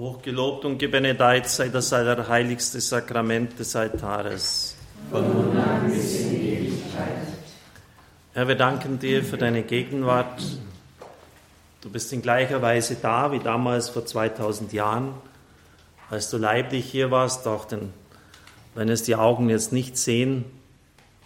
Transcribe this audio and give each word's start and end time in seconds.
Hochgelobt 0.00 0.64
und 0.64 0.78
gebenedeit 0.78 1.46
sei 1.46 1.68
das 1.68 1.92
allerheiligste 1.92 2.80
Sakrament 2.80 3.58
des 3.58 3.76
Altares. 3.76 4.74
Von 5.10 5.28
nun 5.30 5.54
an 5.58 5.90
bis 5.90 6.20
in 6.20 6.40
Ewigkeit. 6.40 7.26
Herr, 8.32 8.48
wir 8.48 8.54
danken 8.54 8.98
dir 8.98 9.22
für 9.22 9.36
deine 9.36 9.62
Gegenwart. 9.62 10.42
Du 11.82 11.90
bist 11.90 12.14
in 12.14 12.22
gleicher 12.22 12.62
Weise 12.62 12.96
da 13.02 13.30
wie 13.30 13.40
damals 13.40 13.90
vor 13.90 14.06
2000 14.06 14.72
Jahren, 14.72 15.12
als 16.08 16.30
du 16.30 16.38
leiblich 16.38 16.86
hier 16.86 17.10
warst, 17.10 17.46
auch 17.46 17.66
denn, 17.66 17.92
wenn 18.74 18.88
es 18.88 19.02
die 19.02 19.16
Augen 19.16 19.50
jetzt 19.50 19.70
nicht 19.70 19.98
sehen. 19.98 20.46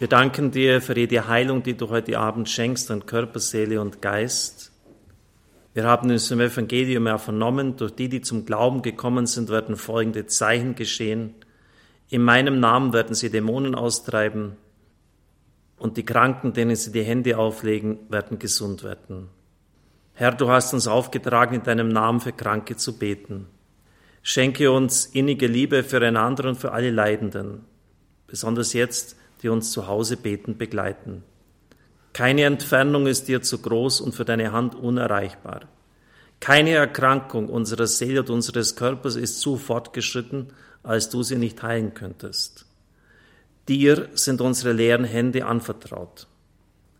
Wir 0.01 0.09
danken 0.09 0.51
dir 0.51 0.83
für 0.83 0.99
jede 0.99 1.29
Heilung, 1.29 1.63
die 1.63 1.77
du 1.77 1.91
heute 1.91 2.19
Abend 2.19 2.51
schenkst 2.51 2.91
an 2.91 3.07
Körper, 3.07 3.39
Seele 3.39 3.81
und 3.81 4.03
Geist. 4.03 4.73
Wir 5.75 5.85
haben 5.85 6.09
es 6.11 6.31
im 6.31 6.41
Evangelium 6.41 7.09
ja 7.09 7.19
vernommen, 7.19 7.77
durch 7.77 7.91
die, 7.91 8.09
die 8.09 8.21
zum 8.21 8.47
Glauben 8.47 8.81
gekommen 8.81 9.27
sind, 9.27 9.51
werden 9.51 9.77
folgende 9.77 10.27
Zeichen 10.27 10.77
geschehen. 10.77 11.35
In 12.09 12.23
meinem 12.23 12.61
Namen 12.61 12.93
werden 12.93 13.17
sie 13.17 13.29
Dämonen 13.29 13.75
austreiben 13.75 14.57
und 15.77 15.97
die 15.97 16.05
Kranken, 16.05 16.53
denen 16.53 16.77
sie 16.77 16.93
die 16.93 17.03
Hände 17.03 17.39
auflegen, 17.39 17.99
werden 18.09 18.39
gesund 18.39 18.85
werden. 18.85 19.29
Herr, 20.13 20.31
du 20.31 20.49
hast 20.49 20.73
uns 20.73 20.87
aufgetragen, 20.87 21.57
in 21.57 21.63
deinem 21.65 21.89
Namen 21.89 22.21
für 22.21 22.33
Kranke 22.33 22.77
zu 22.77 22.97
beten. 22.97 23.49
Schenke 24.23 24.71
uns 24.71 25.07
innige 25.07 25.49
Liebe 25.49 25.83
füreinander 25.83 26.49
und 26.49 26.55
für 26.55 26.71
alle 26.71 26.93
Leidenden, 26.93 27.65
besonders 28.29 28.75
jetzt, 28.75 29.17
die 29.43 29.49
uns 29.49 29.73
zu 29.73 29.89
Hause 29.89 30.17
beten 30.17 30.57
begleiten. 30.57 31.25
Keine 32.15 32.45
Entfernung 32.45 33.09
ist 33.09 33.27
dir 33.27 33.43
zu 33.43 33.59
groß 33.59 34.01
und 34.01 34.15
für 34.15 34.25
deine 34.25 34.53
Hand 34.53 34.77
unerreichbar. 34.77 35.63
Keine 36.39 36.71
Erkrankung 36.71 37.49
unserer 37.49 37.89
Seele 37.89 38.21
und 38.21 38.31
unseres 38.31 38.77
Körpers 38.77 39.17
ist 39.17 39.41
zu 39.41 39.57
fortgeschritten, 39.57 40.53
als 40.85 41.11
du 41.11 41.25
sie 41.25 41.37
nicht 41.37 41.63
heilen 41.63 41.93
könntest. 41.93 42.67
Dir 43.67 44.11
sind 44.15 44.41
unsere 44.41 44.73
leeren 44.73 45.05
Hände 45.05 45.45
anvertraut. 45.45 46.29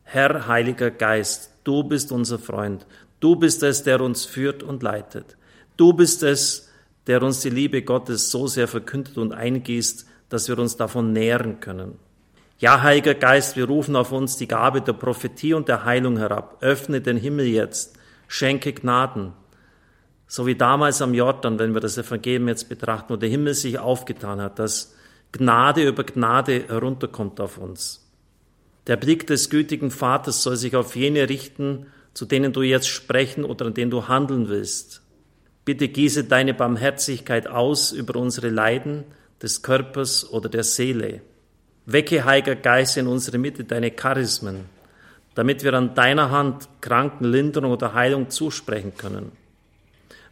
Herr, 0.03 0.49
Heiliger 0.49 0.91
Geist, 0.91 1.51
du 1.63 1.85
bist 1.85 2.11
unser 2.11 2.41
Freund. 2.41 2.85
Du 3.21 3.37
bist 3.37 3.63
es, 3.63 3.85
der 3.85 4.01
uns 4.01 4.25
führt 4.25 4.65
und 4.65 4.83
leitet. 4.83 5.37
Du 5.77 5.93
bist 5.93 6.25
es, 6.25 6.71
der 7.07 7.23
uns 7.23 7.41
die 7.41 7.51
Liebe 7.51 7.83
Gottes 7.83 8.31
so 8.31 8.49
sehr 8.49 8.67
verkündet 8.67 9.17
und 9.17 9.33
eingießt, 9.33 10.07
dass 10.29 10.49
wir 10.49 10.59
uns 10.59 10.77
davon 10.77 11.13
nähren 11.13 11.61
können. 11.61 11.99
Ja, 12.65 12.81
Heiliger 12.81 13.13
Geist, 13.13 13.57
wir 13.57 13.67
rufen 13.67 13.95
auf 13.95 14.11
uns 14.11 14.39
die 14.39 14.49
Gabe 14.49 14.81
der 14.81 14.95
Prophetie 14.95 15.53
und 15.53 15.69
der 15.69 15.85
Heilung 15.85 16.17
herab. 16.17 16.57
Öffne 16.63 17.03
den 17.03 17.19
Himmel 17.19 17.45
jetzt, 17.45 17.99
schenke 18.27 18.73
Gnaden. 18.73 19.35
So 20.27 20.47
wie 20.47 20.55
damals 20.55 21.03
am 21.03 21.13
Jordan, 21.13 21.59
wenn 21.59 21.75
wir 21.75 21.83
das 21.83 21.99
Evangelium 21.99 22.49
jetzt 22.49 22.71
betrachten, 22.71 23.13
wo 23.13 23.17
der 23.17 23.29
Himmel 23.29 23.53
sich 23.53 23.79
aufgetan 23.79 24.41
hat, 24.41 24.59
dass 24.59 24.95
Gnade 25.31 25.87
über 25.87 26.05
Gnade 26.05 26.65
herunterkommt 26.69 27.39
auf 27.39 27.59
uns. 27.59 28.11
Der 28.87 28.97
Blick 28.97 29.27
des 29.27 29.51
gütigen 29.51 29.91
Vaters 29.91 30.43
soll 30.43 30.57
sich 30.57 30.75
auf 30.75 30.97
jene 30.97 31.29
richten, 31.29 31.89
zu 32.15 32.25
denen 32.25 32.55
du 32.55 32.63
jetzt 32.63 32.89
sprechen 32.89 33.45
oder 33.45 33.67
an 33.67 33.75
denen 33.75 33.91
du 33.91 34.09
handeln 34.09 34.49
willst. 34.49 35.03
Bitte 35.67 35.89
gieße 35.89 36.25
deine 36.25 36.55
Barmherzigkeit 36.55 37.47
aus 37.47 37.93
über 37.93 38.19
unsere 38.19 38.49
Leiden 38.49 39.05
des 39.43 39.61
Körpers 39.61 40.33
oder 40.33 40.49
der 40.49 40.65
Seele. 40.65 41.21
Wecke, 41.87 42.25
Heiliger 42.25 42.57
Geist, 42.57 42.97
in 42.97 43.07
unsere 43.07 43.37
Mitte 43.37 43.65
deine 43.65 43.91
Charismen, 43.91 44.65
damit 45.35 45.65
wir 45.65 45.75
an 45.75 45.95
deiner 45.95 46.31
Hand 46.31 46.69
Kranken 46.81 47.25
Linderung 47.25 47.73
oder 47.73 47.93
Heilung 47.93 48.31
zusprechen 48.31 48.95
können. 48.97 49.33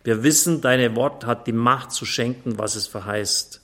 Wir 0.04 0.22
wissen, 0.22 0.60
deine 0.60 0.96
Wort 0.96 1.26
hat 1.26 1.46
die 1.46 1.52
Macht 1.52 1.92
zu 1.92 2.06
schenken, 2.06 2.58
was 2.58 2.74
es 2.74 2.86
verheißt. 2.86 3.60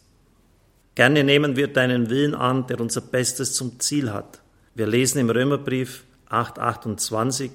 Gerne 0.94 1.24
nehmen 1.24 1.56
wir 1.56 1.68
deinen 1.68 2.10
Willen 2.10 2.34
an, 2.34 2.66
der 2.66 2.80
unser 2.80 3.00
Bestes 3.00 3.54
zum 3.54 3.80
Ziel 3.80 4.12
hat. 4.12 4.40
Wir 4.74 4.86
lesen 4.86 5.18
im 5.20 5.30
Römerbrief 5.30 6.04
8:28. 6.28 7.50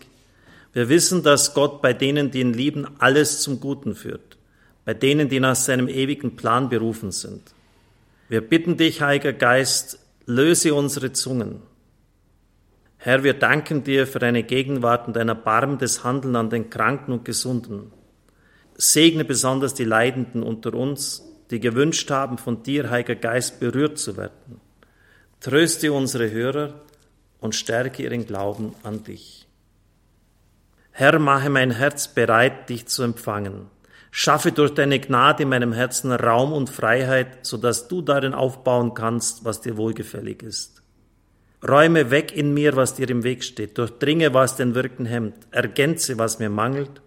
Wir 0.74 0.90
wissen, 0.90 1.22
dass 1.24 1.53
Gott 1.53 1.81
bei 1.81 1.94
denen, 1.94 2.31
die 2.31 2.40
ihn 2.40 2.53
lieben, 2.53 2.88
alles 3.00 3.41
zum 3.41 3.59
Guten 3.59 3.96
führt, 3.96 4.38
bei 4.85 4.94
denen, 4.94 5.29
die 5.29 5.40
nach 5.40 5.56
seinem 5.56 5.88
ewigen 5.88 6.35
Plan 6.35 6.69
berufen 6.69 7.12
sind. 7.12 7.41
Wir 8.29 8.41
bitten 8.41 8.78
dich, 8.78 9.02
Heiliger 9.02 9.34
Geist, 9.34 10.00
löse 10.25 10.73
unsere 10.73 11.11
Zungen. 11.11 11.61
Herr, 12.97 13.23
wir 13.23 13.34
danken 13.34 13.84
dir 13.84 14.07
für 14.07 14.19
deine 14.19 14.44
Gegenwart 14.44 15.07
und 15.07 15.16
dein 15.16 15.28
erbarmendes 15.28 16.03
Handeln 16.03 16.35
an 16.35 16.50
den 16.50 16.69
Kranken 16.69 17.11
und 17.11 17.25
Gesunden. 17.25 17.91
Segne 18.75 19.25
besonders 19.25 19.73
die 19.73 19.84
Leidenden 19.84 20.41
unter 20.41 20.73
uns, 20.73 21.23
die 21.51 21.59
gewünscht 21.59 22.09
haben, 22.09 22.38
von 22.38 22.63
dir, 22.63 22.89
Heiliger 22.89 23.16
Geist, 23.16 23.59
berührt 23.59 24.00
zu 24.00 24.16
werden. 24.16 24.61
Tröste 25.41 25.91
unsere 25.91 26.31
Hörer 26.31 26.73
und 27.41 27.55
stärke 27.55 28.03
ihren 28.03 28.25
Glauben 28.25 28.73
an 28.84 29.03
dich. 29.03 29.45
Herr, 30.91 31.19
mache 31.19 31.50
mein 31.50 31.72
Herz 31.72 32.07
bereit, 32.07 32.69
dich 32.69 32.85
zu 32.85 33.03
empfangen. 33.03 33.72
Schaffe 34.16 34.51
durch 34.51 34.75
deine 34.75 35.00
Gnade 35.00 35.41
in 35.41 35.50
meinem 35.50 35.74
Herzen 35.74 36.12
Raum 36.12 36.53
und 36.53 36.69
Freiheit, 36.69 37.44
so 37.47 37.57
dass 37.57 37.88
du 37.88 38.03
darin 38.03 38.35
aufbauen 38.35 38.94
kannst, 38.94 39.44
was 39.44 39.62
dir 39.62 39.75
wohlgefällig 39.75 40.44
ist. 40.44 40.84
Räume 41.68 42.12
weg 42.12 42.31
in 42.31 42.53
mir, 42.53 42.75
was 42.75 42.94
dir 42.94 43.09
im 43.09 43.23
Weg 43.23 43.44
steht, 43.44 43.75
durchdringe, 43.79 44.31
was 44.35 44.56
den 44.56 44.75
Wirken 44.75 45.07
hemmt, 45.07 45.34
ergänze, 45.50 46.19
was 46.19 46.38
mir 46.38 46.52
mangelt 46.52 47.02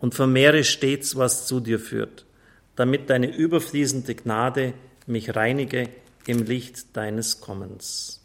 und 0.00 0.16
vermehre 0.16 0.64
stets, 0.64 1.14
was 1.14 1.46
zu 1.46 1.60
dir 1.60 1.78
führt, 1.78 2.26
damit 2.74 3.08
deine 3.08 3.32
überfließende 3.32 4.16
Gnade 4.16 4.74
mich 5.06 5.36
reinige 5.36 5.88
im 6.26 6.42
Licht 6.42 6.96
deines 6.96 7.40
Kommens. 7.40 8.20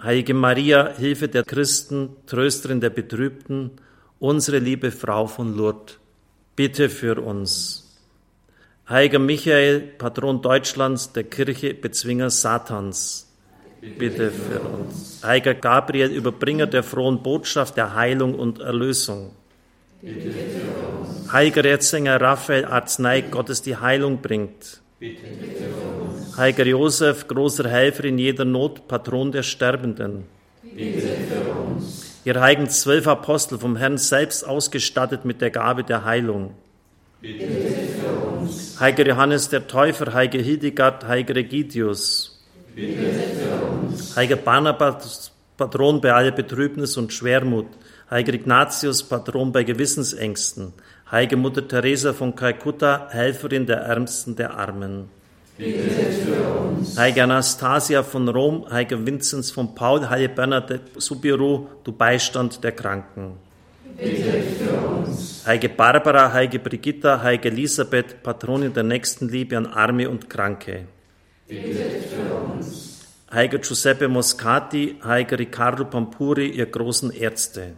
Heilige 0.00 0.34
Maria, 0.34 0.94
Hilfe 0.96 1.26
der 1.26 1.42
Christen, 1.42 2.10
Trösterin 2.26 2.80
der 2.80 2.90
Betrübten, 2.90 3.72
unsere 4.20 4.60
liebe 4.60 4.92
Frau 4.92 5.26
von 5.26 5.56
Lourdes, 5.56 5.98
bitte 6.56 6.88
für 6.88 7.20
uns. 7.20 7.80
Heiliger 8.88 9.18
Michael, 9.18 9.80
Patron 9.80 10.42
Deutschlands, 10.42 11.12
der 11.12 11.24
Kirche, 11.24 11.72
Bezwinger 11.72 12.30
Satans, 12.30 13.26
bitte 13.98 14.30
für 14.30 14.60
uns. 14.60 15.20
Heiliger 15.24 15.54
Gabriel, 15.54 16.10
Überbringer 16.10 16.66
der 16.66 16.82
frohen 16.82 17.22
Botschaft 17.22 17.76
der 17.76 17.94
Heilung 17.94 18.34
und 18.34 18.60
Erlösung, 18.60 19.30
bitte 20.02 20.30
für 20.30 20.98
uns. 21.00 21.32
Heiliger 21.32 21.64
Erzinger 21.64 22.20
Raphael, 22.20 22.66
Arznei 22.66 23.22
Gottes, 23.22 23.62
die 23.62 23.76
Heilung 23.76 24.20
bringt, 24.20 24.82
bitte 24.98 25.22
für 25.22 26.02
uns. 26.04 26.36
Heiliger 26.36 26.66
Josef, 26.66 27.26
großer 27.26 27.68
Helfer 27.68 28.04
in 28.04 28.18
jeder 28.18 28.44
Not, 28.44 28.86
Patron 28.86 29.32
der 29.32 29.42
Sterbenden, 29.42 30.24
bitte 30.62 31.00
für 31.00 31.52
uns 31.52 32.03
ihr 32.24 32.40
heiligen 32.40 32.68
zwölf 32.68 33.06
Apostel 33.06 33.58
vom 33.58 33.76
Herrn 33.76 33.98
selbst 33.98 34.46
ausgestattet 34.46 35.24
mit 35.24 35.40
der 35.40 35.50
Gabe 35.50 35.84
der 35.84 36.04
Heilung. 36.04 36.54
Bitte 37.20 39.02
Johannes 39.06 39.48
der 39.48 39.66
Täufer, 39.66 40.12
heiliger 40.12 40.42
Hildegard, 40.42 41.06
heiliger 41.06 41.36
Egidius. 41.36 42.42
Bitte 42.74 44.36
Barnabas, 44.36 45.32
Patron 45.56 46.00
bei 46.00 46.12
aller 46.12 46.32
Betrübnis 46.32 46.96
und 46.96 47.12
Schwermut. 47.12 47.66
Heiliger 48.10 48.34
Ignatius, 48.34 49.02
Patron 49.02 49.52
bei 49.52 49.64
Gewissensängsten. 49.64 50.72
Heilige 51.10 51.36
Mutter 51.36 51.66
Teresa 51.66 52.12
von 52.12 52.34
Kalkutta, 52.34 53.08
Helferin 53.10 53.66
der 53.66 53.78
Ärmsten 53.78 54.36
der 54.36 54.58
Armen. 54.58 55.08
Heilige 55.56 57.22
Anastasia 57.22 58.02
von 58.02 58.28
Rom, 58.28 58.66
Heilige 58.68 59.06
Vinzenz 59.06 59.52
von 59.52 59.72
Paul, 59.72 60.08
Heilige 60.08 60.34
Bernadette 60.34 61.00
Subiru, 61.00 61.68
du 61.84 61.92
Beistand 61.92 62.64
der 62.64 62.72
Kranken. 62.72 63.34
Heilige 65.46 65.68
Barbara, 65.68 66.32
Heilige 66.32 66.58
Brigitta, 66.58 67.22
Heilige 67.22 67.50
Elisabeth, 67.50 68.20
Patronin 68.24 68.74
der 68.74 68.82
Nächstenliebe 68.82 69.56
an 69.56 69.66
Arme 69.66 70.10
und 70.10 70.28
Kranke. 70.28 70.86
Heilige 73.32 73.58
Giuseppe 73.60 74.08
Moscati, 74.08 74.96
Heilige 75.04 75.38
Riccardo 75.38 75.84
Pampuri, 75.84 76.48
ihr 76.48 76.66
großen 76.66 77.12
Ärzte. 77.12 77.74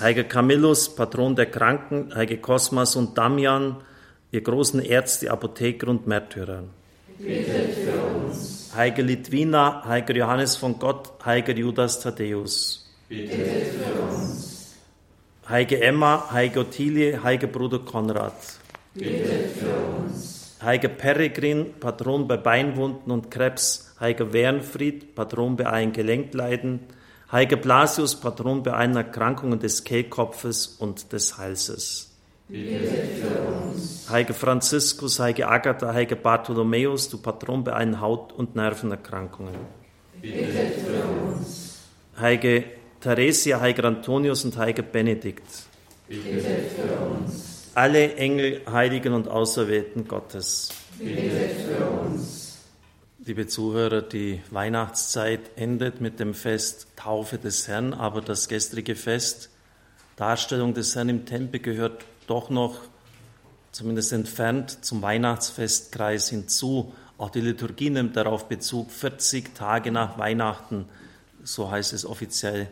Heilige 0.00 0.24
Camillus, 0.24 0.94
Patron 0.94 1.34
der 1.34 1.46
Kranken, 1.46 2.14
Heilige 2.14 2.36
Cosmas 2.36 2.94
und 2.94 3.18
Damian, 3.18 3.78
ihr 4.34 4.42
großen 4.42 4.80
Ärzte, 4.80 5.30
Apotheker 5.30 5.88
und 5.88 6.06
Märtyrer. 6.06 6.64
Betet 7.18 7.74
für 7.74 8.26
uns. 8.26 8.72
Heilige 8.74 9.02
Litwina, 9.02 9.84
heiliger 9.86 10.16
Johannes 10.16 10.56
von 10.56 10.78
Gott, 10.78 11.12
heiliger 11.24 11.54
Judas 11.54 12.00
Thaddäus. 12.00 12.92
Betet 13.08 13.74
für 13.74 14.02
uns. 14.02 14.74
Heilige 15.48 15.80
Emma, 15.80 16.28
heilige 16.32 16.60
Ottilie, 16.60 17.22
heiliger 17.22 17.46
Bruder 17.46 17.78
Konrad. 17.78 18.34
Betet 18.94 19.52
für 19.52 20.02
uns. 20.02 20.56
Heiliger 20.60 20.88
Peregrin, 20.88 21.74
Patron 21.78 22.26
bei 22.26 22.36
Beinwunden 22.36 23.12
und 23.12 23.30
Krebs, 23.30 23.94
heiliger 24.00 24.32
Wernfried, 24.32 25.14
Patron 25.14 25.56
bei 25.56 25.66
allen 25.66 25.92
Gelenkleiden, 25.92 26.80
heiliger 27.30 27.56
Blasius, 27.56 28.18
Patron 28.18 28.62
bei 28.62 28.72
allen 28.72 28.96
Erkrankungen 28.96 29.60
des 29.60 29.84
Kehlkopfes 29.84 30.66
und 30.66 31.12
des 31.12 31.36
Halses. 31.36 32.13
Heilige 32.50 34.34
Franziskus, 34.34 35.18
Heilige 35.18 35.48
Agatha, 35.48 35.94
Heilige 35.94 36.16
Bartholomäus, 36.16 37.08
du 37.08 37.16
Patron 37.16 37.64
bei 37.64 37.72
allen 37.72 38.02
Haut- 38.02 38.34
und 38.34 38.54
Nervenerkrankungen. 38.54 39.54
Bittet 40.20 40.74
für 40.74 41.04
uns. 41.04 41.78
Heilige 42.18 42.64
Theresia, 43.00 43.60
Heiliger 43.60 43.84
Antonius 43.84 44.44
und 44.44 44.58
Heiliger 44.58 44.82
Benedikt. 44.82 45.42
Bittet 46.06 46.72
für 46.72 46.98
uns. 47.06 47.70
Alle 47.74 48.14
Engel, 48.16 48.60
Heiligen 48.70 49.14
und 49.14 49.26
Auserwählten 49.26 50.06
Gottes. 50.06 50.68
Bittet 50.98 51.52
für 51.66 51.86
uns. 51.86 52.58
Liebe 53.24 53.46
Zuhörer, 53.46 54.02
die 54.02 54.42
Weihnachtszeit 54.50 55.40
endet 55.56 56.02
mit 56.02 56.20
dem 56.20 56.34
Fest 56.34 56.88
Taufe 56.94 57.38
des 57.38 57.68
Herrn, 57.68 57.94
aber 57.94 58.20
das 58.20 58.48
gestrige 58.48 58.96
Fest, 58.96 59.48
Darstellung 60.16 60.74
des 60.74 60.94
Herrn 60.94 61.08
im 61.08 61.24
Tempel, 61.24 61.60
gehört 61.60 62.04
doch 62.26 62.50
noch 62.50 62.80
zumindest 63.72 64.12
entfernt 64.12 64.84
zum 64.84 65.02
Weihnachtsfestkreis 65.02 66.28
hinzu. 66.28 66.94
Auch 67.18 67.30
die 67.30 67.40
Liturgie 67.40 67.90
nimmt 67.90 68.16
darauf 68.16 68.48
Bezug, 68.48 68.90
40 68.90 69.54
Tage 69.54 69.90
nach 69.90 70.18
Weihnachten, 70.18 70.86
so 71.42 71.70
heißt 71.70 71.92
es 71.92 72.06
offiziell 72.06 72.68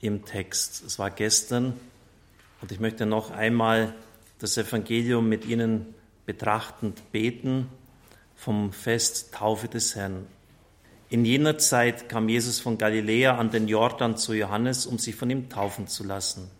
im 0.00 0.24
Text. 0.24 0.84
Es 0.84 0.98
war 0.98 1.10
gestern 1.10 1.74
und 2.60 2.72
ich 2.72 2.80
möchte 2.80 3.06
noch 3.06 3.30
einmal 3.30 3.94
das 4.38 4.56
Evangelium 4.56 5.28
mit 5.28 5.46
Ihnen 5.46 5.94
betrachtend 6.26 7.12
beten 7.12 7.68
vom 8.34 8.72
Fest 8.72 9.32
Taufe 9.32 9.68
des 9.68 9.94
Herrn. 9.94 10.26
In 11.08 11.24
jener 11.24 11.56
Zeit 11.58 12.08
kam 12.08 12.28
Jesus 12.28 12.58
von 12.58 12.78
Galiläa 12.78 13.38
an 13.38 13.50
den 13.50 13.68
Jordan 13.68 14.16
zu 14.16 14.34
Johannes, 14.34 14.86
um 14.86 14.98
sich 14.98 15.14
von 15.14 15.30
ihm 15.30 15.48
taufen 15.48 15.86
zu 15.86 16.02
lassen. 16.02 16.50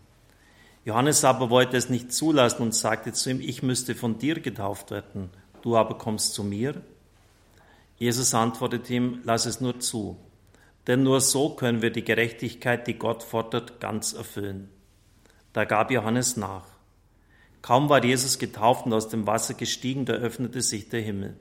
Johannes 0.87 1.25
aber 1.25 1.51
wollte 1.51 1.77
es 1.77 1.91
nicht 1.91 2.13
zulassen 2.13 2.63
und 2.63 2.73
sagte 2.73 3.13
zu 3.13 3.29
ihm, 3.29 3.41
ich 3.41 3.61
müsste 3.61 3.97
von 3.97 4.21
dir 4.21 4.39
getauft 4.39 4.93
werden, 4.93 5.31
du 5.63 5.77
aber 5.77 5.99
kommst 5.99 6.33
zu 6.33 6.45
mir. 6.45 6.81
Jesus 7.99 8.33
antwortete 8.35 8.95
ihm, 8.95 9.21
lass 9.25 9.47
es 9.47 9.61
nur 9.61 9.81
zu, 9.81 10.17
denn 10.87 11.03
nur 11.03 11.21
so 11.21 11.51
können 11.51 11.83
wir 11.83 11.91
die 11.91 12.05
Gerechtigkeit, 12.05 12.87
die 12.87 12.95
Gott 12.95 13.25
fordert, 13.25 13.81
ganz 13.81 14.13
erfüllen. 14.13 14.69
Da 15.53 15.65
gab 15.65 15.91
Johannes 15.91 16.37
nach. 16.37 16.67
Kaum 17.63 17.89
war 17.89 18.05
Jesus 18.05 18.39
getauft 18.39 18.87
und 18.87 18.93
aus 18.93 19.09
dem 19.09 19.27
Wasser 19.27 19.55
gestiegen, 19.55 20.05
da 20.05 20.13
öffnete 20.13 20.61
sich 20.61 20.89
der 20.89 21.01
Himmel. 21.01 21.35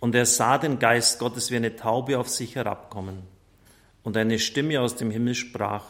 Und 0.00 0.14
er 0.14 0.26
sah 0.26 0.58
den 0.58 0.78
Geist 0.78 1.18
Gottes 1.18 1.50
wie 1.50 1.56
eine 1.56 1.76
Taube 1.76 2.18
auf 2.18 2.28
sich 2.28 2.56
herabkommen. 2.56 3.22
Und 4.02 4.18
eine 4.18 4.38
Stimme 4.38 4.82
aus 4.82 4.96
dem 4.96 5.10
Himmel 5.10 5.34
sprach, 5.34 5.84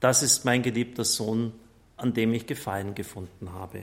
das 0.00 0.24
ist 0.24 0.44
mein 0.44 0.62
geliebter 0.62 1.04
Sohn, 1.04 1.52
an 2.00 2.14
dem 2.14 2.32
ich 2.32 2.46
Gefallen 2.46 2.94
gefunden 2.94 3.52
habe. 3.52 3.82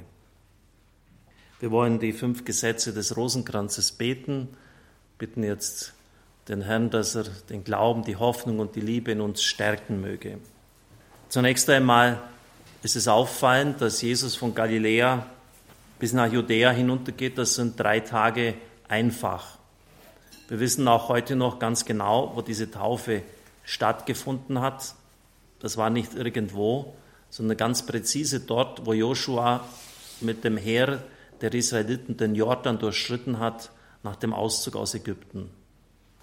Wir 1.59 1.71
wollen 1.71 1.99
die 1.99 2.13
fünf 2.13 2.45
Gesetze 2.45 2.93
des 2.93 3.17
Rosenkranzes 3.17 3.91
beten, 3.91 4.49
bitten 5.17 5.43
jetzt 5.43 5.93
den 6.47 6.61
Herrn, 6.61 6.89
dass 6.89 7.15
er 7.15 7.25
den 7.49 7.63
Glauben, 7.63 8.03
die 8.03 8.15
Hoffnung 8.15 8.59
und 8.59 8.75
die 8.75 8.81
Liebe 8.81 9.11
in 9.11 9.21
uns 9.21 9.43
stärken 9.43 9.99
möge. 10.01 10.37
Zunächst 11.29 11.69
einmal 11.69 12.21
ist 12.83 12.95
es 12.95 13.07
auffallend, 13.07 13.81
dass 13.81 14.01
Jesus 14.01 14.35
von 14.35 14.53
Galiläa 14.53 15.25
bis 15.99 16.13
nach 16.13 16.31
Judäa 16.31 16.71
hinuntergeht. 16.71 17.37
Das 17.37 17.55
sind 17.55 17.79
drei 17.79 17.99
Tage 17.99 18.53
einfach. 18.87 19.57
Wir 20.47 20.59
wissen 20.59 20.87
auch 20.87 21.09
heute 21.09 21.35
noch 21.35 21.59
ganz 21.59 21.85
genau, 21.85 22.31
wo 22.35 22.41
diese 22.41 22.71
Taufe 22.71 23.23
stattgefunden 23.63 24.61
hat. 24.61 24.95
Das 25.59 25.75
war 25.75 25.89
nicht 25.89 26.13
irgendwo, 26.13 26.95
sondern 27.29 27.57
ganz 27.57 27.85
präzise 27.85 28.39
dort, 28.39 28.85
wo 28.85 28.93
Joshua 28.93 29.67
mit 30.21 30.43
dem 30.43 30.57
Heer 30.57 31.03
der 31.41 31.53
Israeliten 31.53 32.17
den 32.17 32.35
Jordan 32.35 32.79
durchschritten 32.79 33.39
hat 33.39 33.71
nach 34.03 34.15
dem 34.15 34.33
Auszug 34.33 34.75
aus 34.75 34.95
Ägypten. 34.95 35.49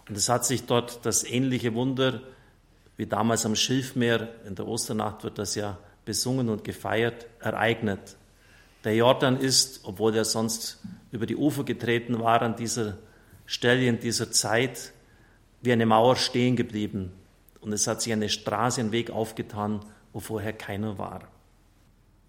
Und 0.09 0.17
es 0.17 0.29
hat 0.29 0.45
sich 0.45 0.67
dort 0.67 1.05
das 1.05 1.25
ähnliche 1.25 1.75
Wunder 1.75 2.21
wie 2.97 3.07
damals 3.07 3.45
am 3.45 3.57
Schilfmeer, 3.57 4.29
in 4.47 4.55
der 4.55 4.69
Osternacht 4.69 5.25
wird 5.25 5.39
das 5.39 5.55
ja 5.57 5.79
besungen 6.05 6.49
und 6.49 6.63
gefeiert, 6.65 7.27
ereignet. 7.41 8.17
Der 8.85 8.95
Jordan 8.95 9.39
ist, 9.39 9.81
obwohl 9.85 10.15
er 10.15 10.25
sonst 10.25 10.81
über 11.11 11.27
die 11.27 11.37
Ufer 11.37 11.65
getreten 11.65 12.21
war, 12.21 12.43
an 12.43 12.57
dieser 12.57 12.99
Stelle 13.47 13.87
in 13.87 13.99
dieser 13.99 14.31
Zeit 14.31 14.93
wie 15.63 15.73
eine 15.73 15.87
Mauer 15.87 16.17
stehen 16.17 16.57
geblieben. 16.57 17.11
Und 17.61 17.73
es 17.73 17.87
hat 17.87 18.03
sich 18.03 18.13
eine 18.13 18.29
Straße, 18.29 18.81
ein 18.81 18.93
Weg 18.93 19.11
aufgetan, 19.11 19.81
wo 20.15 20.21
vorher 20.21 20.55
keiner 20.55 20.97
war. 20.97 21.29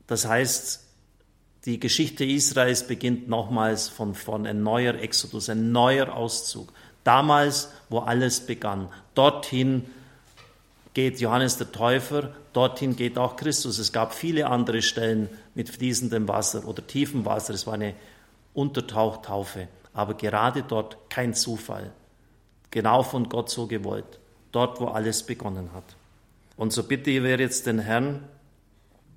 Das 0.08 0.28
heißt, 0.28 0.84
die 1.66 1.80
Geschichte 1.80 2.26
Israels 2.26 2.86
beginnt 2.86 3.30
nochmals 3.30 3.88
von 3.88 4.14
vorn, 4.14 4.46
ein 4.46 4.62
neuer 4.62 4.96
Exodus, 4.96 5.50
ein 5.50 5.72
neuer 5.72 6.14
Auszug. 6.14 6.74
Damals, 7.04 7.72
wo 7.90 8.00
alles 8.00 8.42
begann. 8.42 8.90
Dorthin 9.14 9.86
geht 10.94 11.20
Johannes 11.20 11.58
der 11.58 11.72
Täufer, 11.72 12.34
dorthin 12.54 12.96
geht 12.96 13.18
auch 13.18 13.36
Christus. 13.36 13.78
Es 13.78 13.92
gab 13.92 14.14
viele 14.14 14.48
andere 14.48 14.82
Stellen 14.82 15.30
mit 15.54 15.70
fließendem 15.70 16.28
Wasser 16.28 16.68
oder 16.68 16.86
tiefem 16.86 17.26
Wasser. 17.26 17.54
Es 17.54 17.68
war 17.68 17.76
eine 17.76 17.94
Untertauchtaufe. 18.54 19.68
Aber 19.94 20.16
gerade 20.16 20.64
dort 20.64 21.10
kein 21.10 21.34
Zufall. 21.34 21.92
Genau 22.72 23.04
von 23.04 23.30
Gott 23.30 23.50
so 23.50 23.68
gewollt. 23.68 24.20
Dort, 24.52 24.80
wo 24.80 24.88
alles 24.88 25.24
begonnen 25.24 25.70
hat. 25.74 25.96
Und 26.58 26.72
so 26.72 26.84
bitte 26.84 27.12
ich 27.12 27.24
jetzt 27.24 27.66
den 27.66 27.80
Herrn, 27.80 28.28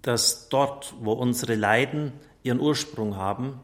dass 0.03 0.49
dort, 0.49 0.95
wo 1.01 1.13
unsere 1.13 1.55
Leiden 1.55 2.13
ihren 2.43 2.61
Ursprung 2.61 3.17
haben, 3.17 3.61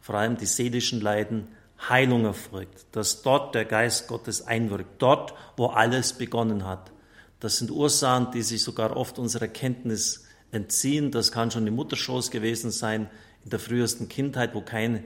vor 0.00 0.16
allem 0.16 0.36
die 0.36 0.46
seelischen 0.46 1.00
Leiden, 1.00 1.48
Heilung 1.88 2.24
erfolgt, 2.24 2.86
dass 2.92 3.22
dort 3.22 3.54
der 3.54 3.64
Geist 3.64 4.08
Gottes 4.08 4.46
einwirkt, 4.46 5.02
dort, 5.02 5.34
wo 5.56 5.66
alles 5.66 6.14
begonnen 6.14 6.64
hat. 6.64 6.92
Das 7.40 7.58
sind 7.58 7.70
Ursachen, 7.70 8.30
die 8.30 8.42
sich 8.42 8.62
sogar 8.62 8.96
oft 8.96 9.18
unserer 9.18 9.48
Kenntnis 9.48 10.24
entziehen. 10.50 11.10
Das 11.10 11.32
kann 11.32 11.50
schon 11.50 11.66
im 11.66 11.74
Mutterschoß 11.74 12.30
gewesen 12.30 12.70
sein, 12.70 13.10
in 13.44 13.50
der 13.50 13.58
frühesten 13.58 14.08
Kindheit, 14.08 14.54
wo 14.54 14.62
kein 14.62 15.04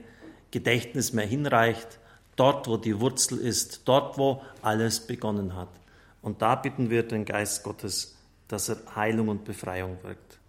Gedächtnis 0.51 1.11
mehr 1.11 1.25
hinreicht, 1.25 1.99
dort, 2.35 2.67
wo 2.67 2.77
die 2.77 2.99
Wurzel 2.99 3.39
ist, 3.39 3.81
dort, 3.85 4.17
wo 4.17 4.41
alles 4.61 5.01
begonnen 5.01 5.55
hat. 5.55 5.69
Und 6.21 6.41
da 6.41 6.55
bitten 6.55 6.89
wir 6.89 7.03
den 7.03 7.25
Geist 7.25 7.63
Gottes, 7.63 8.15
dass 8.47 8.69
er 8.69 8.77
Heilung 8.95 9.29
und 9.29 9.45
Befreiung 9.45 9.97
wirkt. 10.03 10.39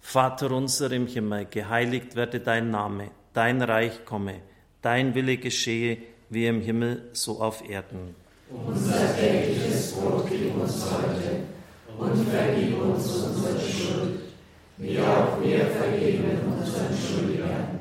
Vater 0.00 0.50
unser 0.50 0.92
im 0.92 1.06
Himmel, 1.06 1.46
geheiligt 1.50 2.14
werde 2.14 2.38
dein 2.38 2.70
Name, 2.70 3.10
dein 3.32 3.62
Reich 3.62 4.04
komme, 4.04 4.40
dein 4.82 5.14
Wille 5.14 5.38
geschehe, 5.38 5.96
wie 6.28 6.46
im 6.46 6.60
Himmel, 6.60 7.08
so 7.12 7.40
auf 7.40 7.68
Erden. 7.68 8.14
Unser 8.50 9.16
tägliches 9.16 9.92
Brot 9.92 10.28
gib 10.28 10.54
uns 10.54 10.84
heute 10.90 11.44
und 11.98 12.28
vergib 12.28 12.78
uns 12.80 13.06
unsere 13.16 13.58
Schuld, 13.58 14.20
wie 14.76 14.98
auch 15.00 15.40
wir 15.40 15.66
vergeben 15.66 16.38
unseren 16.58 16.94
Schuldigern. 16.94 17.80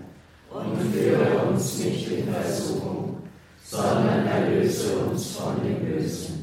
Und 0.50 0.93
führe 0.93 1.46
uns 1.48 1.79
nicht 1.79 2.10
in 2.10 2.34
Versuchung, 2.34 3.17
sondern 3.63 4.27
erlöse 4.27 4.98
uns 4.98 5.36
von 5.36 5.62
dem 5.63 5.79
Bösen. 5.79 6.42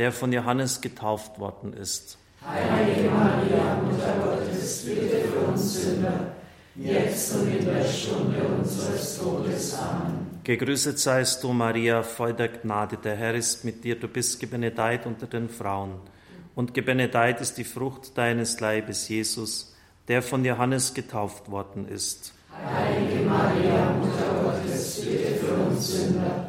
der 0.00 0.12
von 0.12 0.32
Johannes 0.32 0.80
getauft 0.80 1.38
worden 1.38 1.74
ist. 1.74 2.16
Heilige 2.42 3.10
Maria, 3.10 3.82
Mutter 3.84 4.14
Gottes, 4.24 4.86
bitte 4.86 5.28
für 5.28 5.40
uns 5.40 5.74
Sünder, 5.74 6.32
jetzt 6.74 7.36
und 7.36 7.54
in 7.54 7.66
der 7.66 7.84
Stunde 7.84 8.38
unseres 8.58 9.18
Todes. 9.18 9.74
Amen. 9.74 10.40
Gegrüßet 10.42 10.98
seist 10.98 11.44
du, 11.44 11.52
Maria, 11.52 12.02
voll 12.02 12.32
der 12.32 12.48
Gnade, 12.48 12.96
der 12.96 13.14
Herr 13.14 13.34
ist 13.34 13.62
mit 13.66 13.84
dir, 13.84 14.00
du 14.00 14.08
bist 14.08 14.40
gebenedeit 14.40 15.04
unter 15.04 15.26
den 15.26 15.50
Frauen. 15.50 15.96
Und 16.54 16.72
gebenedeit 16.72 17.42
ist 17.42 17.58
die 17.58 17.64
Frucht 17.64 18.16
deines 18.16 18.58
Leibes, 18.58 19.06
Jesus, 19.10 19.76
der 20.08 20.22
von 20.22 20.42
Johannes 20.46 20.94
getauft 20.94 21.50
worden 21.50 21.86
ist. 21.86 22.32
Heilige 22.74 23.28
Maria, 23.28 23.92
Mutter 24.00 24.44
Gottes, 24.44 25.02
bitte 25.02 25.34
für 25.34 25.52
uns 25.52 25.88
Sünder, 25.88 26.48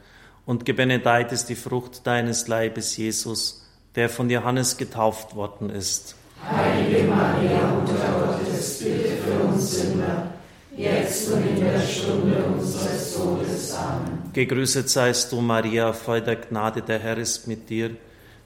Und 0.45 0.65
gebenedeit 0.65 1.31
ist 1.31 1.47
die 1.49 1.55
Frucht 1.55 2.05
deines 2.05 2.47
Leibes, 2.47 2.97
Jesus, 2.97 3.65
der 3.95 4.09
von 4.09 4.29
Johannes 4.29 4.77
getauft 4.77 5.35
worden 5.35 5.69
ist. 5.69 6.15
Heilige 6.43 7.03
Maria, 7.03 7.67
Mutter 7.67 8.39
Gottes, 8.39 8.79
bitte 8.79 9.17
für 9.17 9.43
uns 9.43 9.79
Sünder, 9.79 10.31
jetzt 10.75 11.31
und 11.31 11.47
in 11.47 11.59
der 11.59 11.79
Stunde 11.79 12.43
unseres 12.43 13.15
Todes. 13.15 13.73
Amen. 13.75 14.31
Gegrüßet 14.33 14.89
seist 14.89 15.31
du, 15.31 15.41
Maria, 15.41 15.93
voll 15.93 16.21
der 16.21 16.37
Gnade, 16.37 16.81
der 16.81 16.99
Herr 16.99 17.17
ist 17.17 17.47
mit 17.47 17.69
dir. 17.69 17.91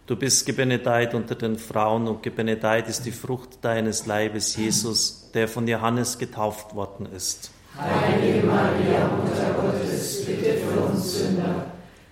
Du 0.07 0.15
bist 0.15 0.45
gebenedeit 0.45 1.15
unter 1.15 1.35
den 1.35 1.57
Frauen 1.57 2.07
und 2.07 2.21
gebenedeit 2.21 2.89
ist 2.89 3.05
die 3.05 3.11
Frucht 3.11 3.57
deines 3.61 4.05
Leibes, 4.05 4.55
Jesus, 4.55 5.31
der 5.33 5.47
von 5.47 5.67
Johannes 5.67 6.17
getauft 6.17 6.75
worden 6.75 7.07
ist. 7.15 7.49
Heilige 7.79 8.45
Maria, 8.45 9.07
Mutter 9.07 9.55
Gottes, 9.59 10.25
bitte 10.25 10.57
für 10.57 10.79
uns 10.81 11.19
Sünder, 11.19 11.65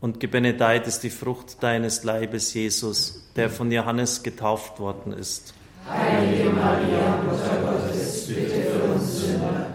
und 0.00 0.18
gebenedeit 0.18 0.86
ist 0.86 1.00
die 1.00 1.10
Frucht 1.10 1.62
deines 1.62 2.04
Leibes, 2.04 2.54
Jesus, 2.54 3.30
der 3.36 3.50
von 3.50 3.70
Johannes 3.70 4.22
getauft 4.22 4.80
worden 4.80 5.12
ist. 5.12 5.54
Heilige 5.88 6.50
Maria, 6.50 7.22
Mutter 7.22 7.58
Gottes, 7.62 8.26
bitte 8.26 8.62
für 8.62 8.92
uns 8.92 9.20
Sünder, 9.20 9.66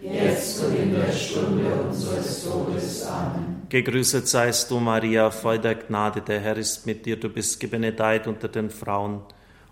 jetzt 0.00 0.62
und 0.62 0.76
in 0.76 0.94
der 0.94 1.12
Stunde 1.12 1.72
unseres 1.88 2.44
Todes. 2.44 3.06
Amen. 3.06 3.62
Gegrüßet 3.68 4.28
seist 4.28 4.70
du, 4.70 4.78
Maria, 4.78 5.30
voll 5.30 5.58
der 5.58 5.74
Gnade, 5.74 6.20
der 6.20 6.40
Herr 6.40 6.56
ist 6.56 6.86
mit 6.86 7.06
dir. 7.06 7.18
Du 7.18 7.28
bist 7.28 7.60
gebenedeit 7.60 8.26
unter 8.26 8.48
den 8.48 8.70
Frauen 8.70 9.22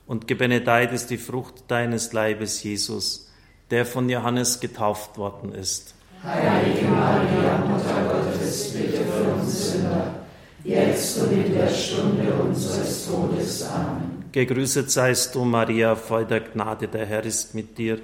und 0.07 0.27
gebenedeit 0.27 0.93
ist 0.93 1.11
die 1.11 1.19
Frucht 1.19 1.65
deines 1.69 2.13
Leibes, 2.13 2.63
Jesus, 2.63 3.31
der 3.71 3.87
von 3.87 4.09
Johannes 4.09 4.61
getauft 4.61 5.19
worden 5.19 5.53
ist. 5.55 5.95
Heilige 6.25 6.87
Maria, 6.87 7.59
Mutter 7.67 8.03
Gottes, 8.09 8.73
bitte 8.73 8.99
für 8.99 9.33
uns 9.35 9.73
Sünder, 9.73 10.15
jetzt 10.63 11.21
und 11.21 11.33
in 11.33 11.53
der 11.53 11.69
Stunde 11.69 12.33
unseres 12.33 13.09
Todes. 13.09 13.65
Amen. 13.65 14.25
Gegrüßet 14.31 14.89
seist 14.89 15.35
du, 15.35 15.45
Maria, 15.45 15.97
voll 15.97 16.25
der 16.25 16.41
Gnade, 16.41 16.87
der 16.87 17.07
Herr 17.07 17.25
ist 17.25 17.57
mit 17.57 17.77
dir. 17.77 17.99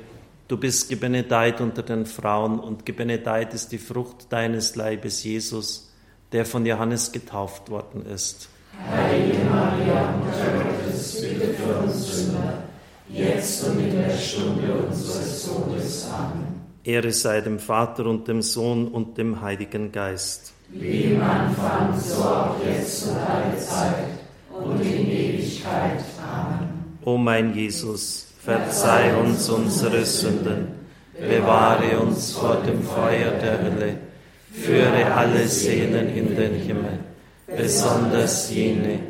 Du 0.49 0.57
bist 0.57 0.89
gebenedeit 0.89 1.61
unter 1.61 1.85
den 1.85 2.07
Frauen 2.07 2.59
und 2.59 2.85
gebenedeit 2.85 3.55
ist 3.55 3.71
die 3.71 3.79
Frucht 3.79 4.33
deines 4.33 4.75
Leibes, 4.75 5.23
Jesus, 5.23 5.93
der 6.33 6.45
von 6.45 6.67
Johannes 6.67 7.13
getauft 7.13 7.71
worden 7.71 8.05
ist. 8.05 8.49
Heilige 8.91 9.45
Maria, 9.45 10.13
Mutter 10.17 10.65
Gottes, 10.65 11.21
bitte 11.21 11.55
für 11.55 11.79
uns 11.85 12.17
Sünder, 12.17 12.65
jetzt 13.09 13.63
und 13.65 13.79
in 13.79 13.93
der 13.93 14.11
Stunde 14.11 14.73
unseres 14.73 15.47
Todes. 15.47 16.09
Amen. 16.11 16.58
Ehre 16.85 17.13
sei 17.13 17.41
dem 17.41 17.59
Vater 17.59 18.07
und 18.07 18.29
dem 18.29 18.43
Sohn 18.43 18.89
und 18.89 19.19
dem 19.19 19.41
Heiligen 19.41 19.93
Geist. 19.93 20.53
Wie 20.71 21.15
im 21.15 21.23
Anfang, 21.23 21.99
so 21.99 22.23
auch 22.23 22.57
jetzt 22.65 23.09
und 23.09 23.17
alle 23.17 23.59
Zeit 23.59 24.05
und 24.51 24.81
in 24.81 25.11
Ewigkeit. 25.11 26.05
Amen. 26.23 26.69
O 27.05 27.17
mein 27.17 27.55
Jesus, 27.55 28.29
verzeih 28.45 29.17
uns 29.17 29.49
unsere 29.49 30.05
Sünden, 30.05 30.69
bewahre 31.19 31.99
uns 32.01 32.33
vor 32.33 32.57
dem 32.67 32.83
Feuer 32.83 33.33
der 33.33 33.63
Hölle, 33.63 33.97
führe 34.53 35.13
alle 35.15 35.49
Seelen 35.49 36.15
in 36.15 36.37
den 36.37 36.55
Himmel, 36.55 36.99
besonders 37.47 38.51
jene, 38.51 39.01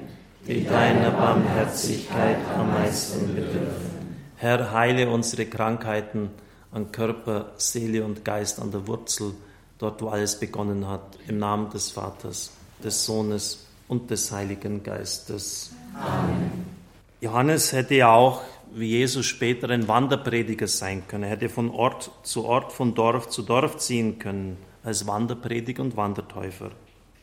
die 0.47 0.65
deiner 0.65 1.11
Barmherzigkeit 1.11 2.39
am 2.57 2.71
meisten 2.73 3.35
bedürfen. 3.35 3.99
Herr, 4.37 4.73
heile 4.73 5.11
unsere 5.11 5.47
Krankheiten 5.47 6.31
an 6.73 6.93
Körper, 6.93 7.53
Seele 7.57 8.05
und 8.05 8.25
Geist 8.25 8.61
an 8.61 8.71
der 8.71 8.87
Wurzel, 8.87 9.35
dort 9.79 10.03
wo 10.03 10.09
alles 10.09 10.39
begonnen 10.39 10.87
hat, 10.87 11.19
im 11.27 11.39
Namen 11.39 11.71
des 11.71 11.91
Vaters, 11.91 12.53
des 12.83 13.05
Sohnes 13.05 13.67
und 13.89 14.11
des 14.11 14.31
Heiligen 14.31 14.83
Geistes. 14.83 15.73
Amen. 15.95 16.79
Johannes 17.21 17.73
hätte 17.73 17.97
ja 17.97 18.13
auch, 18.13 18.43
wie 18.73 18.89
Jesus 18.89 19.27
später, 19.27 19.71
ein 19.71 19.89
Wanderprediger 19.89 20.69
sein 20.69 21.03
können. 21.09 21.25
Er 21.25 21.31
hätte 21.31 21.49
von 21.49 21.71
Ort 21.71 22.11
zu 22.23 22.45
Ort, 22.45 22.73
von 22.73 22.95
Dorf 22.95 23.29
zu 23.29 23.43
Dorf 23.43 23.79
ziehen 23.79 24.19
können, 24.19 24.57
als 24.85 25.07
Wanderprediger 25.07 25.83
und 25.83 25.97
Wandertäufer. 25.97 26.71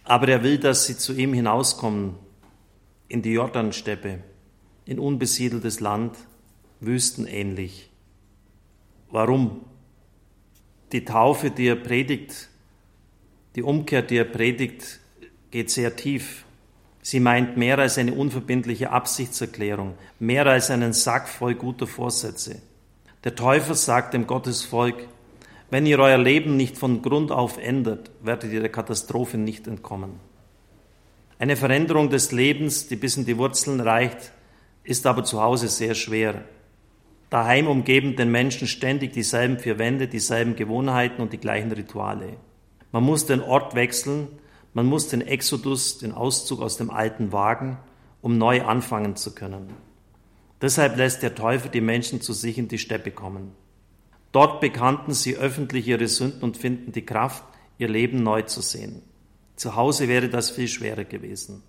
Aber 0.03 0.27
er 0.27 0.43
will, 0.43 0.57
dass 0.57 0.85
sie 0.85 0.97
zu 0.97 1.13
ihm 1.13 1.33
hinauskommen, 1.33 2.15
in 3.07 3.21
die 3.21 3.33
Jordansteppe, 3.33 4.19
in 4.85 4.99
unbesiedeltes 4.99 5.79
Land, 5.79 6.17
wüstenähnlich. 6.79 7.89
Warum? 9.11 9.61
Die 10.91 11.05
Taufe, 11.05 11.51
die 11.51 11.67
er 11.67 11.75
predigt, 11.75 12.49
die 13.55 13.63
Umkehr, 13.63 14.01
die 14.01 14.17
er 14.17 14.25
predigt, 14.25 14.99
geht 15.51 15.69
sehr 15.71 15.95
tief. 15.95 16.45
Sie 17.01 17.19
meint 17.19 17.55
mehr 17.55 17.79
als 17.79 17.97
eine 17.97 18.13
unverbindliche 18.13 18.89
Absichtserklärung, 18.89 19.93
mehr 20.19 20.45
als 20.47 20.71
einen 20.71 20.93
Sack 20.93 21.27
voll 21.27 21.55
guter 21.55 21.87
Vorsätze. 21.87 22.61
Der 23.23 23.35
Täufer 23.35 23.75
sagt 23.75 24.13
dem 24.13 24.27
Gottesvolk, 24.27 25.07
wenn 25.69 25.85
ihr 25.85 25.99
euer 25.99 26.17
Leben 26.17 26.57
nicht 26.57 26.77
von 26.77 27.01
Grund 27.01 27.31
auf 27.31 27.57
ändert, 27.57 28.11
werdet 28.21 28.51
ihr 28.51 28.59
der 28.59 28.71
Katastrophe 28.71 29.37
nicht 29.37 29.67
entkommen. 29.67 30.19
Eine 31.37 31.55
Veränderung 31.55 32.09
des 32.09 32.31
Lebens, 32.31 32.87
die 32.87 32.95
bis 32.95 33.17
in 33.17 33.25
die 33.25 33.37
Wurzeln 33.37 33.79
reicht, 33.81 34.31
ist 34.83 35.05
aber 35.05 35.23
zu 35.23 35.41
Hause 35.41 35.67
sehr 35.67 35.95
schwer. 35.95 36.43
Daheim 37.35 37.67
umgeben 37.67 38.15
den 38.15 38.31
Menschen 38.31 38.65
ständig 38.65 39.11
dieselben 39.11 39.59
vier 39.59 39.77
Wände, 39.77 40.07
dieselben 40.07 40.55
Gewohnheiten 40.55 41.21
und 41.21 41.33
die 41.33 41.37
gleichen 41.37 41.69
Rituale. 41.69 42.37
Man 42.93 43.03
muss 43.03 43.25
den 43.25 43.41
Ort 43.41 43.75
wechseln, 43.75 44.29
man 44.73 44.85
muss 44.85 45.09
den 45.09 45.19
Exodus, 45.19 45.97
den 45.97 46.13
Auszug 46.13 46.61
aus 46.61 46.77
dem 46.77 46.89
alten 46.89 47.33
wagen, 47.33 47.77
um 48.21 48.37
neu 48.37 48.63
anfangen 48.63 49.17
zu 49.17 49.35
können. 49.35 49.67
Deshalb 50.61 50.95
lässt 50.95 51.23
der 51.23 51.35
Teufel 51.35 51.69
die 51.69 51.81
Menschen 51.81 52.21
zu 52.21 52.31
sich 52.31 52.57
in 52.57 52.69
die 52.69 52.77
Steppe 52.77 53.11
kommen. 53.11 53.51
Dort 54.31 54.61
bekannten 54.61 55.11
sie 55.11 55.35
öffentlich 55.35 55.89
ihre 55.89 56.07
Sünden 56.07 56.41
und 56.41 56.55
finden 56.55 56.93
die 56.93 57.05
Kraft, 57.05 57.43
ihr 57.77 57.89
Leben 57.89 58.23
neu 58.23 58.43
zu 58.43 58.61
sehen. 58.61 59.01
Zu 59.57 59.75
Hause 59.75 60.07
wäre 60.07 60.29
das 60.29 60.51
viel 60.51 60.69
schwerer 60.69 61.03
gewesen. 61.03 61.63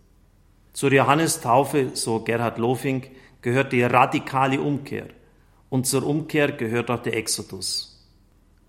Zur 0.73 0.93
Johannestaufe, 0.93 1.91
so 1.95 2.21
Gerhard 2.21 2.59
Lofing, 2.59 3.03
gehört 3.43 3.73
die 3.73 3.83
radikale 3.83 4.61
Umkehr. 4.61 5.09
Und 5.69 5.87
zur 5.87 6.07
Umkehr 6.07 6.53
gehört 6.53 6.91
auch 6.91 7.03
der 7.03 7.17
Exodus. 7.17 8.05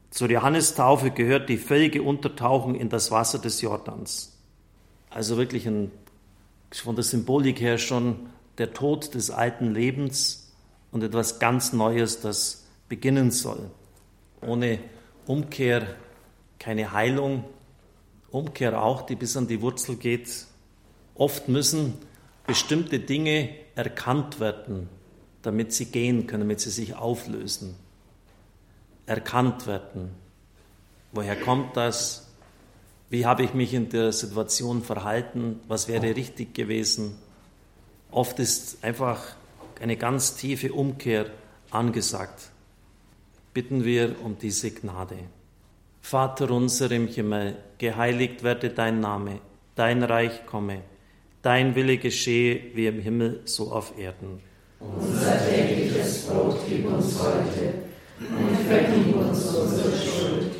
Zur 0.09 0.29
Johannestaufe 0.29 1.11
gehört 1.11 1.49
die 1.49 1.57
völlige 1.57 2.01
Untertauchung 2.01 2.75
in 2.75 2.89
das 2.89 3.11
Wasser 3.11 3.39
des 3.39 3.61
Jordans. 3.61 4.37
Also 5.09 5.37
wirklich 5.37 5.67
ein, 5.67 5.91
von 6.71 6.95
der 6.95 7.03
Symbolik 7.03 7.61
her 7.61 7.77
schon 7.77 8.27
der 8.57 8.73
Tod 8.73 9.13
des 9.13 9.29
alten 9.29 9.73
Lebens 9.73 10.51
und 10.91 11.03
etwas 11.03 11.39
ganz 11.39 11.73
Neues, 11.73 12.21
das 12.21 12.65
beginnen 12.89 13.31
soll. 13.31 13.69
Ohne 14.41 14.79
Umkehr 15.27 15.87
keine 16.59 16.91
Heilung, 16.91 17.43
Umkehr 18.31 18.81
auch, 18.81 19.03
die 19.03 19.15
bis 19.15 19.37
an 19.37 19.47
die 19.47 19.61
Wurzel 19.61 19.95
geht. 19.95 20.45
Oft 21.15 21.47
müssen 21.47 21.93
bestimmte 22.45 22.99
Dinge 22.99 23.49
erkannt 23.75 24.39
werden, 24.39 24.89
damit 25.47 25.73
sie 25.73 25.85
gehen 25.85 26.27
können, 26.27 26.41
damit 26.41 26.59
sie 26.59 26.69
sich 26.69 26.95
auflösen 26.95 27.75
erkannt 29.07 29.65
werden. 29.65 30.11
Woher 31.13 31.35
kommt 31.35 31.75
das? 31.75 32.27
Wie 33.09 33.25
habe 33.25 33.43
ich 33.43 33.53
mich 33.53 33.73
in 33.73 33.89
der 33.89 34.11
Situation 34.11 34.83
verhalten? 34.83 35.61
Was 35.67 35.87
wäre 35.87 36.15
richtig 36.15 36.53
gewesen? 36.53 37.17
Oft 38.11 38.37
ist 38.39 38.83
einfach 38.83 39.23
eine 39.81 39.97
ganz 39.97 40.35
tiefe 40.35 40.71
Umkehr 40.73 41.27
angesagt. 41.71 42.51
bitten 43.53 43.83
wir 43.83 44.21
um 44.23 44.37
diese 44.37 44.69
Gnade. 44.69 45.17
Vater 45.99 46.51
unser 46.51 46.91
im 46.91 47.07
Himmel, 47.07 47.57
geheiligt 47.79 48.43
werde 48.43 48.69
dein 48.69 48.99
Name, 48.99 49.39
dein 49.73 50.03
Reich 50.03 50.45
komme, 50.45 50.83
dein 51.41 51.73
Wille 51.73 51.97
geschehe 51.97 52.75
wie 52.75 52.85
im 52.85 52.99
Himmel, 52.99 53.41
so 53.45 53.71
auf 53.71 53.97
Erden. 53.97 54.46
Unser 54.79 55.39
tägliches 55.49 56.25
Brot 56.27 56.59
gib 56.69 56.85
uns 56.87 57.19
heute 57.19 57.73
und 58.19 58.57
vergib 58.67 59.15
uns 59.15 59.45
unsere 59.47 59.91
Schuld, 59.97 60.51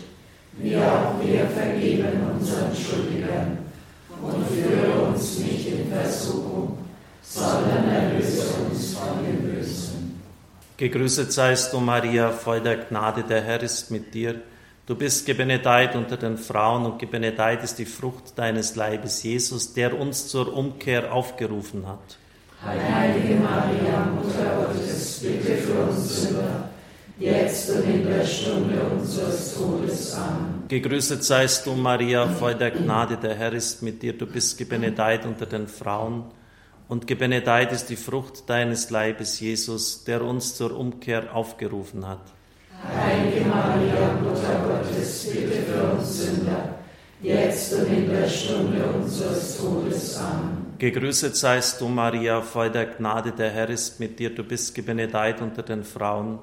wie 0.54 0.76
auch 0.78 1.14
wir 1.22 1.48
vergeben 1.48 2.08
unseren 2.36 2.76
Schuldigern. 2.76 3.60
Und 4.20 4.48
führe 4.48 5.08
uns 5.08 5.38
nicht 5.40 5.68
in 5.68 5.92
Versuchung, 5.92 6.80
sondern 7.22 7.88
erlöse 7.88 8.46
uns 8.66 8.96
von 8.96 9.24
dem 9.24 9.44
Bösen. 9.44 10.22
Gegrüßet 10.76 11.32
seist 11.32 11.72
du, 11.72 11.80
Maria, 11.80 12.32
voll 12.32 12.62
der 12.62 12.78
Gnade, 12.78 13.24
der 13.24 13.44
Herr 13.44 13.62
ist 13.62 13.92
mit 13.92 14.16
dir. 14.16 14.42
Du 14.88 14.96
bist 14.96 15.28
gebenedeit 15.28 15.96
unter 15.96 16.18
den 16.18 16.38
Frauen 16.38 16.86
und 16.86 16.98
gebenedeit 16.98 17.64
ist 17.64 17.78
die 17.78 17.86
Frucht 17.86 18.40
deines 18.40 18.76
Leibes, 18.76 19.22
Jesus, 19.22 19.74
der 19.74 20.00
uns 20.00 20.28
zur 20.30 20.52
Umkehr 20.52 21.14
aufgerufen 21.14 21.88
hat. 21.88 22.18
Heilige 22.68 23.36
Maria, 23.36 24.12
Mutter 24.14 24.68
Gottes, 24.68 25.22
bitte 25.22 25.56
für 25.56 25.84
uns 25.84 26.24
Sünder, 26.24 26.70
jetzt 27.18 27.70
und 27.70 27.84
in 27.86 28.06
der 28.06 28.26
Stunde 28.26 28.82
unseres 28.82 29.56
Todes. 29.56 30.14
Amen. 30.16 30.64
Gegrüßet 30.68 31.24
seist 31.24 31.66
du, 31.66 31.76
Maria, 31.76 32.28
voll 32.28 32.56
der 32.56 32.72
Gnade, 32.72 33.16
der 33.16 33.36
Herr 33.36 33.54
ist 33.54 33.82
mit 33.84 34.02
dir. 34.02 34.18
Du 34.18 34.26
bist 34.26 34.58
gebenedeit 34.58 35.26
unter 35.26 35.46
den 35.46 35.68
Frauen 35.70 36.26
und 36.90 37.08
gebenedeit 37.08 37.72
ist 37.72 37.86
die 37.90 37.96
Frucht 37.96 38.50
deines 38.50 38.90
Leibes, 38.90 39.40
Jesus, 39.40 40.04
der 40.04 40.22
uns 40.22 40.56
zur 40.56 40.78
Umkehr 40.78 41.34
aufgerufen 41.34 42.06
hat. 42.06 42.34
Heilige 42.84 43.46
Maria, 43.46 44.12
Mutter 44.22 44.60
Gottes, 44.68 45.30
bitte 45.32 45.64
für 45.64 45.84
uns 45.94 46.18
Sünder, 46.18 46.76
jetzt 47.22 47.74
und 47.74 47.88
in 47.88 48.10
der 48.10 48.28
Stunde 48.28 48.84
unseres 48.94 49.58
Todes. 49.58 50.18
Amen. 50.18 50.67
Gegrüßet 50.80 51.36
seist 51.36 51.82
du, 51.82 51.88
Maria, 51.88 52.42
voll 52.44 52.70
der 52.70 52.86
Gnade, 52.86 53.32
der 53.32 53.50
Herr 53.50 53.68
ist 53.68 54.00
mit 54.00 54.20
dir. 54.20 54.30
Du 54.36 54.44
bist 54.44 54.76
gebenedeit 54.76 55.42
unter 55.42 55.64
den 55.64 55.84
Frauen 55.84 56.38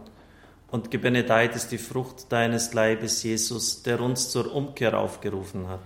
und 0.73 0.91
gebenedeit 0.91 1.55
ist 1.55 1.71
die 1.71 1.79
Frucht 1.79 2.33
deines 2.33 2.75
Leibes, 2.75 3.23
Jesus, 3.23 3.85
der 3.85 4.00
uns 4.00 4.31
zur 4.31 4.53
Umkehr 4.53 4.99
aufgerufen 4.99 5.69
hat. 5.69 5.85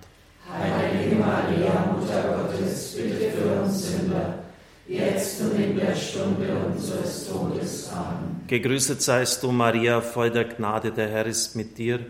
Heilige 0.50 1.17
Maria, 1.17 1.95
Mutter 1.95 2.49
Gottes, 2.49 2.97
bitte 2.97 3.33
für 3.33 3.61
uns 3.61 3.87
Sünder, 3.87 4.38
jetzt 4.87 5.43
und 5.43 5.61
in 5.61 5.76
der 5.76 5.95
Stunde 5.95 6.49
unseres 6.73 7.28
Todes. 7.28 7.90
Amen. 7.93 8.45
Gegrüßet 8.47 9.02
seist 9.02 9.43
du, 9.43 9.52
Maria, 9.52 10.00
voll 10.00 10.31
der 10.31 10.45
Gnade, 10.45 10.90
der 10.90 11.09
Herr 11.09 11.26
ist 11.26 11.55
mit 11.55 11.76
dir. 11.76 12.00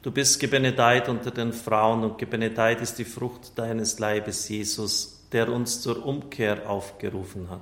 Du 0.00 0.10
bist 0.10 0.40
gebenedeit 0.40 1.10
unter 1.10 1.30
den 1.30 1.52
Frauen 1.52 2.02
und 2.02 2.16
gebenedeit 2.16 2.80
ist 2.80 2.98
die 2.98 3.04
Frucht 3.04 3.58
deines 3.58 3.98
Leibes, 3.98 4.48
Jesus, 4.48 5.21
der 5.32 5.50
uns 5.50 5.80
zur 5.80 6.04
Umkehr 6.04 6.68
aufgerufen 6.68 7.48
hat. 7.50 7.60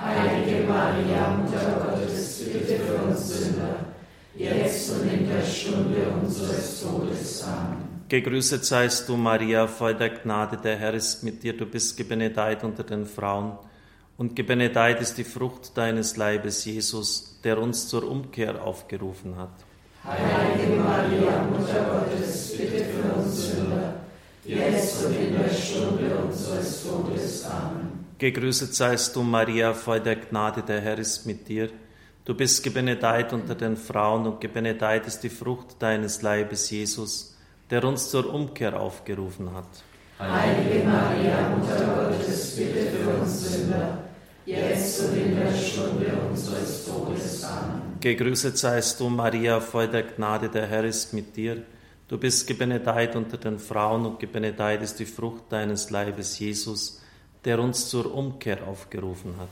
Heilige 0.00 0.66
Maria, 0.66 1.30
Mutter 1.30 1.90
Gottes, 1.90 2.44
bitte 2.44 2.78
für 2.78 2.94
uns 3.02 3.28
Sünder, 3.28 3.76
jetzt 4.34 4.90
und 4.90 5.12
in 5.12 5.28
der 5.28 5.42
Stunde 5.42 6.06
unseres 6.22 6.82
Todes. 6.82 7.44
Amen. 7.44 7.90
Gegrüßet 8.08 8.64
seist 8.64 9.08
du, 9.08 9.16
Maria, 9.16 9.68
voll 9.68 9.94
der 9.94 10.10
Gnade, 10.10 10.56
der 10.56 10.76
Herr 10.76 10.94
ist 10.94 11.22
mit 11.22 11.44
dir. 11.44 11.56
Du 11.56 11.66
bist 11.66 11.96
gebenedeit 11.96 12.64
unter 12.64 12.82
den 12.82 13.06
Frauen 13.06 13.52
und 14.16 14.34
gebenedeit 14.34 15.00
ist 15.00 15.16
die 15.16 15.24
Frucht 15.24 15.76
deines 15.76 16.16
Leibes, 16.16 16.64
Jesus, 16.64 17.38
der 17.44 17.58
uns 17.58 17.88
zur 17.88 18.08
Umkehr 18.08 18.64
aufgerufen 18.64 19.36
hat. 19.36 19.52
Heilige 20.04 20.80
Maria, 20.80 21.42
Mutter 21.50 22.04
Gottes, 22.08 22.56
bitte 22.56 22.84
für 22.84 23.12
uns 23.14 23.19
jetzt 24.44 25.04
und 25.04 25.16
in 25.16 25.36
der 25.36 25.48
Stunde 25.50 26.14
unseres 26.16 26.84
Todes. 26.84 27.44
Amen. 27.44 28.04
Gegrüßet 28.18 28.74
seist 28.74 29.16
du, 29.16 29.22
Maria, 29.22 29.72
voll 29.72 30.00
der 30.00 30.16
Gnade, 30.16 30.62
der 30.62 30.80
Herr 30.80 30.98
ist 30.98 31.26
mit 31.26 31.48
dir. 31.48 31.70
Du 32.24 32.34
bist 32.34 32.62
gebenedeit 32.62 33.32
unter 33.32 33.54
den 33.54 33.76
Frauen 33.76 34.26
und 34.26 34.40
gebenedeit 34.40 35.06
ist 35.06 35.20
die 35.20 35.30
Frucht 35.30 35.76
deines 35.80 36.20
Leibes, 36.20 36.70
Jesus, 36.70 37.34
der 37.70 37.82
uns 37.84 38.10
zur 38.10 38.32
Umkehr 38.32 38.78
aufgerufen 38.78 39.54
hat. 39.54 39.68
Heilige 40.18 40.84
Maria, 40.86 41.56
Mutter 41.56 42.10
Gottes, 42.10 42.56
bitte 42.56 42.90
für 42.90 43.22
uns 43.22 43.52
Sünder, 43.52 44.04
jetzt 44.44 45.00
und 45.00 45.16
in 45.16 45.36
der 45.36 45.54
Stunde 45.54 46.12
unseres 46.28 46.84
Todes. 46.84 47.42
Amen. 47.44 47.96
Gegrüßet 48.00 48.58
seist 48.58 49.00
du, 49.00 49.08
Maria, 49.08 49.60
voll 49.60 49.88
der 49.88 50.02
Gnade, 50.02 50.50
der 50.50 50.66
Herr 50.66 50.84
ist 50.84 51.14
mit 51.14 51.34
dir. 51.36 51.62
Du 52.10 52.18
bist 52.18 52.48
gebenedeit 52.48 53.14
unter 53.14 53.36
den 53.36 53.60
Frauen 53.60 54.04
und 54.04 54.18
gebenedeit 54.18 54.82
ist 54.82 54.98
die 54.98 55.06
Frucht 55.06 55.44
deines 55.48 55.90
Leibes, 55.90 56.40
Jesus, 56.40 57.00
der 57.44 57.60
uns 57.60 57.88
zur 57.88 58.12
Umkehr 58.12 58.66
aufgerufen 58.66 59.36
hat. 59.38 59.48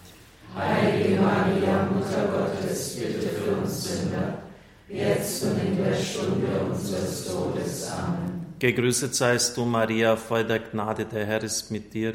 Heilige 0.56 1.20
Maria, 1.20 1.84
Mutter 1.84 2.26
Gottes, 2.26 2.96
bitte 2.96 3.28
für 3.28 3.52
uns 3.52 3.84
Sünder, 3.84 4.42
jetzt 4.88 5.44
und 5.44 5.56
in 5.64 5.76
der 5.76 5.94
Stunde 5.94 6.48
unseres 6.68 7.28
Todes. 7.28 7.92
Amen. 7.92 8.46
Gegrüßet 8.58 9.14
seist 9.14 9.56
du, 9.56 9.64
Maria, 9.64 10.16
voll 10.16 10.42
der 10.42 10.58
Gnade, 10.58 11.04
der 11.04 11.26
Herr 11.26 11.44
ist 11.44 11.70
mit 11.70 11.94
dir. 11.94 12.14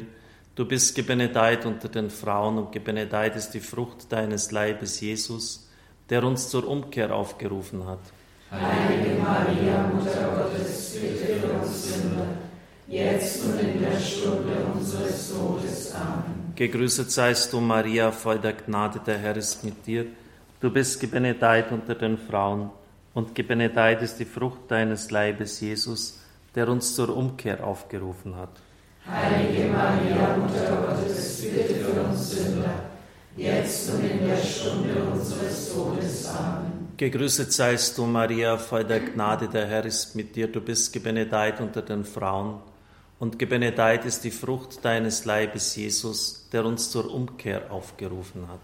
Du 0.54 0.66
bist 0.66 0.94
gebenedeit 0.94 1.64
unter 1.64 1.88
den 1.88 2.10
Frauen 2.10 2.58
und 2.58 2.70
gebenedeit 2.70 3.34
ist 3.34 3.52
die 3.52 3.60
Frucht 3.60 4.12
deines 4.12 4.50
Leibes, 4.50 5.00
Jesus, 5.00 5.70
der 6.10 6.22
uns 6.22 6.50
zur 6.50 6.68
Umkehr 6.68 7.14
aufgerufen 7.14 7.86
hat. 7.86 8.00
Heilige 8.60 9.20
Maria, 9.20 9.90
Mutter 9.92 10.28
Gottes, 10.36 10.96
bitte 11.00 11.40
für 11.40 11.52
uns 11.54 11.88
Sünder, 11.88 12.26
jetzt 12.86 13.44
und 13.44 13.58
in 13.58 13.80
der 13.80 13.98
Stunde 13.98 14.54
unseres 14.72 15.32
Todes. 15.32 15.92
Amen. 15.94 16.52
Gegrüßet 16.54 17.10
seist 17.10 17.52
du, 17.52 17.60
Maria, 17.60 18.12
voll 18.12 18.38
der 18.38 18.52
Gnade, 18.52 19.00
der 19.04 19.18
Herr 19.18 19.36
ist 19.36 19.64
mit 19.64 19.84
dir. 19.86 20.06
Du 20.60 20.70
bist 20.70 21.00
gebenedeit 21.00 21.72
unter 21.72 21.96
den 21.96 22.16
Frauen 22.16 22.70
und 23.12 23.34
gebenedeit 23.34 24.02
ist 24.02 24.18
die 24.18 24.24
Frucht 24.24 24.70
deines 24.70 25.10
Leibes, 25.10 25.60
Jesus, 25.60 26.20
der 26.54 26.68
uns 26.68 26.94
zur 26.94 27.16
Umkehr 27.16 27.66
aufgerufen 27.66 28.36
hat. 28.36 28.50
Heilige 29.06 29.68
Maria, 29.68 30.36
Mutter 30.36 30.76
Gottes, 30.86 31.42
bitte 31.42 31.74
für 31.74 32.00
uns 32.00 32.30
Sünder, 32.30 32.74
jetzt 33.36 33.90
und 33.92 34.04
in 34.04 34.26
der 34.26 34.36
Stunde 34.36 34.94
unseres 35.12 35.74
Todes. 35.74 36.28
Amen. 36.28 36.73
Gegrüßet 36.96 37.52
seist 37.52 37.98
du, 37.98 38.06
Maria, 38.06 38.56
voll 38.56 38.84
der 38.84 39.00
Gnade, 39.00 39.48
der 39.48 39.66
Herr 39.66 39.84
ist 39.84 40.14
mit 40.14 40.36
dir. 40.36 40.46
Du 40.46 40.60
bist 40.60 40.92
gebenedeit 40.92 41.60
unter 41.60 41.82
den 41.82 42.04
Frauen 42.04 42.60
und 43.18 43.36
gebenedeit 43.36 44.04
ist 44.04 44.22
die 44.22 44.30
Frucht 44.30 44.84
deines 44.84 45.24
Leibes, 45.24 45.74
Jesus, 45.74 46.48
der 46.52 46.64
uns 46.64 46.90
zur 46.90 47.12
Umkehr 47.12 47.72
aufgerufen 47.72 48.46
hat. 48.46 48.60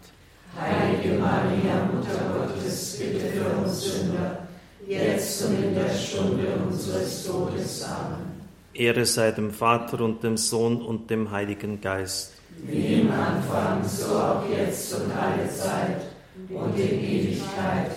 Heilige 0.61 1.19
Maria, 1.19 1.88
Mutter 1.93 2.47
Gottes, 2.47 2.99
bitte 2.99 3.27
für 3.27 3.64
uns 3.64 3.83
Sünder, 3.83 4.47
jetzt 4.87 5.45
und 5.47 5.64
in 5.64 5.75
der 5.75 5.93
Stunde 5.93 6.47
unseres 6.69 7.27
Todes. 7.27 7.83
Amen. 7.83 8.43
Ehre 8.75 9.07
sei 9.07 9.33
dem 9.33 9.51
Vater 9.51 10.03
und 10.03 10.23
dem 10.23 10.37
Sohn 10.37 10.81
und 10.83 11.11
dem 11.11 11.33
Heiligen 11.33 11.81
Geist. 11.81 12.35
Wie 12.62 13.01
im 13.01 13.11
Anfang, 13.11 13.83
so 13.85 14.14
auch 14.14 14.45
jetzt 14.49 14.95
und 14.95 15.11
alle 15.12 15.49
Zeit 15.51 16.03
und 16.49 16.79
in 16.79 17.05
Ewigkeit. 17.05 17.90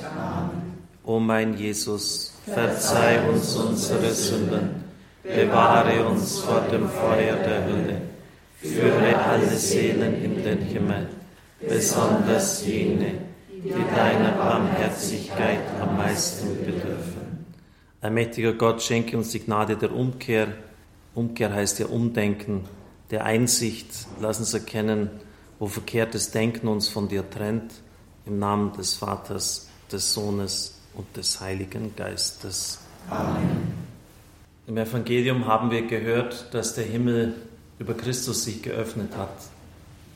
O 1.05 1.19
mein 1.19 1.57
Jesus, 1.57 2.33
verzeih 2.45 3.27
uns 3.29 3.55
unsere 3.55 4.11
Sünden, 4.11 4.83
bewahre 5.23 6.05
uns 6.07 6.39
vor 6.39 6.61
dem 6.71 6.87
Feuer 6.87 7.35
der 7.35 7.65
Hölle, 7.65 8.01
führe 8.57 9.17
alle 9.17 9.49
Seelen 9.49 10.23
in 10.23 10.43
den 10.43 10.59
Himmel, 10.59 11.09
besonders 11.59 12.65
jene, 12.65 13.15
die 13.49 13.95
deiner 13.95 14.31
Barmherzigkeit 14.31 15.59
am 15.81 15.97
meisten 15.97 16.57
bedürfen. 16.65 17.45
Allmächtiger 18.01 18.53
Gott, 18.53 18.81
schenke 18.81 19.17
uns 19.17 19.31
die 19.31 19.39
Gnade 19.39 19.77
der 19.77 19.93
Umkehr. 19.93 20.47
Umkehr 21.15 21.53
heißt 21.53 21.79
ja 21.79 21.85
Umdenken, 21.85 22.65
der 23.11 23.23
Einsicht. 23.23 24.07
Lass 24.19 24.39
uns 24.39 24.53
erkennen, 24.53 25.09
wo 25.59 25.67
verkehrtes 25.67 26.31
Denken 26.31 26.67
uns 26.67 26.89
von 26.89 27.07
dir 27.07 27.29
trennt. 27.29 27.71
Im 28.25 28.39
Namen 28.39 28.73
des 28.73 28.95
Vaters, 28.95 29.69
des 29.93 30.13
Sohnes 30.13 30.73
und 30.95 31.15
des 31.15 31.39
Heiligen 31.39 31.95
Geistes. 31.95 32.79
Amen. 33.09 33.73
Im 34.65 34.77
Evangelium 34.77 35.45
haben 35.45 35.71
wir 35.71 35.85
gehört, 35.85 36.53
dass 36.53 36.73
der 36.75 36.85
Himmel 36.85 37.35
über 37.79 37.93
Christus 37.93 38.45
sich 38.45 38.61
geöffnet 38.61 39.15
hat. 39.15 39.37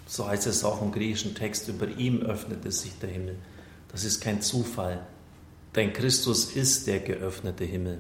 So 0.07 0.27
heißt 0.27 0.47
es 0.47 0.63
auch 0.63 0.81
im 0.81 0.91
griechischen 0.91 1.35
Text, 1.35 1.67
über 1.67 1.87
ihm 1.87 2.21
öffnete 2.21 2.71
sich 2.71 2.97
der 2.99 3.09
Himmel. 3.09 3.35
Das 3.91 4.03
ist 4.03 4.21
kein 4.21 4.41
Zufall, 4.41 5.05
denn 5.75 5.93
Christus 5.93 6.55
ist 6.55 6.87
der 6.87 6.99
geöffnete 6.99 7.65
Himmel. 7.65 7.99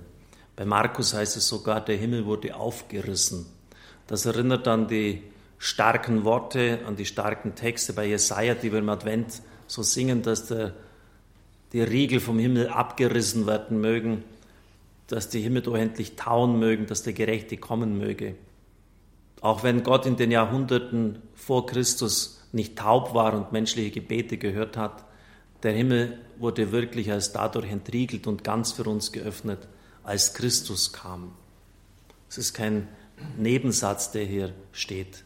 Bei 0.55 0.65
Markus 0.65 1.13
heißt 1.13 1.37
es 1.37 1.47
sogar, 1.47 1.83
der 1.83 1.97
Himmel 1.97 2.25
wurde 2.25 2.55
aufgerissen. 2.55 3.45
Das 4.07 4.25
erinnert 4.25 4.67
an 4.67 4.87
die 4.87 5.23
starken 5.57 6.23
Worte, 6.23 6.79
an 6.87 6.95
die 6.95 7.05
starken 7.05 7.55
Texte 7.55 7.93
bei 7.93 8.05
Jesaja, 8.05 8.55
die 8.55 8.71
wir 8.71 8.79
im 8.79 8.89
Advent 8.89 9.41
so 9.67 9.83
singen, 9.83 10.21
dass 10.21 10.47
der 10.47 10.73
die 11.73 11.81
Riegel 11.81 12.19
vom 12.19 12.39
Himmel 12.39 12.69
abgerissen 12.69 13.45
werden 13.45 13.81
mögen, 13.81 14.23
dass 15.07 15.29
die 15.29 15.41
Himmel 15.41 15.61
doch 15.61 15.75
endlich 15.75 16.15
tauen 16.15 16.59
mögen, 16.59 16.85
dass 16.85 17.03
der 17.03 17.13
Gerechte 17.13 17.57
kommen 17.57 17.97
möge. 17.97 18.35
Auch 19.41 19.63
wenn 19.63 19.83
Gott 19.83 20.05
in 20.05 20.17
den 20.17 20.31
Jahrhunderten 20.31 21.19
vor 21.35 21.65
Christus 21.65 22.45
nicht 22.51 22.77
taub 22.77 23.13
war 23.13 23.33
und 23.33 23.51
menschliche 23.51 23.91
Gebete 23.91 24.37
gehört 24.37 24.77
hat, 24.77 25.05
der 25.63 25.73
Himmel 25.73 26.17
wurde 26.37 26.71
wirklich 26.71 27.11
als 27.11 27.31
dadurch 27.31 27.69
entriegelt 27.71 28.27
und 28.27 28.43
ganz 28.43 28.71
für 28.71 28.83
uns 28.83 29.11
geöffnet, 29.11 29.67
als 30.03 30.33
Christus 30.33 30.93
kam. 30.93 31.33
Es 32.29 32.37
ist 32.37 32.53
kein 32.53 32.87
Nebensatz, 33.37 34.11
der 34.11 34.25
hier 34.25 34.53
steht. 34.71 35.23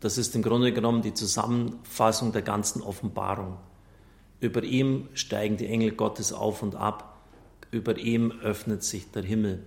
Das 0.00 0.16
ist 0.16 0.34
im 0.34 0.42
Grunde 0.42 0.72
genommen 0.72 1.02
die 1.02 1.14
Zusammenfassung 1.14 2.32
der 2.32 2.42
ganzen 2.42 2.82
Offenbarung. 2.82 3.58
Über 4.42 4.62
ihm 4.62 5.08
steigen 5.14 5.56
die 5.56 5.68
Engel 5.68 5.92
Gottes 5.92 6.34
auf 6.34 6.62
und 6.62 6.74
ab, 6.74 7.22
über 7.70 7.96
ihm 7.96 8.30
öffnet 8.42 8.82
sich 8.82 9.10
der 9.10 9.22
Himmel. 9.22 9.62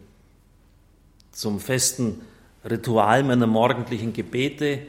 Zum 1.32 1.60
festen 1.60 2.22
Ritual 2.64 3.24
meiner 3.24 3.48
morgendlichen 3.48 4.14
Gebete, 4.14 4.86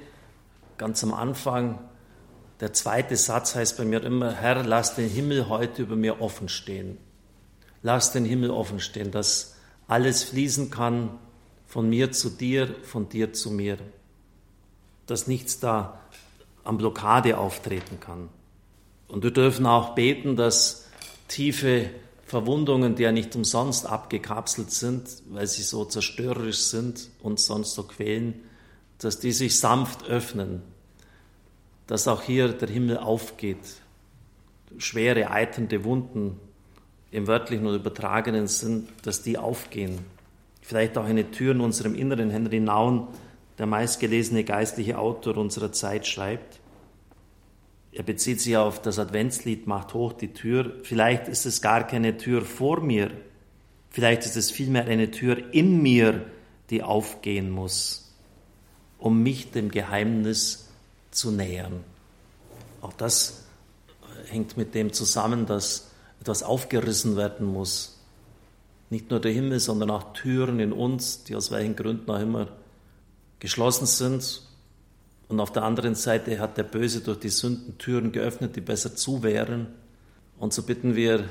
ganz 0.77 1.03
am 1.03 1.14
Anfang, 1.14 1.79
der 2.61 2.75
zweite 2.75 3.16
Satz 3.16 3.55
heißt 3.55 3.79
bei 3.79 3.87
mir 3.87 4.03
immer, 4.03 4.33
Herr, 4.33 4.62
lass 4.64 4.94
den 4.96 5.09
Himmel 5.09 5.49
heute 5.49 5.83
über 5.83 5.96
mir 5.96 6.20
offen 6.20 6.51
stehen. 6.51 6.99
Lass 7.83 8.12
den 8.12 8.27
Himmel 8.27 8.51
offen 8.51 8.81
stehen, 8.81 9.11
dass 9.11 9.57
alles 9.88 10.25
fließen 10.25 10.70
kann 10.70 11.11
von 11.66 11.88
mir 11.88 12.12
zu 12.12 12.29
dir, 12.29 12.75
von 12.83 13.09
dir 13.09 13.33
zu 13.33 13.51
mir 13.51 13.79
dass 15.07 15.27
nichts 15.27 15.61
da 15.61 16.01
am 16.64 16.79
Blockade 16.79 17.38
auftreten 17.38 18.01
kann. 18.01 18.29
Und 19.09 19.23
wir 19.23 19.31
dürfen 19.31 19.66
auch 19.66 19.95
beten, 19.95 20.37
dass 20.37 20.87
tiefe 21.29 21.90
Verwundungen, 22.25 22.97
die 22.97 23.05
ja 23.05 23.12
nicht 23.12 23.37
umsonst 23.37 23.87
abgekapselt 23.87 24.73
sind, 24.73 25.09
weil 25.31 25.47
sie 25.47 25.62
so 25.62 25.85
zerstörerisch 25.85 26.59
sind 26.59 27.09
und 27.23 27.38
sonst 27.38 27.75
so 27.75 27.85
quälen, 27.85 28.35
dass 28.99 29.21
die 29.21 29.33
sich 29.33 29.59
sanft 29.59 30.09
öffnen, 30.09 30.62
dass 31.87 32.09
auch 32.09 32.23
hier 32.23 32.49
der 32.49 32.69
Himmel 32.69 32.99
aufgeht. 32.99 33.59
Schwere, 34.79 35.31
eiternde 35.31 35.85
Wunden 35.85 36.40
im 37.12 37.29
wörtlichen 37.29 37.66
oder 37.66 37.77
übertragenen 37.77 38.49
Sinn, 38.49 38.88
dass 39.03 39.23
die 39.23 39.38
aufgehen. 39.38 40.01
Vielleicht 40.62 40.99
auch 40.99 41.05
eine 41.05 41.31
Tür 41.31 41.53
in 41.53 41.61
unserem 41.61 41.95
Inneren. 41.95 42.31
Henry 42.31 42.59
Naun 42.59 43.07
der 43.59 43.66
meistgelesene 43.66 44.45
geistliche 44.45 44.99
Autor 44.99 45.37
unserer 45.37 45.73
Zeit 45.73 46.07
schreibt. 46.07 46.59
Er 47.96 48.02
bezieht 48.02 48.42
sich 48.42 48.59
auf 48.59 48.82
das 48.82 48.98
Adventslied 48.98 49.66
Macht 49.66 49.94
hoch 49.94 50.12
die 50.12 50.35
Tür. 50.35 50.74
Vielleicht 50.82 51.28
ist 51.28 51.46
es 51.46 51.62
gar 51.62 51.87
keine 51.87 52.18
Tür 52.18 52.44
vor 52.44 52.82
mir, 52.82 53.11
vielleicht 53.88 54.26
ist 54.26 54.37
es 54.37 54.50
vielmehr 54.50 54.85
eine 54.85 55.11
Tür 55.11 55.54
in 55.54 55.80
mir, 55.80 56.26
die 56.68 56.82
aufgehen 56.82 57.50
muss, 57.50 58.12
um 58.98 59.22
mich 59.22 59.50
dem 59.50 59.70
Geheimnis 59.70 60.68
zu 61.11 61.30
nähern. 61.30 61.85
Auch 62.82 62.92
das 62.92 63.44
hängt 64.26 64.59
mit 64.59 64.74
dem 64.74 64.92
zusammen, 64.92 65.46
dass 65.46 65.90
etwas 66.20 66.42
aufgerissen 66.42 67.16
werden 67.16 67.46
muss. 67.46 67.98
Nicht 68.90 69.11
nur 69.11 69.20
der 69.20 69.32
Himmel, 69.32 69.59
sondern 69.59 69.90
auch 69.90 70.12
Türen 70.12 70.61
in 70.61 70.72
uns, 70.74 71.24
die 71.24 71.35
aus 71.35 71.50
welchen 71.50 71.76
Gründen 71.76 72.11
auch 72.11 72.20
immer 72.20 72.48
geschlossen 73.38 73.87
sind. 73.87 74.42
Und 75.28 75.40
auf 75.40 75.52
der 75.52 75.64
anderen 75.64 75.94
Seite 75.94 76.38
hat 76.38 76.56
der 76.56 76.62
Böse 76.62 77.00
durch 77.00 77.18
die 77.18 77.28
Sünden 77.30 77.78
Türen 77.78 78.12
geöffnet, 78.12 78.54
die 78.54 78.60
besser 78.60 78.94
zu 78.94 79.22
wären. 79.22 79.68
Und 80.38 80.52
so 80.52 80.62
bitten 80.62 80.94
wir 80.94 81.24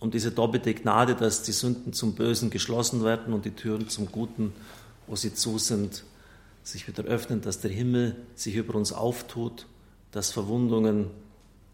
um 0.00 0.10
diese 0.10 0.32
doppelte 0.32 0.74
Gnade, 0.74 1.14
dass 1.14 1.42
die 1.42 1.52
Sünden 1.52 1.92
zum 1.92 2.14
Bösen 2.14 2.50
geschlossen 2.50 3.04
werden 3.04 3.34
und 3.34 3.44
die 3.44 3.50
Türen 3.50 3.88
zum 3.88 4.10
Guten, 4.10 4.52
wo 5.06 5.14
sie 5.14 5.34
zu 5.34 5.58
sind, 5.58 6.04
sich 6.62 6.88
wieder 6.88 7.04
öffnen, 7.04 7.42
dass 7.42 7.60
der 7.60 7.70
Himmel 7.70 8.16
sich 8.34 8.56
über 8.56 8.74
uns 8.74 8.92
auftut, 8.92 9.66
dass 10.10 10.32
Verwundungen 10.32 11.10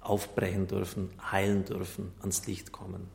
aufbrechen 0.00 0.66
dürfen, 0.66 1.10
heilen 1.30 1.64
dürfen, 1.64 2.12
ans 2.20 2.46
Licht 2.46 2.72
kommen. 2.72 3.08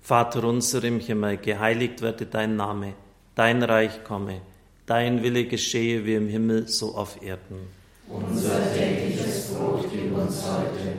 Vater 0.00 0.44
unser 0.44 0.82
im 0.84 1.00
Himmel, 1.00 1.36
geheiligt 1.36 2.02
werde 2.02 2.26
dein 2.26 2.56
Name, 2.56 2.94
dein 3.34 3.62
Reich 3.62 4.04
komme 4.04 4.40
Dein 4.86 5.22
Wille 5.22 5.46
geschehe 5.46 6.04
wie 6.04 6.14
im 6.14 6.28
Himmel, 6.28 6.68
so 6.68 6.94
auf 6.94 7.22
Erden. 7.22 7.68
Unser 8.06 8.74
tägliches 8.74 9.48
Brot 9.48 9.86
gib 9.90 10.14
uns 10.14 10.42
heute 10.42 10.92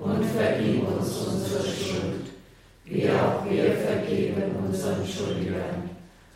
und 0.00 0.24
vergib 0.24 0.88
uns 0.88 1.14
unsere 1.26 1.62
Schuld, 1.64 2.26
wie 2.86 3.10
auch 3.10 3.44
wir 3.44 3.72
vergeben 3.72 4.44
unseren 4.66 5.06
Schuldigern. 5.06 5.90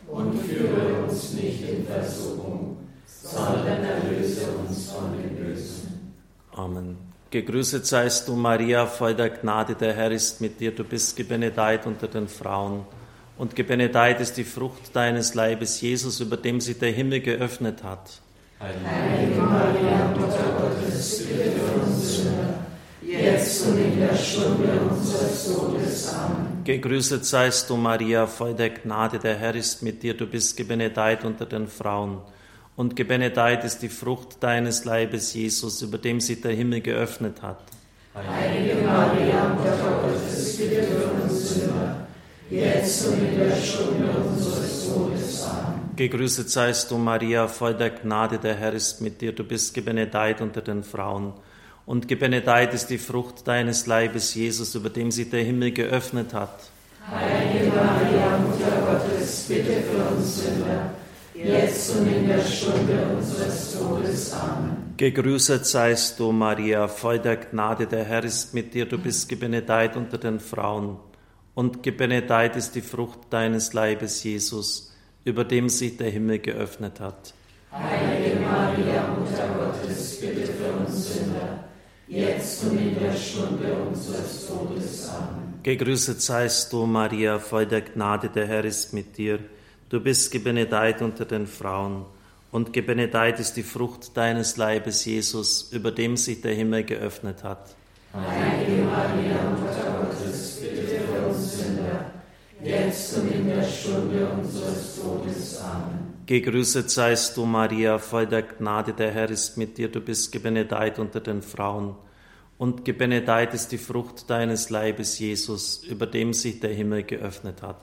Und 0.07 0.39
führe 0.43 1.03
uns 1.03 1.33
nicht 1.33 1.67
in 1.67 1.87
Versuchung, 1.87 2.77
sondern 3.07 3.83
erlöse 3.83 4.49
uns 4.51 4.93
von 4.93 5.17
dem 5.17 5.35
Bösen. 5.35 6.13
Amen. 6.55 6.99
Gegrüßet 7.31 7.87
seist 7.87 8.29
du, 8.29 8.37
Maria, 8.37 8.85
voll 8.85 9.15
der 9.15 9.31
Gnade, 9.31 9.75
der 9.75 9.95
Herr 9.95 10.11
ist 10.11 10.43
mit 10.43 10.61
dir. 10.61 10.75
Du 10.75 10.85
bist 10.85 11.17
gebenedeit 11.17 11.87
unter 11.87 12.09
den 12.09 12.29
Frauen 12.29 12.85
und 13.43 13.57
gebenedeit 13.57 14.21
ist 14.21 14.37
die 14.37 14.45
Frucht 14.45 14.95
deines 14.95 15.35
Leibes, 15.35 15.81
Jesus, 15.81 16.21
über 16.21 16.37
dem 16.37 16.61
sich 16.61 16.79
der 16.79 16.93
Himmel 16.93 17.19
geöffnet 17.19 17.83
hat. 17.83 18.21
Heilige 18.61 19.41
Maria, 19.41 20.15
Mutter 20.17 20.45
Gottes, 20.61 21.27
bitte 21.27 21.51
für 21.51 21.81
uns 21.81 22.19
Sünder, 22.19 22.55
jetzt 23.03 23.67
und 23.67 23.79
in 23.79 23.99
der 23.99 24.15
Stunde 24.15 24.69
unseres 24.89 25.53
Todes. 25.53 26.15
Amen. 26.15 26.63
Gegrüßet 26.63 27.27
seist 27.27 27.69
du, 27.69 27.77
Maria, 27.77 28.29
voll 28.29 28.55
der 28.55 28.71
Gnade, 28.71 29.19
der 29.19 29.35
Herr 29.35 29.57
ist 29.57 29.83
mit 29.83 30.05
dir, 30.05 30.17
du 30.17 30.29
bist 30.29 30.57
gebenedeit 30.57 31.25
unter 31.25 31.45
den 31.45 31.67
Frauen. 31.67 32.19
Und 32.77 32.95
gebenedeit 32.95 33.65
ist 33.65 33.83
die 33.83 33.89
Frucht 33.89 34.41
deines 34.41 34.85
Leibes, 34.85 35.35
Jesus, 35.35 35.83
über 35.83 35.99
dem 35.99 36.21
sich 36.21 36.41
der 36.41 36.53
Himmel 36.53 36.81
geöffnet 36.81 37.43
hat. 37.43 37.59
Heilige 38.15 38.87
Maria, 38.87 39.49
Mutter 39.49 39.77
Gottes, 39.83 40.32
jetzt 42.51 43.07
und 43.07 43.19
in 43.19 43.39
der 43.39 43.57
Stunde 43.57 44.11
unseres 44.11 44.89
Todes. 44.89 45.45
Amen. 45.45 45.91
Gegrüßet 45.97 46.49
seist 46.49 46.91
du, 46.91 46.99
Maria, 46.99 47.49
voll 47.49 47.75
der 47.75 47.91
Gnade, 47.91 48.39
der 48.39 48.55
Herr 48.55 48.73
ist 48.73 49.01
mit 49.01 49.21
dir. 49.21 49.33
Du 49.33 49.45
bist 49.45 49.75
gebenedeit 49.75 50.41
unter 50.41 50.63
den 50.63 50.83
Frauen. 50.85 51.35
Und 51.85 52.09
gebenedeit 52.09 52.73
ist 52.75 52.89
die 52.89 52.99
Frucht 52.99 53.47
deines 53.47 53.87
Leibes, 53.87 54.35
Jesus, 54.35 54.75
über 54.75 54.89
dem 54.89 55.11
sich 55.11 55.29
der 55.31 55.43
Himmel 55.43 55.73
geöffnet 55.73 56.33
hat. 56.33 56.71
Heilige 57.07 57.73
Maria, 57.75 58.39
Mutter 58.39 58.81
Gottes, 58.87 59.47
bitte 59.49 59.83
für 59.83 60.15
uns 60.15 60.45
Sünder, 60.45 60.95
jetzt 61.35 61.97
und 61.97 62.07
in 62.07 62.29
der 62.29 62.41
Stunde 62.41 63.05
unseres 63.17 63.77
Todes. 63.77 64.33
Amen. 64.33 64.95
Gegrüßet 64.97 65.67
seist 65.67 66.21
du, 66.21 66.31
Maria, 66.31 66.87
voll 66.87 67.19
der 67.19 67.37
Gnade, 67.37 67.87
der 67.87 68.05
Herr 68.05 68.23
ist 68.23 68.55
mit 68.55 68.73
dir. 68.73 68.87
Du 68.87 68.99
bist 68.99 69.29
gebenedeit 69.29 69.97
unter 69.97 70.17
den 70.17 70.39
Frauen 70.39 70.99
und 71.55 71.83
gebenedeit 71.83 72.57
ist 72.57 72.75
die 72.75 72.81
Frucht 72.81 73.19
deines 73.31 73.73
Leibes, 73.73 74.23
Jesus, 74.25 74.93
über 75.25 75.45
dem 75.45 75.69
sich 75.69 75.97
der 75.97 76.11
Himmel 76.11 76.39
geöffnet 76.39 77.01
hat. 77.01 77.35
Heilige 77.73 78.41
Maria, 78.41 79.09
Mutter 79.09 79.49
Gottes, 79.59 80.21
bitte 80.21 80.47
für 80.47 80.73
uns 80.73 81.15
Sünder, 81.15 81.65
jetzt 82.09 82.65
und 82.65 82.79
in 82.79 82.99
der 82.99 83.15
Stunde 83.15 83.73
unseres 83.75 84.47
Todes. 84.47 85.09
Amen. 85.09 85.55
Gegrüßet 85.63 86.21
seist 86.21 86.73
du, 86.73 86.87
Maria, 86.87 87.39
voll 87.39 87.67
der 87.67 87.83
Gnade, 87.83 88.29
der 88.29 88.47
Herr 88.47 88.65
ist 88.65 88.93
mit 88.93 89.17
dir. 89.17 89.39
Du 89.89 90.01
bist 90.01 90.33
gebenedeit 90.33 91.03
unter 91.03 91.25
den 91.25 91.47
Frauen, 91.47 92.05
und 92.51 92.73
gebenedeit 92.73 93.41
ist 93.41 93.55
die 93.55 93.63
Frucht 93.63 94.17
deines 94.17 94.57
Leibes, 94.59 95.05
Jesus, 95.05 95.73
über 95.73 95.91
dem 95.91 96.17
sich 96.17 96.43
der 96.43 96.55
Himmel 96.55 96.85
geöffnet 96.85 97.45
hat. 97.45 97.75
Heilige 98.13 98.83
Maria, 98.83 99.41
Mutter 99.51 100.05
Gottes, 100.05 100.32
jetzt 102.65 103.17
und 103.19 103.33
in 103.33 103.49
der 103.49 103.63
Stunde 103.63 104.29
unseres 104.29 104.97
Todes. 104.97 105.61
Amen. 105.61 106.13
Gegrüßet 106.27 106.89
seist 106.89 107.37
du, 107.37 107.45
Maria, 107.45 107.99
voll 107.99 108.27
der 108.27 108.43
Gnade, 108.43 108.93
der 108.93 109.11
Herr 109.11 109.29
ist 109.29 109.57
mit 109.57 109.77
dir, 109.77 109.89
du 109.89 110.01
bist 110.01 110.31
gebenedeit 110.31 110.99
unter 110.99 111.21
den 111.21 111.43
Frauen. 111.43 111.97
Und 112.59 112.85
gebenedeit 112.85 113.55
ist 113.55 113.73
die 113.73 113.79
Frucht 113.79 114.31
deines 114.31 114.71
Leibes, 114.71 115.19
Jesus, 115.19 115.83
über 115.83 116.07
dem 116.07 116.33
sich 116.33 116.61
der 116.61 116.73
Himmel 116.73 117.03
geöffnet 117.03 117.61
hat. 117.61 117.81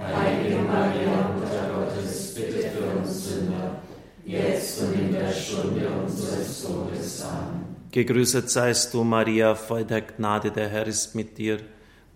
Heilige 0.00 0.62
Maria, 0.62 1.30
Mutter 1.34 1.70
Gottes, 1.74 2.34
bitte 2.34 2.70
für 2.70 2.98
uns 2.98 3.28
Sünder, 3.28 3.82
jetzt 4.24 4.80
und 4.80 4.94
in 4.94 5.12
der 5.12 5.30
Stunde 5.30 5.86
unseres 6.02 6.62
Todes. 6.62 7.22
Amen. 7.22 7.76
Gegrüßet 7.90 8.50
seist 8.50 8.94
du, 8.94 9.04
Maria, 9.04 9.54
voll 9.54 9.84
der 9.84 10.00
Gnade, 10.00 10.50
der 10.50 10.68
Herr 10.68 10.86
ist 10.86 11.14
mit 11.14 11.36
dir. 11.36 11.58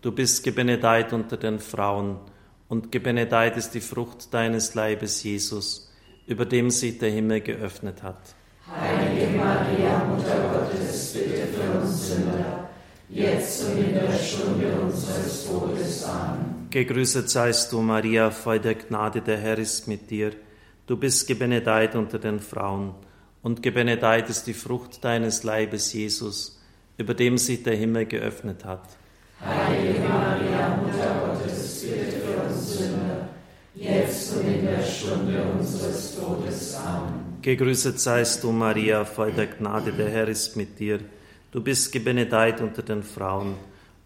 Du 0.01 0.13
bist 0.13 0.45
gebenedeit 0.45 1.13
unter 1.13 1.37
den 1.37 1.59
Frauen, 1.59 2.19
und 2.69 2.93
gebenedeit 2.93 3.57
ist 3.57 3.71
die 3.71 3.81
Frucht 3.81 4.33
deines 4.33 4.75
Leibes, 4.75 5.25
Jesus, 5.25 5.93
über 6.29 6.45
dem 6.45 6.71
sich 6.71 6.99
der 6.99 7.11
Himmel 7.11 7.41
geöffnet 7.41 8.05
hat. 8.05 8.21
Heilige 8.71 9.37
Maria, 9.37 10.05
Mutter 10.05 10.51
Gottes, 10.53 11.15
bitte 11.15 11.49
für 11.49 11.81
uns 11.81 12.11
Sünder, 12.11 12.69
jetzt 13.09 13.65
und 13.65 13.79
in 13.79 13.95
der 13.95 14.13
Stunde 14.13 14.81
unseres 14.81 15.47
Todes. 15.47 16.05
Amen. 16.05 16.69
Gegrüßet 16.71 17.29
seist 17.29 17.73
du, 17.73 17.81
Maria, 17.81 18.31
voll 18.31 18.61
der 18.61 18.77
Gnade, 18.77 19.21
der 19.21 19.39
Herr 19.39 19.59
ist 19.59 19.89
mit 19.89 20.11
dir. 20.11 20.31
Du 20.87 20.97
bist 20.97 21.27
gebenedeit 21.27 21.97
unter 21.97 22.21
den 22.21 22.39
Frauen, 22.39 22.95
und 23.43 23.65
gebenedeit 23.65 24.31
ist 24.31 24.47
die 24.47 24.55
Frucht 24.55 25.03
deines 25.03 25.43
Leibes, 25.43 25.93
Jesus, 25.93 26.63
über 26.99 27.15
dem 27.15 27.37
sich 27.37 27.65
der 27.65 27.75
Himmel 27.75 28.07
geöffnet 28.07 28.65
hat. 28.65 28.98
Heilige 29.45 30.01
Maria, 30.01 30.77
Mutter 30.83 31.21
Gottes, 31.27 31.83
bitte 31.83 32.19
für 32.21 32.43
uns 32.43 32.79
Sünder, 32.79 33.29
jetzt 33.75 34.37
und 34.37 34.47
in 34.47 34.67
der 34.67 34.83
Stunde 34.83 35.43
unseres 35.57 36.17
Todes. 36.17 36.75
Amen. 36.75 37.39
Gegrüßet 37.41 38.01
seist 38.01 38.43
du, 38.43 38.51
Maria, 38.51 39.05
voll 39.05 39.33
der 39.33 39.47
Gnade, 39.47 39.93
der 39.93 40.11
Herr 40.11 40.29
ist 40.29 40.57
mit 40.57 40.79
dir. 40.81 40.99
Du 41.53 41.63
bist 41.63 41.93
gebenedeit 41.93 42.61
unter 42.61 42.83
den 42.83 43.03
Frauen, 43.03 43.55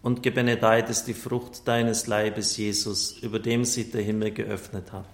und 0.03 0.21
gebenedeit 0.21 0.89
ist 0.89 1.05
die 1.05 1.13
Frucht 1.13 1.67
deines 1.67 2.07
Leibes, 2.07 2.57
Jesus, 2.57 3.17
über 3.21 3.39
dem 3.39 3.65
sich 3.65 3.89
der 3.89 4.01
Himmel 4.01 4.31
geöffnet 4.31 4.91
hat. 4.91 5.07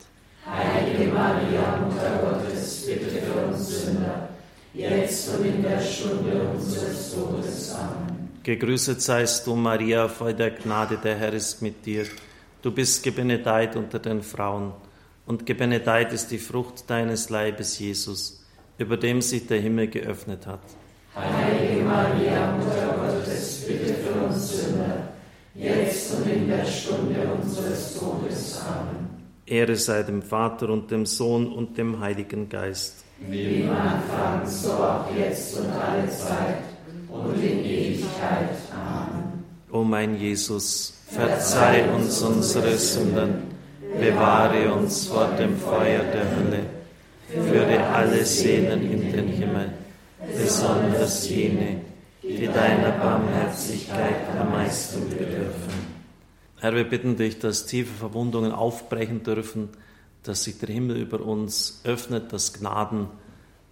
Heilige 0.45 1.13
Maria, 1.13 1.77
Mutter 1.85 2.19
Gottes, 2.21 2.85
bitte 2.85 3.21
für 3.21 3.47
uns 3.47 3.85
Sünder, 3.85 4.29
jetzt 4.73 5.29
und 5.29 5.45
in 5.45 5.61
der 5.61 5.79
Stunde 5.79 6.41
unseres 6.53 7.13
Todes. 7.13 7.75
Amen. 7.75 8.08
Gegrüßet 8.43 9.01
seist 9.01 9.45
du, 9.47 9.55
Maria, 9.55 10.07
voll 10.07 10.33
der 10.33 10.51
Gnade, 10.51 10.97
der 10.97 11.17
Herr 11.17 11.33
ist 11.33 11.61
mit 11.61 11.85
dir. 11.85 12.05
Du 12.61 12.71
bist 12.71 13.03
gebenedeit 13.03 13.75
unter 13.75 13.99
den 13.99 14.21
Frauen, 14.21 14.71
und 15.25 15.45
gebenedeit 15.45 16.13
ist 16.13 16.31
die 16.31 16.37
Frucht 16.37 16.89
deines 16.89 17.29
Leibes, 17.29 17.77
Jesus, 17.79 18.45
über 18.77 18.95
dem 18.95 19.21
sich 19.21 19.45
der 19.45 19.59
Himmel 19.59 19.87
geöffnet 19.87 20.47
hat. 20.47 20.61
Heilige 21.15 21.83
Maria, 21.83 22.53
Mutter 22.53 22.95
Gottes, 22.97 23.65
bitte 23.67 23.93
für 23.95 24.25
uns 24.25 24.55
Sünder, 24.55 25.09
jetzt 25.53 26.13
und 26.15 26.31
in 26.31 26.47
der 26.47 26.65
Stunde 26.65 27.21
unseres 27.41 27.99
Todes. 27.99 28.61
Amen. 28.65 29.09
Ehre 29.45 29.75
sei 29.75 30.03
dem 30.03 30.21
Vater 30.21 30.69
und 30.69 30.91
dem 30.91 31.05
Sohn 31.05 31.51
und 31.51 31.77
dem 31.77 31.99
Heiligen 31.99 32.47
Geist. 32.47 33.03
Wie 33.19 33.61
im 33.61 33.69
Anfang, 33.71 34.47
so 34.47 34.71
auch 34.71 35.07
jetzt 35.17 35.57
und 35.59 35.69
alle 35.71 36.07
Zeit 36.09 36.78
und 37.09 37.43
in 37.43 37.65
Ewigkeit. 37.65 38.55
Amen. 38.73 39.43
O 39.71 39.83
mein 39.83 40.19
Jesus, 40.19 40.93
verzeih 41.07 41.89
uns 41.93 42.21
unsere 42.21 42.77
Sünden, 42.77 43.43
bewahre 43.99 44.73
uns 44.73 45.07
vor 45.07 45.27
dem 45.37 45.57
Feuer 45.57 46.03
der 46.03 46.35
Hölle, 46.35 46.65
führe 47.27 47.85
alle 47.87 48.25
Seelen 48.25 48.91
in 48.91 49.11
den 49.11 49.27
Himmel, 49.27 49.73
besonders 50.35 51.29
jene, 51.29 51.81
die 52.23 52.47
deiner 52.47 52.91
Barmherzigkeit 52.91 54.27
am 54.39 54.51
meisten 54.51 55.09
bedürfen. 55.09 55.89
Herr, 56.59 56.75
wir 56.75 56.83
bitten 56.83 57.15
dich, 57.15 57.39
dass 57.39 57.65
tiefe 57.65 57.93
Verwundungen 57.93 58.51
aufbrechen 58.51 59.23
dürfen, 59.23 59.69
dass 60.23 60.43
sich 60.43 60.59
der 60.59 60.69
Himmel 60.69 60.97
über 60.97 61.21
uns 61.21 61.81
öffnet, 61.85 62.33
dass 62.33 62.53
Gnaden 62.53 63.07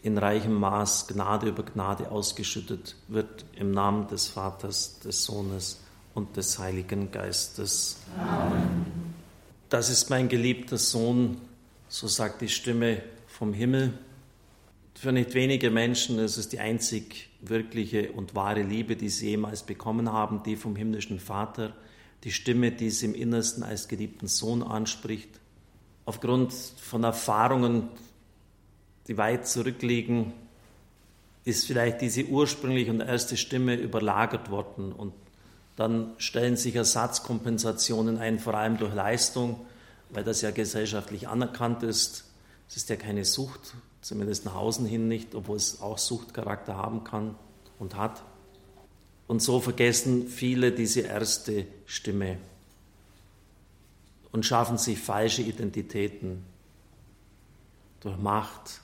in 0.03 0.17
reichem 0.17 0.53
Maß, 0.53 1.07
Gnade 1.07 1.49
über 1.49 1.63
Gnade 1.63 2.11
ausgeschüttet 2.11 2.95
wird, 3.07 3.45
im 3.55 3.71
Namen 3.71 4.07
des 4.07 4.27
Vaters, 4.27 4.99
des 4.99 5.23
Sohnes 5.23 5.81
und 6.13 6.37
des 6.37 6.59
Heiligen 6.59 7.11
Geistes. 7.11 7.97
Amen. 8.19 8.85
Das 9.69 9.89
ist 9.89 10.09
mein 10.09 10.29
geliebter 10.29 10.77
Sohn, 10.77 11.37
so 11.89 12.07
sagt 12.07 12.41
die 12.41 12.49
Stimme 12.49 13.01
vom 13.27 13.53
Himmel. 13.53 13.93
Für 14.95 15.11
nicht 15.11 15.33
wenige 15.33 15.69
Menschen 15.69 16.17
ist 16.19 16.37
es 16.37 16.49
die 16.49 16.59
einzig 16.59 17.29
wirkliche 17.41 18.11
und 18.13 18.33
wahre 18.33 18.63
Liebe, 18.63 18.95
die 18.95 19.09
sie 19.09 19.29
jemals 19.31 19.63
bekommen 19.63 20.11
haben, 20.11 20.41
die 20.43 20.55
vom 20.55 20.75
himmlischen 20.75 21.19
Vater 21.19 21.75
die 22.23 22.31
Stimme, 22.31 22.71
die 22.71 22.89
sie 22.89 23.05
im 23.05 23.13
Innersten 23.13 23.63
als 23.63 23.87
geliebten 23.87 24.27
Sohn 24.27 24.63
anspricht. 24.63 25.29
Aufgrund 26.05 26.53
von 26.53 27.03
Erfahrungen, 27.03 27.89
die 29.07 29.17
weit 29.17 29.47
zurückliegen, 29.47 30.33
ist 31.45 31.65
vielleicht 31.65 32.01
diese 32.01 32.25
ursprüngliche 32.25 32.91
und 32.91 32.99
erste 32.99 33.37
Stimme 33.37 33.75
überlagert 33.75 34.49
worden 34.49 34.91
und 34.91 35.13
dann 35.77 36.11
stellen 36.17 36.57
sich 36.57 36.75
Ersatzkompensationen 36.75 38.17
ein, 38.17 38.39
vor 38.39 38.55
allem 38.55 38.77
durch 38.77 38.93
Leistung, 38.93 39.65
weil 40.09 40.23
das 40.23 40.41
ja 40.41 40.51
gesellschaftlich 40.51 41.27
anerkannt 41.27 41.83
ist. 41.83 42.25
Es 42.67 42.77
ist 42.77 42.89
ja 42.89 42.95
keine 42.95 43.23
Sucht, 43.23 43.75
zumindest 44.01 44.43
nach 44.43 44.55
außen 44.55 44.85
hin 44.87 45.07
nicht, 45.07 45.35
obwohl 45.35 45.55
es 45.55 45.79
auch 45.79 45.99
Suchtcharakter 45.99 46.75
haben 46.75 47.03
kann 47.03 47.35
und 47.79 47.95
hat. 47.95 48.23
Und 49.27 49.41
so 49.41 49.59
vergessen 49.59 50.27
viele 50.27 50.71
diese 50.71 51.01
erste 51.01 51.67
Stimme 51.85 52.39
und 54.31 54.45
schaffen 54.45 54.77
sich 54.77 54.99
falsche 54.99 55.43
Identitäten 55.43 56.43
durch 57.99 58.17
Macht, 58.17 58.81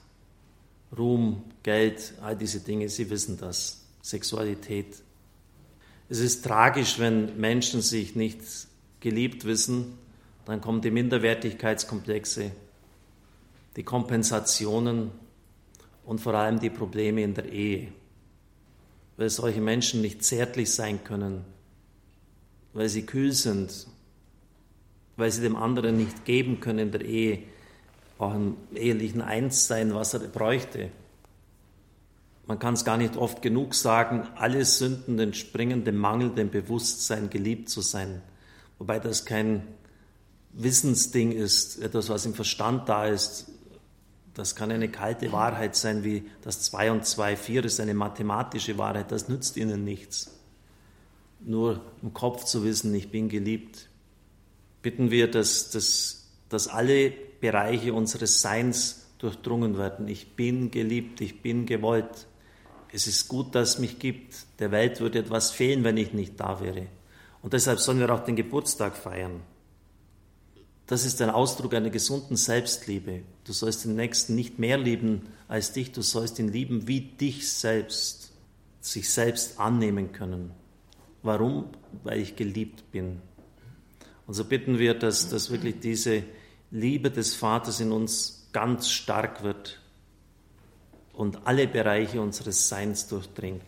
Ruhm, 0.96 1.42
Geld, 1.62 2.14
all 2.20 2.36
diese 2.36 2.60
Dinge. 2.60 2.88
Sie 2.88 3.08
wissen 3.10 3.38
das. 3.38 3.80
Sexualität. 4.02 4.96
Es 6.08 6.18
ist 6.18 6.44
tragisch, 6.44 6.98
wenn 6.98 7.38
Menschen 7.40 7.80
sich 7.80 8.14
nicht 8.14 8.38
geliebt 9.00 9.44
wissen, 9.44 9.98
dann 10.44 10.60
kommen 10.60 10.82
die 10.82 10.90
Minderwertigkeitskomplexe, 10.90 12.50
die 13.76 13.82
Kompensationen 13.82 15.10
und 16.04 16.20
vor 16.20 16.34
allem 16.34 16.60
die 16.60 16.68
Probleme 16.68 17.22
in 17.22 17.32
der 17.32 17.50
Ehe 17.50 17.92
weil 19.16 19.30
solche 19.30 19.60
Menschen 19.60 20.00
nicht 20.00 20.24
zärtlich 20.24 20.72
sein 20.72 21.04
können, 21.04 21.44
weil 22.72 22.88
sie 22.88 23.06
kühl 23.06 23.32
sind, 23.32 23.86
weil 25.16 25.30
sie 25.30 25.42
dem 25.42 25.56
anderen 25.56 25.96
nicht 25.96 26.24
geben 26.24 26.60
können 26.60 26.80
in 26.80 26.92
der 26.92 27.04
Ehe, 27.04 27.42
auch 28.18 28.34
im 28.34 28.56
ehelichen 28.74 29.22
Einssein, 29.22 29.94
was 29.94 30.14
er 30.14 30.20
bräuchte. 30.20 30.90
Man 32.46 32.58
kann 32.58 32.74
es 32.74 32.84
gar 32.84 32.96
nicht 32.96 33.16
oft 33.16 33.40
genug 33.40 33.74
sagen, 33.74 34.26
alle 34.36 34.64
Sünden 34.64 35.18
entspringen 35.18 35.84
dem 35.84 35.96
Mangel, 35.96 36.30
dem 36.30 36.50
Bewusstsein, 36.50 37.30
geliebt 37.30 37.70
zu 37.70 37.80
sein. 37.80 38.20
Wobei 38.78 38.98
das 38.98 39.24
kein 39.24 39.62
Wissensding 40.52 41.32
ist, 41.32 41.80
etwas, 41.82 42.08
was 42.10 42.26
im 42.26 42.34
Verstand 42.34 42.88
da 42.88 43.06
ist, 43.06 43.46
das 44.34 44.56
kann 44.56 44.70
eine 44.70 44.88
kalte 44.90 45.32
Wahrheit 45.32 45.76
sein, 45.76 46.04
wie 46.04 46.24
das 46.42 46.62
2 46.62 46.92
und 46.92 47.06
2, 47.06 47.36
4 47.36 47.64
ist 47.64 47.80
eine 47.80 47.94
mathematische 47.94 48.76
Wahrheit, 48.78 49.12
das 49.12 49.28
nützt 49.28 49.56
ihnen 49.56 49.84
nichts. 49.84 50.30
Nur 51.40 51.80
im 52.02 52.12
Kopf 52.12 52.44
zu 52.44 52.64
wissen, 52.64 52.94
ich 52.94 53.10
bin 53.10 53.28
geliebt. 53.28 53.88
Bitten 54.82 55.10
wir, 55.10 55.30
dass, 55.30 55.70
dass, 55.70 56.24
dass 56.48 56.68
alle 56.68 57.12
Bereiche 57.44 57.92
unseres 57.92 58.40
Seins 58.40 59.04
durchdrungen 59.18 59.76
werden. 59.76 60.08
Ich 60.08 60.34
bin 60.34 60.70
geliebt, 60.70 61.20
ich 61.20 61.42
bin 61.42 61.66
gewollt. 61.66 62.26
Es 62.90 63.06
ist 63.06 63.28
gut, 63.28 63.54
dass 63.54 63.74
es 63.74 63.78
mich 63.78 63.98
gibt. 63.98 64.34
Der 64.60 64.70
Welt 64.70 64.98
würde 65.00 65.18
etwas 65.18 65.50
fehlen, 65.50 65.84
wenn 65.84 65.98
ich 65.98 66.14
nicht 66.14 66.40
da 66.40 66.62
wäre. 66.62 66.86
Und 67.42 67.52
deshalb 67.52 67.80
sollen 67.80 67.98
wir 67.98 68.08
auch 68.14 68.24
den 68.24 68.36
Geburtstag 68.36 68.96
feiern. 68.96 69.42
Das 70.86 71.04
ist 71.04 71.20
ein 71.20 71.28
Ausdruck 71.28 71.74
einer 71.74 71.90
gesunden 71.90 72.36
Selbstliebe. 72.36 73.24
Du 73.44 73.52
sollst 73.52 73.84
den 73.84 73.94
Nächsten 73.94 74.34
nicht 74.34 74.58
mehr 74.58 74.78
lieben 74.78 75.28
als 75.46 75.72
dich, 75.72 75.92
du 75.92 76.00
sollst 76.00 76.38
ihn 76.38 76.48
lieben 76.48 76.88
wie 76.88 77.02
dich 77.02 77.52
selbst, 77.52 78.32
sich 78.80 79.10
selbst 79.10 79.60
annehmen 79.60 80.12
können. 80.12 80.52
Warum? 81.22 81.66
Weil 82.04 82.20
ich 82.20 82.36
geliebt 82.36 82.90
bin. 82.90 83.20
Und 84.26 84.32
so 84.32 84.46
bitten 84.46 84.78
wir, 84.78 84.94
dass, 84.94 85.28
dass 85.28 85.50
wirklich 85.50 85.80
diese 85.80 86.22
Liebe 86.74 87.12
des 87.12 87.36
Vaters 87.36 87.78
in 87.78 87.92
uns 87.92 88.48
ganz 88.52 88.90
stark 88.90 89.44
wird 89.44 89.78
und 91.12 91.46
alle 91.46 91.68
Bereiche 91.68 92.20
unseres 92.20 92.68
Seins 92.68 93.06
durchdringt. 93.06 93.62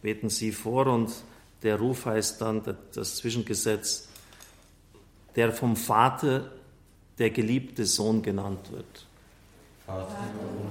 Beten 0.00 0.30
Sie 0.30 0.52
vor 0.52 0.86
und 0.86 1.10
der 1.64 1.76
Ruf 1.76 2.06
heißt 2.06 2.40
dann, 2.40 2.62
das 2.94 3.16
Zwischengesetz, 3.16 4.06
der 5.34 5.50
vom 5.50 5.74
Vater 5.74 6.52
der 7.18 7.30
geliebte 7.30 7.84
Sohn 7.84 8.22
genannt 8.22 8.70
wird. 8.70 9.06
Vater 9.84 10.14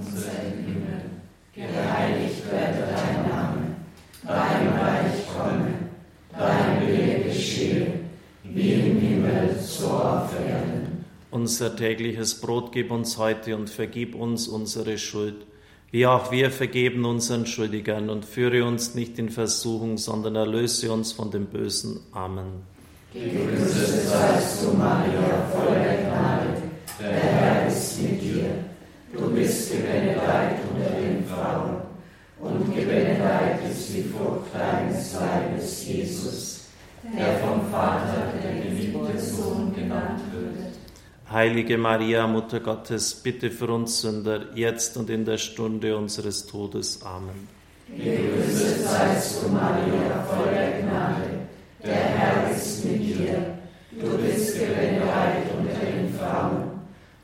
unser 0.00 0.42
im 0.44 0.64
Himmel, 0.64 1.10
geheiligt 1.54 2.50
werde 2.50 2.90
dein 2.90 3.28
Name, 3.28 3.47
Unser 11.48 11.74
tägliches 11.74 12.42
Brot 12.42 12.72
gib 12.72 12.90
uns 12.90 13.16
heute 13.16 13.56
und 13.56 13.70
vergib 13.70 14.14
uns 14.14 14.48
unsere 14.48 14.98
Schuld, 14.98 15.46
wie 15.90 16.06
auch 16.06 16.30
wir 16.30 16.50
vergeben 16.50 17.06
unseren 17.06 17.46
Schuldigern 17.46 18.10
und 18.10 18.26
führe 18.26 18.66
uns 18.66 18.94
nicht 18.94 19.18
in 19.18 19.30
Versuchung, 19.30 19.96
sondern 19.96 20.36
erlöse 20.36 20.92
uns 20.92 21.12
von 21.12 21.30
dem 21.30 21.46
Bösen. 21.46 22.00
Amen. 22.12 22.64
Gegrüßet 23.14 24.08
seist 24.08 24.62
du, 24.62 24.76
Maria, 24.76 25.48
voller 25.50 25.96
Gnade, 26.02 26.62
der 27.00 27.12
Herr 27.12 27.66
ist 27.66 28.02
mit 28.02 28.20
dir. 28.20 28.50
Du 29.14 29.30
bist 29.30 29.72
gebenedeit 29.72 30.58
unter 30.70 31.00
den 31.00 31.24
Frauen, 31.24 31.76
und 32.40 32.74
gebenedeit 32.76 33.60
ist 33.70 33.88
die 33.96 34.02
Frucht 34.02 34.52
deines 34.52 35.14
Leibes, 35.14 35.86
Jesus, 35.86 36.66
der 37.04 37.38
vom 37.38 37.70
Vater, 37.70 38.34
der 38.44 38.62
geliebte 38.64 39.18
Sohn 39.18 39.72
genannt 39.74 40.17
Heilige 41.30 41.76
Maria, 41.76 42.26
Mutter 42.26 42.60
Gottes, 42.60 43.14
bitte 43.14 43.50
für 43.50 43.66
uns 43.66 44.00
Sünder, 44.00 44.46
jetzt 44.54 44.96
und 44.96 45.10
in 45.10 45.26
der 45.26 45.36
Stunde 45.36 45.94
unseres 45.94 46.46
Todes. 46.46 47.02
Amen. 47.02 47.48
Gegrüßet 47.94 48.82
seist 48.82 49.42
du, 49.42 49.50
Maria, 49.50 50.24
voll 50.26 50.54
der 50.54 50.80
Gnade. 50.80 51.48
Der 51.84 51.94
Herr 51.94 52.50
ist 52.50 52.82
mit 52.82 53.02
dir. 53.02 53.58
Du 53.90 54.16
bist 54.16 54.58
gebenedeit 54.58 55.44
unter 55.58 55.84
den 55.84 56.14
Frauen. 56.14 56.70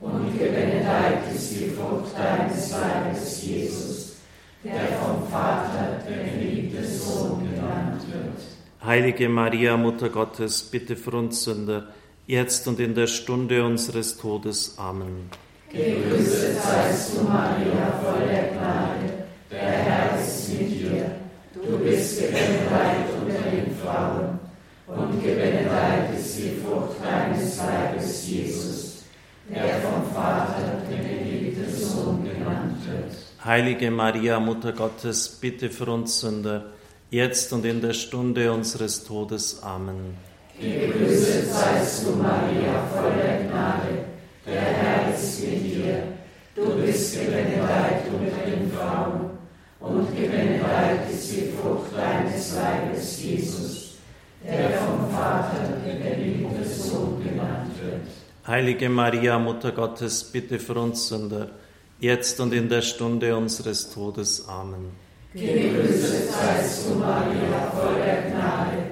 Und 0.01 0.39
gebenedeit 0.39 1.35
ist 1.35 1.53
die 1.53 1.71
Frucht 1.71 2.13
deines 2.15 2.73
Leibes, 2.73 3.43
Jesus, 3.43 4.17
der 4.63 4.99
vom 5.01 5.27
Vater 5.29 6.03
der 6.07 6.25
geliebte 6.25 6.85
Sohn 6.85 7.41
genannt 7.51 8.03
wird. 8.13 8.85
Heilige 8.85 9.31
Maria, 9.31 9.79
Mutter 9.79 10.11
Gottes, 10.11 10.63
bitte 10.63 10.95
für 10.95 11.13
uns 11.13 11.45
Sünder, 11.45 11.89
jetzt 12.27 12.67
und 12.69 12.81
in 12.81 12.95
der 12.95 13.07
Stunde 13.07 13.65
unseres 13.65 14.17
Todes. 14.17 14.75
Amen. 14.79 15.31
Gegrüßet 15.71 16.57
seist 16.63 17.17
du, 17.17 17.23
Maria, 17.23 18.01
voll 18.03 18.29
der 18.29 18.53
Gnade, 18.53 19.27
der 19.51 19.61
Herr 19.61 20.21
ist 20.21 20.49
mit 20.51 20.71
dir. 20.71 21.11
Du 21.55 21.79
bist 21.79 22.21
gebenedeit 22.21 23.07
unter 23.21 23.51
den 23.51 23.77
Frauen, 23.77 24.39
und 24.87 25.23
gebenedeit 25.23 26.15
ist 26.17 26.39
die 26.39 26.61
Frucht 26.63 26.97
deines 27.03 27.59
Leibes, 27.59 28.29
Jesus, 28.29 29.03
der 29.49 29.81
vom 29.81 30.15
Vater 30.15 30.83
der 30.89 30.99
geliebte 30.99 31.69
Sohn 31.71 32.23
genannt 32.23 32.77
wird. 32.87 33.17
Heilige 33.45 33.91
Maria, 33.91 34.39
Mutter 34.39 34.73
Gottes, 34.73 35.29
bitte 35.29 35.71
für 35.71 35.87
uns 35.87 36.21
Sünder, 36.21 36.67
jetzt 37.11 37.53
und 37.53 37.65
in 37.65 37.81
der 37.81 37.95
Stunde 37.95 38.53
unseres 38.53 39.05
Todes. 39.05 39.63
Amen. 39.63 40.34
Gegrüßet 40.61 41.51
seist 41.51 42.07
du, 42.07 42.11
Maria, 42.13 42.87
voll 42.93 43.13
der 43.17 43.45
Gnade. 43.45 44.05
Der 44.47 44.61
Herr 44.61 45.15
ist 45.15 45.43
mit 45.43 45.65
dir. 45.65 46.03
Du 46.55 46.77
bist 46.77 47.19
gebenedeit 47.19 48.03
unter 48.13 48.51
den 48.51 48.71
Frauen, 48.71 49.31
und 49.81 50.17
gebenedeit 50.17 51.11
ist 51.13 51.33
die 51.33 51.53
Frucht 51.53 51.91
deines 51.97 52.55
Leibes, 52.55 53.23
Jesus, 53.23 53.95
der 54.47 54.71
vom 54.71 55.11
Vater 55.11 55.79
der 55.85 56.17
geliebte 56.17 56.65
Sohn 56.65 57.23
genannt 57.23 57.73
wird. 57.83 58.03
Heilige 58.47 58.89
Maria, 58.89 59.39
Mutter 59.39 59.73
Gottes, 59.73 60.23
bitte 60.25 60.59
für 60.61 60.75
uns 60.75 61.09
Sünder, 61.09 61.51
jetzt 61.99 62.39
und 62.41 62.55
in 62.55 62.69
der 62.69 62.83
Stunde 62.83 63.37
unseres 63.37 63.91
Todes. 63.91 64.47
Amen. 64.49 64.93
Gegrüßet 65.35 66.31
seist 66.31 66.89
du, 66.89 66.95
Maria, 66.95 67.73
voll 67.75 67.97
der 67.97 68.31
Gnade. 68.31 68.84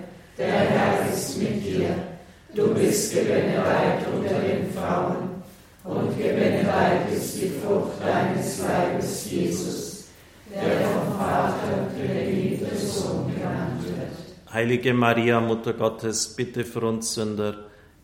Der 0.42 0.50
Herr 0.50 1.08
ist 1.08 1.38
mit 1.38 1.64
dir. 1.64 1.94
Du 2.52 2.74
bist 2.74 3.14
gebenedeit 3.14 4.00
unter 4.12 4.40
den 4.40 4.72
Frauen, 4.72 5.30
und 5.84 6.18
gebenedeit 6.18 7.12
ist 7.14 7.40
die 7.40 7.52
Frucht 7.60 8.00
deines 8.04 8.58
Leibes, 8.58 9.30
Jesus, 9.30 10.04
der 10.52 10.88
vom 10.88 11.16
Vater 11.16 11.86
der 11.96 12.24
geliebte 12.24 12.76
Sohn 12.76 13.32
genannt 13.32 13.84
wird. 13.84 14.52
Heilige 14.52 14.92
Maria, 14.94 15.40
Mutter 15.40 15.74
Gottes, 15.74 16.34
bitte 16.34 16.64
für 16.64 16.80
uns 16.80 17.14
Sünder, 17.14 17.54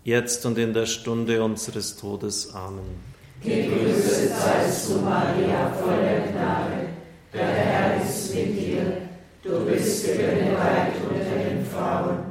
jetzt 0.04 0.46
und 0.46 0.58
in 0.58 0.72
der 0.72 0.86
Stunde 0.86 1.42
unseres 1.42 1.96
Todes. 1.96 2.54
Amen. 2.54 3.02
Gegrüßet 3.42 4.30
seist 4.30 4.90
du, 4.90 5.00
Maria, 5.00 5.72
voll 5.80 5.98
der 6.02 6.20
Gnade. 6.30 6.88
Der 7.34 7.46
Herr 7.46 8.02
ist 8.02 8.32
mit 8.32 8.56
dir. 8.56 9.08
Du 9.42 9.64
bist 9.64 10.06
gebenedeit 10.06 10.92
unter 11.08 11.36
den 11.44 11.64
Frauen, 11.64 12.27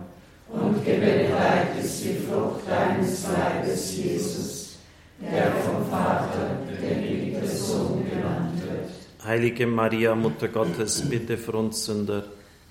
und 0.60 0.84
gebenedeit 0.86 1.78
ist 1.82 2.04
die 2.04 2.16
Frucht 2.16 2.62
deines 2.68 3.26
Leibes, 3.28 3.98
Jesus, 3.98 4.78
der 5.22 5.52
vom 5.52 5.90
Vater 5.90 6.58
der 6.82 6.96
geliebte 6.96 7.48
Sohn 7.48 8.06
genannt 8.10 8.62
wird. 8.62 9.26
Heilige 9.26 9.68
Maria, 9.68 10.16
Mutter 10.16 10.48
Gottes, 10.48 11.02
bitte 11.02 11.38
für 11.38 11.54
uns 11.54 11.86
Sünder, 11.86 12.24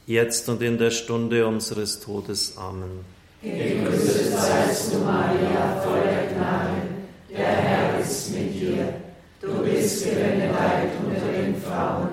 jetzt 0.07 0.49
und 0.49 0.63
in 0.63 0.79
der 0.79 0.91
Stunde 0.91 1.47
unseres 1.47 2.01
Todes. 2.01 2.57
Amen. 2.57 3.05
Gegrüßet 3.43 4.33
seist 4.33 4.93
du, 4.93 4.99
Maria, 4.99 5.81
voll 5.85 6.01
der 6.01 6.35
Gnade. 6.35 6.83
Der 7.31 7.47
Herr 7.47 8.01
ist 8.01 8.31
mit 8.35 8.55
dir. 8.55 8.95
Du 9.41 9.63
bist 9.63 10.05
gebenedeit 10.05 10.91
unter 11.05 11.33
den 11.33 11.55
Frauen, 11.61 12.09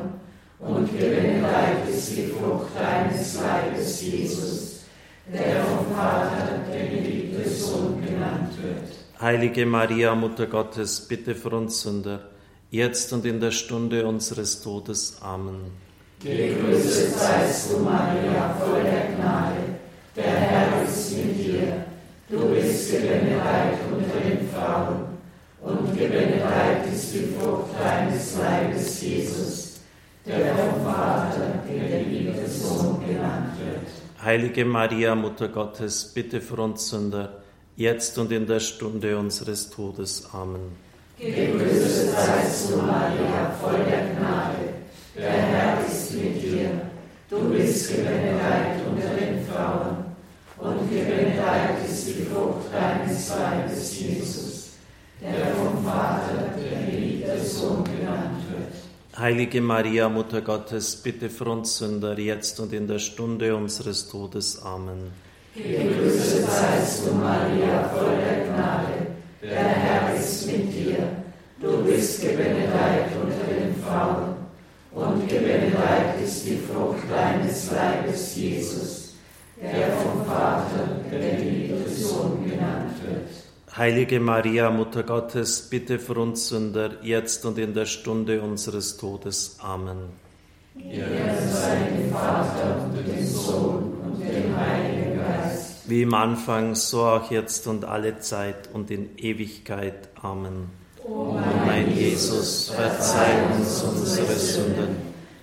und 0.59 0.91
gebenedeit 0.97 1.89
ist 1.89 2.11
die 2.11 2.27
Frucht 2.27 2.67
deines 2.77 3.39
Leibes, 3.39 4.01
Jesus, 4.01 4.72
der 5.31 5.63
vom 5.63 5.95
Vater 5.95 6.59
der 6.71 6.87
geliebte 6.87 7.49
Sohn 7.49 8.01
genannt 8.05 8.51
wird. 8.61 9.21
Heilige 9.21 9.65
Maria, 9.65 10.15
Mutter 10.15 10.47
Gottes, 10.47 11.07
bitte 11.07 11.33
für 11.33 11.49
uns 11.49 11.81
Sünder, 11.81 12.31
jetzt 12.71 13.13
und 13.13 13.25
in 13.25 13.39
der 13.39 13.51
Stunde 13.51 14.05
unseres 14.05 14.61
Todes. 14.61 15.17
Amen. 15.21 15.71
Gegrüßet 16.21 17.13
seist 17.13 17.71
du, 17.71 17.79
Maria, 17.79 18.55
voll 18.59 18.83
der 18.83 19.15
Gnade. 19.15 19.55
Der 20.15 20.23
Herr 20.23 20.83
ist 20.85 21.17
mit 21.17 21.37
dir. 21.37 21.85
Du 22.29 22.47
bist 22.47 22.91
gebenedeit 22.91 23.77
unter 23.91 24.19
den 24.19 24.49
Frauen, 24.49 25.13
und 25.61 25.97
gebenedeit 25.97 26.85
ist 26.93 27.13
die 27.13 27.33
Frucht 27.37 27.69
deines 27.81 28.37
Leibes, 28.37 29.01
Jesus, 29.01 29.79
der 30.25 30.55
vom 30.55 30.83
Vater 30.83 31.63
der 31.69 32.03
geliebte 32.03 32.49
Sohn 32.49 33.01
genannt 33.05 33.53
wird. 33.59 34.02
Heilige 34.23 34.63
Maria, 34.63 35.15
Mutter 35.15 35.49
Gottes, 35.49 36.05
bitte 36.13 36.39
für 36.39 36.61
uns 36.61 36.89
Sünder, 36.89 37.43
jetzt 37.75 38.17
und 38.17 38.31
in 38.31 38.47
der 38.47 38.61
Stunde 38.61 39.17
unseres 39.17 39.69
Todes. 39.69 40.29
Amen. 40.31 40.77
Gegrüßet 41.19 42.11
seist 42.11 42.71
du, 42.71 42.77
Maria, 42.77 43.51
voll 43.61 43.83
der 43.89 44.15
Gnade. 44.15 44.75
Der 45.17 45.29
Herr 45.29 45.85
ist 45.85 46.13
mit 46.13 46.41
dir. 46.41 46.69
Du 47.29 47.49
bist 47.49 47.89
gebenedeit 47.89 48.79
unter 48.89 49.09
den 49.09 49.45
Frauen, 49.45 50.05
und 50.57 50.89
gebenedeit 50.89 51.85
ist 51.85 52.07
die 52.07 52.23
Frucht 52.23 52.71
deines 52.71 53.29
Leibes, 53.29 53.99
Jesus, 53.99 54.69
der 55.19 55.53
vom 55.53 55.83
Vater 55.83 56.53
der 56.57 56.91
geliebte 56.91 57.43
Sohn 57.43 57.83
genannt. 57.83 58.42
Heilige 59.15 59.61
Maria, 59.61 60.09
Mutter 60.09 60.41
Gottes, 60.41 60.95
bitte 60.95 61.29
für 61.29 61.45
uns 61.45 61.77
Sünder, 61.77 62.17
jetzt 62.17 62.59
und 62.59 62.73
in 62.73 62.87
der 62.87 62.97
Stunde 62.97 63.55
unseres 63.55 64.09
Todes. 64.09 64.59
Amen. 64.63 65.11
Gegrüßet 65.53 66.49
seist 66.49 67.05
du, 67.05 67.13
Maria, 67.13 67.89
voll 67.89 68.17
der 68.17 68.47
Gnade. 68.47 69.07
Der 69.39 69.69
Herr 69.69 70.15
ist 70.15 70.47
mit 70.47 70.73
dir. 70.73 70.97
Du 71.61 71.83
bist 71.83 72.21
gebenedeit 72.21 73.11
unter 73.21 73.53
den 73.53 73.75
Frauen, 73.83 74.33
und 74.91 75.29
gebenedeit 75.29 76.19
ist 76.23 76.47
die 76.47 76.57
Frucht 76.57 77.03
deines 77.07 77.69
Leibes, 77.71 78.35
Jesus, 78.35 79.13
der 79.61 79.91
vom 79.91 80.25
Vater 80.25 81.01
der 81.11 81.87
Sohn 81.87 82.43
genannt 82.49 82.95
wird. 83.03 83.42
Heilige 83.75 84.19
Maria, 84.19 84.69
Mutter 84.69 85.01
Gottes, 85.01 85.67
bitte 85.67 85.97
für 85.97 86.13
uns 86.13 86.49
Sünder, 86.49 86.91
jetzt 87.01 87.43
und 87.43 87.57
in 87.57 87.73
der 87.73 87.87
Stunde 87.87 88.39
unseres 88.39 88.97
Todes. 88.97 89.57
Amen. 89.63 90.09
Ehre 90.91 91.35
sei 91.49 91.89
dem 91.97 92.11
Vater 92.11 92.83
und 92.83 92.95
dem 92.95 93.25
Sohn 93.25 93.93
und 94.05 94.19
dem 94.21 94.55
Heiligen 94.55 95.17
Geist. 95.17 95.89
Wie 95.89 96.03
im 96.03 96.13
Anfang, 96.13 96.75
so 96.75 97.01
auch 97.01 97.31
jetzt 97.31 97.65
und 97.65 97.83
alle 97.83 98.19
Zeit 98.19 98.69
und 98.73 98.91
in 98.91 99.17
Ewigkeit. 99.17 100.09
Amen. 100.21 100.69
O 101.03 101.35
Mein 101.65 101.95
Jesus, 101.95 102.69
verzeih 102.69 103.41
uns 103.55 103.81
unsere 103.81 104.35
Sünden, 104.35 104.97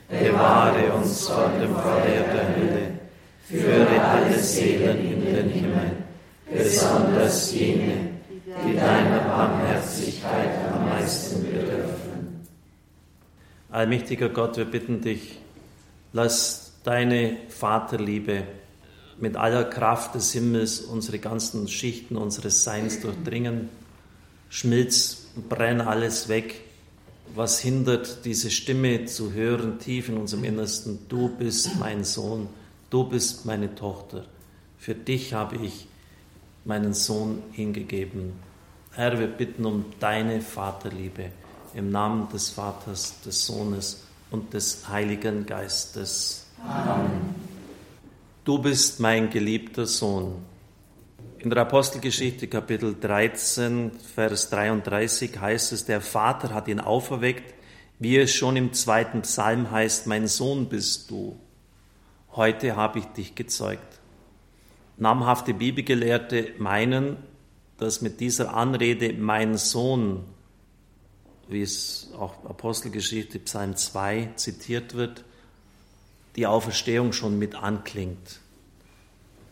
bewahre 0.09 0.93
uns 0.93 1.27
vor 1.27 1.51
dem 1.61 1.75
Feuer 1.75 2.25
der 2.33 2.57
Hölle, 2.57 2.93
führe 3.43 4.01
alle 4.01 4.39
Seelen 4.39 4.99
in 5.01 5.35
den 5.35 5.49
Himmel, 5.49 5.91
besonders 6.49 7.53
jene, 7.53 8.10
die 8.71 8.77
deiner 8.77 9.21
Barmherzigkeit 9.21 10.73
am 10.73 10.89
meisten 10.89 11.43
bedürfen. 11.45 12.47
Allmächtiger 13.71 14.29
Gott, 14.29 14.57
wir 14.57 14.65
bitten 14.65 15.01
dich, 15.01 15.39
lass 16.13 16.73
deine 16.85 17.37
Vaterliebe 17.49 18.45
mit 19.19 19.37
aller 19.37 19.65
Kraft 19.65 20.15
des 20.15 20.33
Himmels 20.33 20.81
unsere 20.81 21.19
ganzen 21.19 21.69
Schichten 21.69 22.17
unseres 22.17 22.65
Seins 22.65 23.01
durchdringen. 23.01 23.69
Schmilz 24.49 25.29
und 25.37 25.49
brenn 25.49 25.81
alles 25.81 26.29
weg, 26.29 26.63
was 27.35 27.61
hindert, 27.61 28.25
diese 28.25 28.51
Stimme 28.51 29.05
zu 29.05 29.33
hören, 29.33 29.79
tief 29.79 30.09
in 30.09 30.17
unserem 30.17 30.45
Innersten. 30.45 31.01
Du 31.09 31.29
bist 31.29 31.79
mein 31.79 32.03
Sohn, 32.03 32.49
du 32.89 33.05
bist 33.05 33.47
meine 33.47 33.75
Tochter. 33.75 34.25
Für 34.79 34.95
dich 34.95 35.35
habe 35.35 35.57
ich 35.57 35.87
meinen 36.65 36.95
Sohn 36.95 37.43
hingegeben. 37.53 38.50
Herr, 38.93 39.17
wir 39.21 39.29
bitten 39.29 39.65
um 39.67 39.85
deine 40.01 40.41
Vaterliebe 40.41 41.31
im 41.75 41.93
Namen 41.93 42.29
des 42.29 42.51
Vaters, 42.51 43.21
des 43.21 43.47
Sohnes 43.47 44.05
und 44.33 44.53
des 44.53 44.89
Heiligen 44.89 45.47
Geistes. 45.47 46.49
Amen. 46.67 47.37
Du 48.45 48.59
bist 48.59 48.99
mein 48.99 49.31
geliebter 49.31 49.87
Sohn. 49.87 50.45
In 51.39 51.51
der 51.51 51.63
Apostelgeschichte 51.63 52.49
Kapitel 52.49 52.97
13, 53.01 53.93
Vers 53.93 54.51
33 54.51 55.39
heißt 55.39 55.71
es, 55.73 55.85
der 55.85 56.01
Vater 56.01 56.53
hat 56.53 56.67
ihn 56.67 56.81
auferweckt, 56.81 57.55
wie 58.01 58.17
es 58.17 58.35
schon 58.35 58.57
im 58.57 58.73
zweiten 58.73 59.23
Psalm 59.23 59.71
heißt, 59.71 60.09
mein 60.09 60.27
Sohn 60.27 60.69
bist 60.69 61.13
du. 61.13 61.39
Heute 62.33 62.75
habe 62.75 62.99
ich 62.99 63.07
dich 63.07 63.37
gezeugt. 63.37 64.01
Namhafte 64.97 65.55
Bibelgelehrte 65.55 66.55
meinen, 66.59 67.30
dass 67.81 68.03
mit 68.03 68.21
dieser 68.21 68.55
Anrede 68.55 69.15
mein 69.15 69.57
Sohn, 69.57 70.25
wie 71.49 71.63
es 71.63 72.11
auch 72.19 72.45
Apostelgeschichte 72.45 73.39
Psalm 73.39 73.75
2 73.75 74.35
zitiert 74.37 74.95
wird, 74.95 75.25
die 76.37 76.47
Auferstehung 76.47 77.13
schon 77.13 77.39
mit 77.39 77.55
anklingt. 77.55 78.41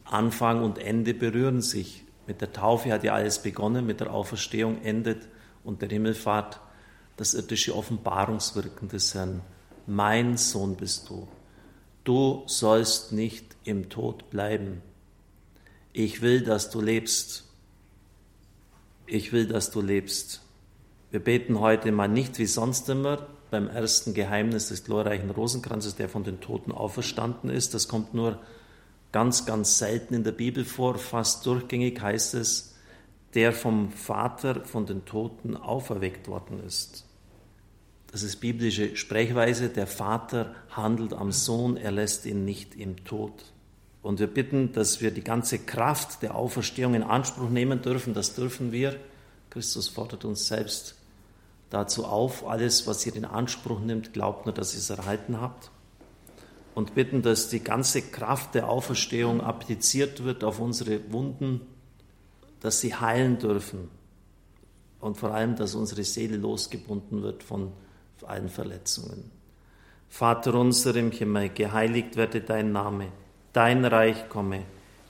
Anfang 0.05 0.63
und 0.63 0.79
Ende 0.79 1.15
berühren 1.15 1.63
sich. 1.63 2.05
Mit 2.27 2.43
der 2.43 2.53
Taufe 2.53 2.93
hat 2.93 3.03
ja 3.03 3.15
alles 3.15 3.43
begonnen, 3.43 3.87
mit 3.87 4.01
der 4.01 4.13
Auferstehung 4.13 4.83
endet 4.83 5.27
und 5.65 5.81
der 5.81 5.89
Himmelfahrt 5.89 6.61
das 7.17 7.33
irdische 7.33 7.75
Offenbarungswirken 7.75 8.89
des 8.89 9.15
Herrn. 9.15 9.41
Mein 9.87 10.37
Sohn 10.37 10.77
bist 10.77 11.09
du. 11.09 11.27
Du 12.05 12.43
sollst 12.47 13.13
nicht 13.13 13.57
im 13.65 13.89
Tod 13.89 14.29
bleiben. 14.29 14.83
Ich 15.95 16.21
will, 16.21 16.43
dass 16.43 16.71
du 16.71 16.83
lebst. 16.83 17.48
Ich 19.11 19.33
will, 19.33 19.47
dass 19.47 19.71
du 19.71 19.81
lebst. 19.81 20.43
Wir 21.11 21.21
beten 21.21 21.61
heute 21.61 21.91
mal 21.93 22.09
nicht 22.09 22.39
wie 22.39 22.45
sonst 22.45 22.91
immer 22.91 23.27
beim 23.51 23.67
ersten 23.67 24.13
Geheimnis 24.13 24.69
des 24.69 24.85
glorreichen 24.85 25.31
Rosenkranzes, 25.31 25.97
der 25.97 26.11
von 26.11 26.25
den 26.25 26.41
Toten 26.41 26.73
auferstanden 26.73 27.49
ist. 27.49 27.73
Das 27.73 27.89
kommt 27.89 28.13
nur 28.13 28.39
ganz, 29.11 29.47
ganz 29.47 29.79
selten 29.79 30.13
in 30.13 30.25
der 30.25 30.33
Bibel 30.33 30.67
vor. 30.67 30.99
Fast 30.99 31.47
durchgängig 31.47 32.03
heißt 32.03 32.35
es, 32.35 32.77
der 33.33 33.55
vom 33.55 33.93
Vater 33.93 34.67
von 34.67 34.85
den 34.85 35.07
Toten 35.07 35.57
auferweckt 35.57 36.29
worden 36.29 36.63
ist. 36.67 37.07
Das 38.13 38.23
ist 38.23 38.37
biblische 38.37 38.95
Sprechweise. 38.95 39.71
Der 39.71 39.87
Vater 39.87 40.55
handelt 40.69 41.15
am 41.15 41.33
Sohn, 41.33 41.79
er 41.79 41.93
lässt 41.93 42.27
ihn 42.27 42.45
nicht 42.45 42.75
im 42.75 43.05
Tod. 43.05 43.55
Und 44.03 44.21
wir 44.21 44.29
bitten, 44.29 44.73
dass 44.73 45.01
wir 45.01 45.11
die 45.11 45.25
ganze 45.25 45.59
Kraft 45.59 46.23
der 46.23 46.35
Auferstehung 46.35 46.95
in 46.95 47.03
Anspruch 47.03 47.51
nehmen 47.51 47.83
dürfen. 47.83 48.15
Das 48.15 48.35
dürfen 48.35 48.73
wir. 48.73 48.97
Christus 49.51 49.89
fordert 49.89 50.25
uns 50.25 50.47
selbst 50.47 50.95
dazu 51.71 52.05
auf. 52.05 52.47
Alles, 52.47 52.87
was 52.87 53.05
ihr 53.07 53.17
in 53.17 53.25
Anspruch 53.25 53.81
nimmt, 53.81 54.13
glaubt 54.13 54.47
nur, 54.47 54.55
dass 54.55 54.75
ihr 54.75 54.79
es 54.79 54.91
erhalten 54.91 55.41
habt 55.41 55.71
und 56.79 56.95
bitten, 56.95 57.23
dass 57.23 57.49
die 57.49 57.59
ganze 57.59 58.03
Kraft 58.03 58.55
der 58.55 58.69
Auferstehung 58.69 59.41
appliziert 59.41 60.23
wird 60.23 60.45
auf 60.45 60.61
unsere 60.61 61.13
Wunden, 61.13 61.61
dass 62.61 62.81
sie 62.81 62.95
heilen 62.95 63.41
dürfen 63.41 63.89
und 65.01 65.17
vor 65.17 65.35
allem, 65.35 65.57
dass 65.57 65.75
unsere 65.75 66.05
Seele 66.05 66.37
losgebunden 66.37 67.23
wird 67.23 67.43
von 67.43 67.73
allen 68.25 68.49
Verletzungen. 68.49 69.31
Vater 70.09 70.55
unser 70.55 70.95
im 70.95 71.11
Himmel, 71.11 71.49
geheiligt 71.49 72.15
werde 72.15 72.41
dein 72.41 72.71
Name, 72.71 73.09
dein 73.53 73.85
Reich 73.85 74.29
komme, 74.29 74.63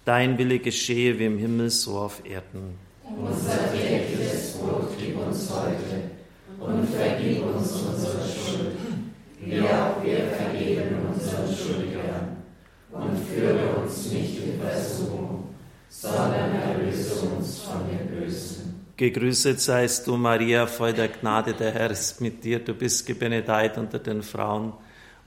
dein 0.04 0.38
Wille 0.38 0.58
geschehe 0.58 1.18
wie 1.18 1.26
im 1.26 1.38
Himmel 1.38 1.70
so 1.70 1.98
auf 1.98 2.22
Erden. 2.24 2.78
Unser 3.04 3.72
tägliches 3.72 4.58
Brot 4.58 4.90
gib 4.98 5.18
uns 5.18 5.50
heute 5.50 6.10
und 6.60 6.88
vergib 6.88 7.44
uns 7.44 7.72
unsere 7.72 8.24
Schuld, 8.28 8.76
wie 9.40 9.60
auch 9.60 10.02
wir 10.02 10.24
vergeben 10.36 10.96
unseren 11.12 11.54
Schuldigern. 11.54 12.36
Und 12.90 13.18
führe 13.18 13.76
uns 13.76 14.12
nicht 14.12 14.44
in 14.44 14.60
Versuchung, 14.60 15.54
sondern 15.88 16.54
erlöse 16.54 17.20
uns 17.26 17.60
von 17.60 17.80
dem 17.88 18.08
Bösen. 18.08 18.86
Gegrüßet 18.96 19.60
seist 19.60 20.06
du, 20.06 20.16
Maria, 20.16 20.66
voll 20.66 20.92
der 20.92 21.08
Gnade, 21.08 21.52
der 21.54 21.72
Herr 21.72 21.90
ist 21.90 22.20
mit 22.20 22.42
dir. 22.42 22.58
Du 22.58 22.74
bist 22.74 23.06
gebenedeit 23.06 23.78
unter 23.78 23.98
den 24.00 24.22
Frauen. 24.22 24.72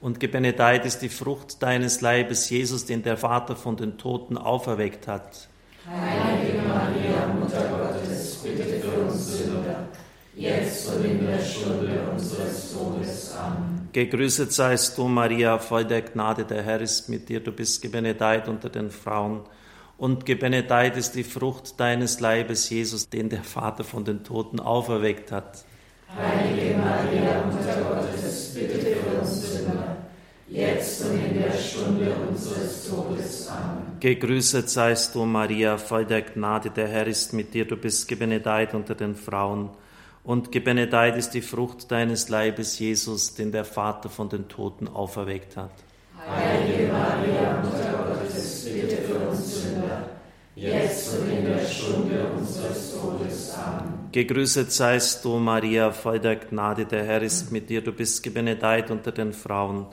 Und 0.01 0.19
gebenedeit 0.19 0.85
ist 0.85 0.99
die 0.99 1.09
Frucht 1.09 1.61
deines 1.61 2.01
Leibes, 2.01 2.49
Jesus, 2.49 2.85
den 2.85 3.03
der 3.03 3.17
Vater 3.17 3.55
von 3.55 3.77
den 3.77 3.99
Toten 3.99 4.37
auferweckt 4.37 5.07
hat. 5.07 5.47
Heilige 5.87 6.57
Maria, 6.67 7.27
Mutter 7.39 7.69
Gottes, 7.69 8.37
bitte 8.43 8.63
für 8.63 9.01
uns 9.01 9.37
Sünder, 9.37 9.87
jetzt 10.35 10.89
und 10.89 11.05
in 11.05 11.25
der 11.25 11.39
Stunde 11.39 12.01
unseres 12.11 12.73
Todes. 12.73 13.35
Amen. 13.37 13.89
Gegrüßet 13.93 14.51
seist 14.51 14.97
du, 14.97 15.07
Maria, 15.07 15.59
voll 15.59 15.85
der 15.85 16.01
Gnade, 16.01 16.45
der 16.45 16.63
Herr 16.63 16.81
ist 16.81 17.09
mit 17.09 17.29
dir. 17.29 17.39
Du 17.39 17.51
bist 17.51 17.81
gebenedeit 17.81 18.47
unter 18.47 18.69
den 18.69 18.89
Frauen. 18.89 19.41
Und 19.97 20.25
gebenedeit 20.25 20.97
ist 20.97 21.13
die 21.13 21.23
Frucht 21.23 21.79
deines 21.79 22.19
Leibes, 22.19 22.69
Jesus, 22.69 23.09
den 23.09 23.29
der 23.29 23.43
Vater 23.43 23.83
von 23.83 24.03
den 24.03 24.23
Toten 24.23 24.59
auferweckt 24.59 25.31
hat. 25.31 25.63
Heilige 26.17 26.75
Maria, 26.77 27.45
Mutter 27.45 27.81
Gottes, 27.81 28.53
bitte 28.55 28.79
für 28.79 29.00
jetzt 30.51 31.05
und 31.05 31.17
in 31.23 31.41
der 31.41 31.51
Stunde 31.57 32.13
unseres 32.29 32.89
Todes. 32.89 33.47
Amen. 33.47 33.99
Gegrüßet 33.99 34.69
seist 34.69 35.15
du, 35.15 35.25
Maria, 35.25 35.77
voll 35.77 36.05
der 36.05 36.21
Gnade, 36.23 36.69
der 36.69 36.87
Herr 36.87 37.07
ist 37.07 37.33
mit 37.33 37.53
dir. 37.53 37.65
Du 37.65 37.77
bist 37.77 38.07
gebenedeit 38.07 38.73
unter 38.73 38.95
den 38.95 39.15
Frauen. 39.15 39.69
Und 40.23 40.51
gebenedeit 40.51 41.17
ist 41.17 41.31
die 41.31 41.41
Frucht 41.41 41.91
deines 41.91 42.29
Leibes, 42.29 42.77
Jesus, 42.77 43.33
den 43.33 43.51
der 43.51 43.65
Vater 43.65 44.09
von 44.09 44.29
den 44.29 44.47
Toten 44.47 44.87
auferweckt 44.87 45.57
hat. 45.57 45.71
Heilige 46.27 46.91
Maria, 46.91 47.61
Mutter 47.63 48.15
Gottes, 48.19 48.65
bitte 48.65 48.97
für 48.97 49.29
uns 49.29 49.63
Sünder, 49.63 50.09
jetzt 50.55 51.17
und 51.17 51.31
in 51.31 51.45
der 51.45 51.65
Stunde 51.65 52.25
unseres 52.37 52.93
Todes. 52.93 53.55
Amen. 53.55 54.09
Gegrüßet 54.11 54.71
seist 54.71 55.25
du, 55.25 55.37
Maria, 55.37 55.91
voll 55.91 56.19
der 56.19 56.35
Gnade, 56.35 56.85
der 56.85 57.03
Herr 57.03 57.23
ist 57.23 57.51
mit 57.51 57.69
dir. 57.69 57.81
Du 57.81 57.91
bist 57.91 58.21
gebenedeit 58.21 58.91
unter 58.91 59.11
den 59.11 59.33
Frauen. 59.33 59.87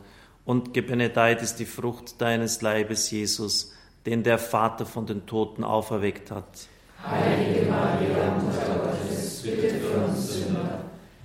Und 0.48 0.72
gebenedeit 0.72 1.42
ist 1.42 1.56
die 1.56 1.66
Frucht 1.66 2.22
deines 2.22 2.62
Leibes, 2.62 3.10
Jesus, 3.10 3.74
den 4.06 4.22
der 4.22 4.38
Vater 4.38 4.86
von 4.86 5.04
den 5.04 5.26
Toten 5.26 5.62
auferweckt 5.62 6.30
hat. 6.30 6.68
Heilige 7.06 7.66
Maria, 7.68 8.30
Mutter 8.30 8.80
Gottes, 8.82 9.42
bitte 9.42 9.74
für 9.74 9.98
uns 10.06 10.32
Sünder, 10.32 10.84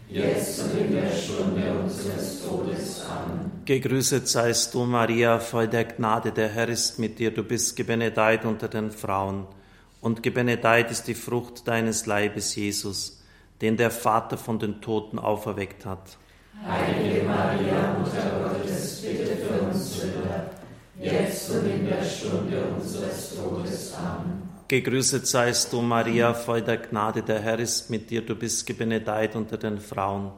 jetzt 0.10 0.62
und 0.64 0.78
in 0.78 0.92
der 0.92 1.10
Stunde 1.10 1.72
unseres 1.72 2.46
Todes. 2.46 3.06
Amen. 3.10 3.50
Gegrüßet 3.64 4.28
seist 4.28 4.74
du, 4.74 4.84
Maria, 4.84 5.40
voll 5.40 5.70
der 5.70 5.86
Gnade, 5.86 6.34
der 6.34 6.50
Herr 6.50 6.68
ist 6.68 7.00
mit 7.00 7.18
dir. 7.18 7.32
Du 7.32 7.44
bist 7.44 7.78
gebenedeit 7.78 8.44
unter 8.44 8.68
den 8.68 8.92
Frauen. 8.92 9.48
Und 10.02 10.22
gebenedeit 10.22 10.92
ist 10.92 11.08
die 11.08 11.16
Frucht 11.16 11.66
deines 11.70 12.08
Leibes, 12.08 12.58
Jesus, 12.58 13.24
den 13.62 13.78
der 13.78 13.90
Vater 13.90 14.38
von 14.38 14.60
den 14.60 14.82
Toten 14.82 15.18
auferweckt 15.18 15.86
hat. 15.86 16.18
Heilige 16.66 17.24
Maria, 17.24 17.98
Mutter 18.00 18.40
Gottes, 18.42 19.02
bitte 19.02 19.36
für 19.36 19.62
uns 19.64 20.00
Sünder, 20.00 20.52
jetzt 21.00 21.50
und 21.52 21.68
in 21.68 21.86
der 21.86 22.04
Stunde 22.04 22.64
unseres 22.76 23.36
Todes. 23.36 23.94
Amen. 23.96 24.44
Gegrüßet 24.70 25.28
seist 25.28 25.74
du, 25.74 25.82
Maria, 25.82 26.34
voll 26.34 26.62
der 26.62 26.78
Gnade, 26.78 27.22
der 27.22 27.42
Herr 27.42 27.60
ist 27.60 27.90
mit 27.90 28.10
dir. 28.10 28.26
Du 28.26 28.36
bist 28.36 28.66
gebenedeit 28.66 29.36
unter 29.36 29.58
den 29.58 29.80
Frauen. 29.80 30.32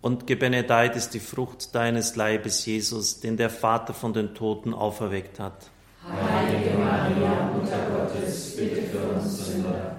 Und 0.00 0.26
gebenedeit 0.26 0.94
ist 0.94 1.14
die 1.14 1.20
Frucht 1.20 1.74
deines 1.74 2.14
Leibes, 2.14 2.64
Jesus, 2.64 3.18
den 3.18 3.36
der 3.36 3.50
Vater 3.50 3.92
von 3.92 4.12
den 4.12 4.34
Toten 4.34 4.72
auferweckt 4.72 5.40
hat. 5.40 5.70
Heilige 6.08 6.78
Maria, 6.78 7.50
Mutter 7.52 7.86
Gottes, 7.90 8.56
bitte 8.56 8.82
für 8.82 8.98
uns 8.98 9.46
Sünder, 9.46 9.95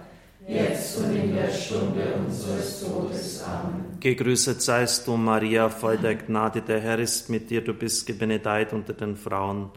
jetzt 0.47 0.97
und 0.97 1.15
in 1.15 1.35
der 1.35 1.51
Stunde 1.51 2.13
unseres 2.25 2.81
Todes. 2.81 3.43
Amen. 3.43 3.97
Gegrüßet 3.99 4.61
seist 4.61 5.07
du, 5.07 5.17
Maria, 5.17 5.69
voll 5.69 5.97
der 5.97 6.15
Gnade, 6.15 6.61
der 6.61 6.79
Herr 6.79 6.99
ist 6.99 7.29
mit 7.29 7.49
dir. 7.49 7.63
Du 7.63 7.73
bist 7.73 8.07
gebenedeit 8.07 8.73
unter 8.73 8.93
den 8.93 9.17
Frauen. 9.17 9.71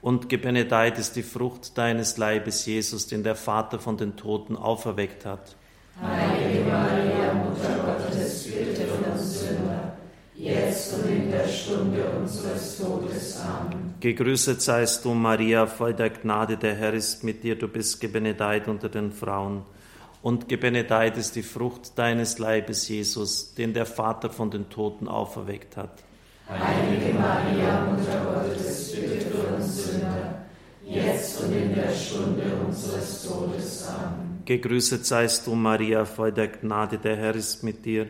Und 0.00 0.28
gebenedeit 0.28 0.98
ist 0.98 1.16
die 1.16 1.22
Frucht 1.22 1.76
deines 1.76 2.16
Leibes, 2.18 2.66
Jesus, 2.66 3.06
den 3.06 3.22
der 3.22 3.34
Vater 3.34 3.78
von 3.78 3.96
den 3.96 4.16
Toten 4.16 4.56
auferweckt 4.56 5.26
hat. 5.26 5.56
Heilige 6.00 6.64
Maria, 6.64 7.34
Mutter 7.34 7.84
Gottes, 7.84 8.44
bitte 8.44 8.86
für 8.86 9.10
uns 9.10 9.40
Sünder, 9.40 9.96
jetzt 10.36 10.94
und 10.94 11.10
in 11.10 11.30
der 11.32 11.48
Stunde 11.48 12.04
unseres 12.16 12.78
Todes. 12.78 13.40
Amen. 13.40 13.94
Gegrüßet 13.98 14.62
seist 14.62 15.04
du, 15.04 15.14
Maria, 15.14 15.66
voll 15.66 15.94
der 15.94 16.10
Gnade, 16.10 16.56
der 16.56 16.76
Herr 16.76 16.94
ist 16.94 17.24
mit 17.24 17.42
dir. 17.42 17.56
Du 17.56 17.66
bist 17.66 18.00
gebenedeit 18.00 18.68
unter 18.68 18.88
den 18.88 19.10
Frauen. 19.10 19.62
Und 20.22 20.48
gebenedeit 20.48 21.16
ist 21.16 21.36
die 21.36 21.42
Frucht 21.42 21.98
deines 21.98 22.38
Leibes, 22.38 22.88
Jesus, 22.88 23.54
den 23.54 23.72
der 23.72 23.86
Vater 23.86 24.30
von 24.30 24.50
den 24.50 24.68
Toten 24.68 25.08
auferweckt 25.08 25.76
hat. 25.76 26.02
Heilige 26.48 27.14
Maria, 27.18 27.84
Mutter 27.84 28.24
Gottes, 28.24 28.92
bitte 28.92 29.26
für 29.26 29.54
uns 29.54 29.84
Sünder, 29.84 30.46
jetzt 30.84 31.42
und 31.42 31.54
in 31.54 31.74
der 31.74 31.92
Stunde 31.92 32.44
unseres 32.66 33.28
Todes. 33.28 33.86
Amen. 33.88 34.42
Gegrüßet 34.44 35.04
seist 35.04 35.46
du, 35.46 35.54
Maria, 35.54 36.06
voll 36.06 36.32
der 36.32 36.48
Gnade, 36.48 36.96
der 36.96 37.16
Herr 37.16 37.34
ist 37.34 37.62
mit 37.62 37.84
dir. 37.84 38.06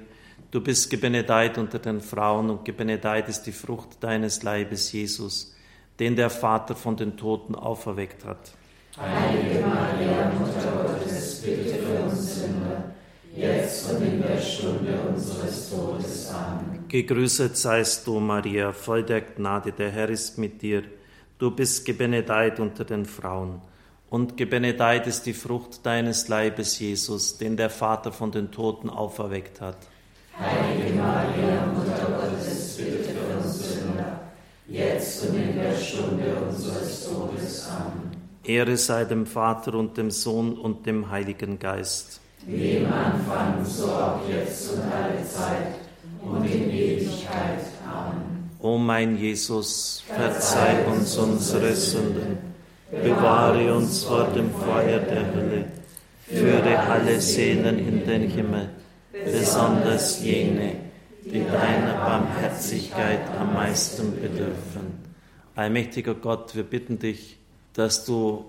Du 0.52 0.60
bist 0.60 0.88
gebenedeit 0.88 1.58
unter 1.58 1.80
den 1.80 2.00
Frauen 2.00 2.48
und 2.48 2.64
gebenedeit 2.64 3.28
ist 3.28 3.42
die 3.42 3.52
Frucht 3.52 4.02
deines 4.04 4.44
Leibes, 4.44 4.92
Jesus, 4.92 5.54
den 5.98 6.14
der 6.14 6.30
Vater 6.30 6.76
von 6.76 6.96
den 6.96 7.16
Toten 7.16 7.56
auferweckt 7.56 8.24
hat. 8.24 8.52
Heilige 8.96 9.66
Maria, 9.66 10.30
Mutter 10.38 10.70
Gottes, 10.86 11.17
bitte 11.42 11.74
für 11.74 12.02
uns 12.04 12.36
Sünder, 12.36 12.94
jetzt 13.34 13.90
und 13.90 14.02
in 14.02 14.22
der 14.22 14.38
Stunde 14.40 14.98
unseres 15.08 15.70
Todes. 15.70 16.30
Amen. 16.30 16.84
Gegrüßet 16.88 17.56
seist 17.56 18.06
du, 18.06 18.20
Maria, 18.20 18.72
voll 18.72 19.02
der 19.02 19.20
Gnade, 19.20 19.72
der 19.72 19.90
Herr 19.90 20.08
ist 20.08 20.38
mit 20.38 20.62
dir. 20.62 20.82
Du 21.38 21.50
bist 21.50 21.84
gebenedeit 21.84 22.58
unter 22.60 22.84
den 22.84 23.04
Frauen. 23.04 23.60
Und 24.10 24.36
gebenedeit 24.38 25.06
ist 25.06 25.26
die 25.26 25.34
Frucht 25.34 25.84
deines 25.84 26.28
Leibes, 26.28 26.78
Jesus, 26.78 27.36
den 27.36 27.56
der 27.56 27.68
Vater 27.68 28.10
von 28.10 28.32
den 28.32 28.50
Toten 28.50 28.88
auferweckt 28.88 29.60
hat. 29.60 29.76
Heilige 30.38 30.94
Maria, 30.94 31.66
Mutter 31.66 32.06
Gottes, 32.18 32.76
bitte 32.76 33.04
für 33.04 33.36
uns 33.36 33.74
Sünder, 33.74 34.20
jetzt 34.66 35.28
und 35.28 35.36
in 35.36 35.56
der 35.56 35.76
Stunde 35.76 36.36
unseres 36.48 37.04
Todes. 37.04 37.68
Amen. 37.68 37.97
Ehre 38.48 38.78
sei 38.78 39.04
dem 39.04 39.26
Vater 39.26 39.74
und 39.74 39.98
dem 39.98 40.10
Sohn 40.10 40.58
und 40.58 40.86
dem 40.86 41.10
Heiligen 41.10 41.58
Geist. 41.58 42.20
Wie 42.46 42.78
im 42.78 42.86
Anfang, 42.86 43.62
so 43.64 43.86
auch 43.88 44.20
jetzt 44.26 44.72
und 44.72 44.80
alle 44.90 45.22
Zeit 45.28 45.74
und 46.22 46.44
in 46.46 46.70
Ewigkeit. 46.70 47.60
Amen. 47.86 48.50
O 48.60 48.78
mein 48.78 49.18
Jesus, 49.18 50.02
verzeih 50.06 50.86
uns 50.86 51.16
unsere 51.18 51.74
Sünden, 51.74 52.38
bewahre 52.90 53.74
uns 53.74 54.04
vor 54.04 54.24
dem 54.34 54.50
Feuer 54.50 55.00
der 55.00 55.34
Hölle, 55.34 55.64
führe 56.26 56.78
alle 56.78 57.20
Seelen 57.20 57.78
in 57.78 58.06
den 58.06 58.30
Himmel, 58.30 58.70
besonders 59.12 60.22
jene, 60.22 60.72
die 61.22 61.44
deiner 61.44 61.94
Barmherzigkeit 61.94 63.20
am 63.38 63.52
meisten 63.52 64.12
bedürfen. 64.14 65.04
Allmächtiger 65.54 66.14
Gott, 66.14 66.56
wir 66.56 66.62
bitten 66.62 66.98
dich, 66.98 67.37
dass 67.74 68.04
du 68.04 68.44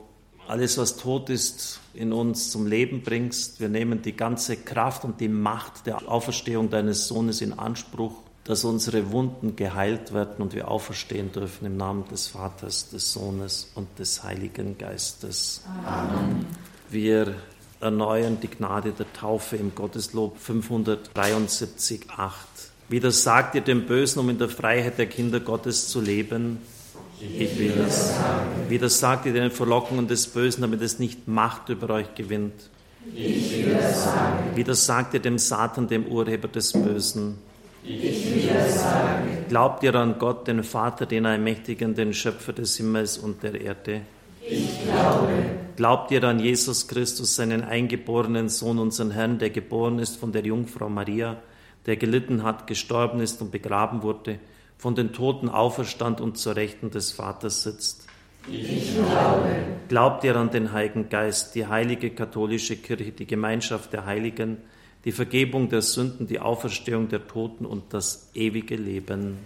alles, 0.47 0.78
was 0.78 0.97
tot 0.97 1.30
ist, 1.30 1.80
in 1.93 2.11
uns 2.11 2.49
zum 2.49 2.65
Leben 2.65 3.03
bringst. 3.03 3.59
Wir 3.59 3.70
nehmen 3.70 4.01
die 4.01 4.15
ganze 4.15 4.57
Kraft 4.57 5.03
und 5.05 5.20
die 5.20 5.28
Macht 5.28 5.86
der 5.86 6.09
Auferstehung 6.09 6.70
deines 6.70 7.07
Sohnes 7.07 7.41
in 7.41 7.53
Anspruch 7.57 8.13
dass 8.49 8.63
unsere 8.63 9.11
Wunden 9.11 9.55
geheilt 9.55 10.11
werden 10.11 10.38
und 10.39 10.55
wir 10.55 10.70
auferstehen 10.70 11.32
dürfen 11.32 11.67
im 11.67 11.78
Namen 11.78 12.07
des 12.07 12.26
Vaters, 12.30 12.89
des 12.89 13.13
Sohnes 13.13 13.72
und 13.76 13.88
des 13.99 14.24
Heiligen 14.24 14.76
Geistes. 14.76 15.61
Amen. 15.86 16.47
Wir 16.89 17.36
erneuern 17.80 18.39
die 18.41 18.47
Gnade 18.47 18.91
der 18.91 19.13
Taufe 19.13 19.55
im 19.55 19.76
Gotteslob 19.76 20.38
573,8. 20.39 21.99
Widersagt 22.89 23.53
ihr 23.53 23.61
dem 23.61 23.86
Bösen, 23.86 24.17
um 24.20 24.30
in 24.32 24.39
der 24.39 24.49
Freiheit 24.49 24.97
der 24.97 25.05
Kinder 25.05 25.39
Gottes 25.39 25.88
zu 25.88 26.01
leben? 26.01 26.57
Ich 27.22 27.59
will 27.59 27.74
es 27.86 28.15
sagen. 28.15 28.70
Widersagt 28.70 29.26
ihr 29.26 29.34
den 29.34 29.51
Verlockungen 29.51 30.07
des 30.07 30.28
Bösen, 30.28 30.61
damit 30.61 30.82
es 30.82 30.99
nicht 30.99 31.28
Macht 31.28 31.70
über 31.70 31.89
euch 31.89 32.15
gewinnt? 32.15 32.70
Ich 33.13 33.65
will 33.65 33.78
es 33.78 34.05
sagen. 34.05 34.55
Widersagt 34.55 35.13
ihr 35.13 35.20
dem 35.20 35.38
Satan, 35.38 35.88
dem 35.88 36.05
Urheber 36.05 36.47
des 36.47 36.72
Bösen? 36.72 37.38
Ich 37.84 38.36
will 38.36 38.49
es 38.55 38.82
sagen. 38.82 39.45
Glaubt 39.49 39.84
ihr 39.84 39.95
an 39.95 40.17
Gott, 40.17 40.47
den 40.47 40.63
Vater, 40.63 41.05
den 41.05 41.26
Allmächtigen, 41.26 41.95
den 41.95 42.13
Schöpfer 42.13 42.53
des 42.53 42.78
Himmels 42.78 43.17
und 43.17 43.43
der 43.43 43.59
Erde? 43.59 44.01
Ich 44.41 44.84
glaube. 44.84 45.34
Glaubt 45.76 46.11
ihr 46.11 46.24
an 46.24 46.39
Jesus 46.39 46.88
Christus, 46.88 47.36
seinen 47.36 47.63
eingeborenen 47.63 48.49
Sohn, 48.49 48.80
unseren 48.80 49.11
Herrn, 49.11 49.39
der 49.39 49.49
geboren 49.49 49.99
ist 49.99 50.17
von 50.17 50.32
der 50.32 50.45
Jungfrau 50.45 50.89
Maria, 50.89 51.38
der 51.86 51.97
gelitten 51.97 52.43
hat, 52.43 52.67
gestorben 52.67 53.22
ist 53.22 53.41
und 53.41 53.51
begraben 53.51 54.03
wurde, 54.03 54.39
von 54.80 54.95
den 54.95 55.13
Toten 55.13 55.49
auferstand 55.49 56.21
und 56.21 56.38
zur 56.38 56.55
Rechten 56.55 56.89
des 56.89 57.11
Vaters 57.11 57.63
sitzt? 57.63 58.07
Ich 58.49 58.95
glaube. 58.95 59.55
Glaubt 59.89 60.23
ihr 60.23 60.36
an 60.38 60.49
den 60.49 60.71
Heiligen 60.71 61.09
Geist, 61.09 61.53
die 61.53 61.67
heilige 61.67 62.09
katholische 62.09 62.77
Kirche, 62.77 63.11
die 63.11 63.27
Gemeinschaft 63.27 63.91
der 63.91 64.05
Heiligen, 64.05 64.57
die 65.03 65.11
Vergebung 65.11 65.69
der 65.69 65.82
Sünden, 65.82 66.27
die 66.27 66.39
Auferstehung 66.39 67.09
der 67.09 67.27
Toten 67.27 67.65
und 67.65 67.93
das 67.93 68.30
ewige 68.34 68.77
Leben. 68.77 69.38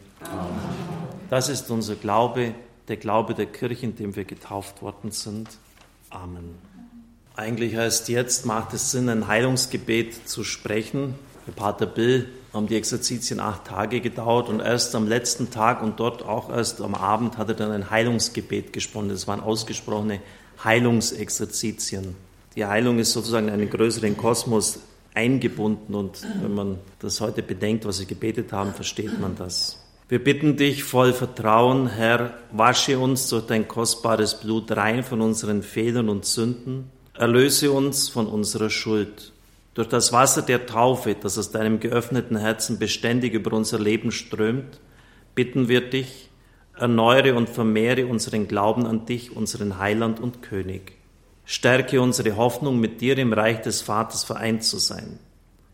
Das 1.30 1.50
ist 1.50 1.70
unser 1.72 1.96
Glaube, 1.96 2.54
der 2.88 2.98
Glaube 2.98 3.34
der 3.34 3.48
Kirche, 3.48 3.88
in 3.88 3.96
dem 3.96 4.16
wir 4.16 4.26
getauft 4.26 4.84
worden 4.84 5.12
sind. 5.12 5.50
Amen. 6.12 6.56
Eigentlich 7.36 7.76
heißt 7.76 8.10
jetzt, 8.10 8.46
macht 8.46 8.74
es 8.74 8.92
Sinn, 8.92 9.10
ein 9.10 9.28
Heilungsgebet 9.28 10.30
zu 10.30 10.44
sprechen. 10.44 11.16
Für 11.46 11.52
Pater 11.52 11.88
Bill 11.88 12.30
haben 12.54 12.68
die 12.68 12.76
Exerzitien 12.76 13.40
acht 13.40 13.66
Tage 13.66 14.00
gedauert 14.00 14.48
und 14.48 14.60
erst 14.60 14.94
am 14.94 15.08
letzten 15.08 15.50
Tag 15.50 15.82
und 15.82 16.00
dort 16.00 16.24
auch 16.24 16.50
erst 16.50 16.82
am 16.82 16.94
Abend 16.94 17.38
hat 17.38 17.50
er 17.50 17.56
dann 17.56 17.72
ein 17.72 17.90
Heilungsgebet 17.90 18.72
gesprochen. 18.72 19.10
Das 19.10 19.28
waren 19.28 19.40
ausgesprochene 19.40 20.22
Heilungsexerzitien. 20.64 22.16
Die 22.56 22.66
Heilung 22.66 23.00
ist 23.00 23.14
sozusagen 23.14 23.50
einen 23.50 23.70
größeren 23.70 24.16
Kosmos 24.16 24.80
eingebunden 25.16 25.96
und 25.96 26.22
wenn 26.42 26.54
man 26.54 26.80
das 27.00 27.20
heute 27.22 27.42
bedenkt, 27.42 27.86
was 27.86 27.98
sie 27.98 28.06
gebetet 28.06 28.52
haben, 28.52 28.74
versteht 28.74 29.20
man 29.20 29.36
das. 29.36 29.80
Wir 30.08 30.24
bitten 30.24 30.58
dich 30.58 30.84
voll 30.84 31.14
Vertrauen, 31.14 31.88
Herr, 31.88 32.38
wasche 32.52 33.00
uns 33.00 33.30
durch 33.30 33.48
dein 33.48 33.68
kostbares 33.68 34.40
Blut 34.40 34.72
rein 34.72 35.04
von 35.04 35.22
unseren 35.22 35.64
Fehlern 35.64 36.10
und 36.10 36.26
Sünden, 36.26 36.92
erlöse 37.16 37.72
uns 37.72 38.10
von 38.10 38.28
unserer 38.28 38.70
Schuld. 38.70 39.33
Durch 39.74 39.88
das 39.88 40.14
Wasser 40.14 40.44
der 40.44 40.66
Taufe, 40.68 41.16
das 41.16 41.38
aus 41.38 41.52
deinem 41.52 41.80
geöffneten 41.80 42.38
Herzen 42.38 42.78
beständig 42.78 43.34
über 43.34 43.54
unser 43.54 43.80
Leben 43.80 44.12
strömt, 44.12 44.80
bitten 45.34 45.68
wir 45.68 45.90
dich, 45.90 46.30
erneuere 46.78 47.36
und 47.36 47.50
vermehre 47.50 48.06
unseren 48.06 48.48
Glauben 48.48 48.86
an 48.86 49.06
dich, 49.06 49.36
unseren 49.36 49.80
Heiland 49.80 50.20
und 50.20 50.42
König. 50.44 50.94
Stärke 51.46 52.02
unsere 52.02 52.36
Hoffnung, 52.38 52.80
mit 52.80 53.02
dir 53.02 53.18
im 53.18 53.34
Reich 53.34 53.62
des 53.62 53.82
Vaters 53.82 54.24
vereint 54.24 54.64
zu 54.64 54.78
sein. 54.78 55.20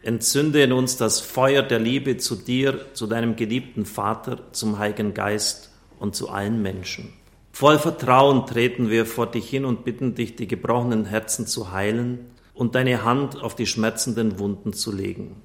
Entzünde 0.01 0.63
in 0.63 0.71
uns 0.71 0.95
das 0.95 1.19
Feuer 1.19 1.61
der 1.61 1.79
Liebe 1.79 2.17
zu 2.17 2.35
dir, 2.35 2.93
zu 2.93 3.05
deinem 3.05 3.35
geliebten 3.35 3.85
Vater, 3.85 4.39
zum 4.53 4.79
Heiligen 4.79 5.13
Geist 5.13 5.71
und 5.99 6.15
zu 6.15 6.29
allen 6.29 6.61
Menschen. 6.61 7.13
Voll 7.51 7.77
Vertrauen 7.77 8.45
treten 8.45 8.89
wir 8.89 9.05
vor 9.05 9.27
dich 9.27 9.49
hin 9.49 9.65
und 9.65 9.83
bitten 9.83 10.15
dich, 10.15 10.37
die 10.37 10.47
gebrochenen 10.47 11.03
Herzen 11.03 11.45
zu 11.47 11.73
heilen 11.73 12.19
und 12.59 12.75
deine 12.75 13.05
Hand 13.05 13.41
auf 13.41 13.55
die 13.55 13.65
schmerzenden 13.65 14.37
Wunden 14.37 14.73
zu 14.73 14.91
legen. 14.91 15.41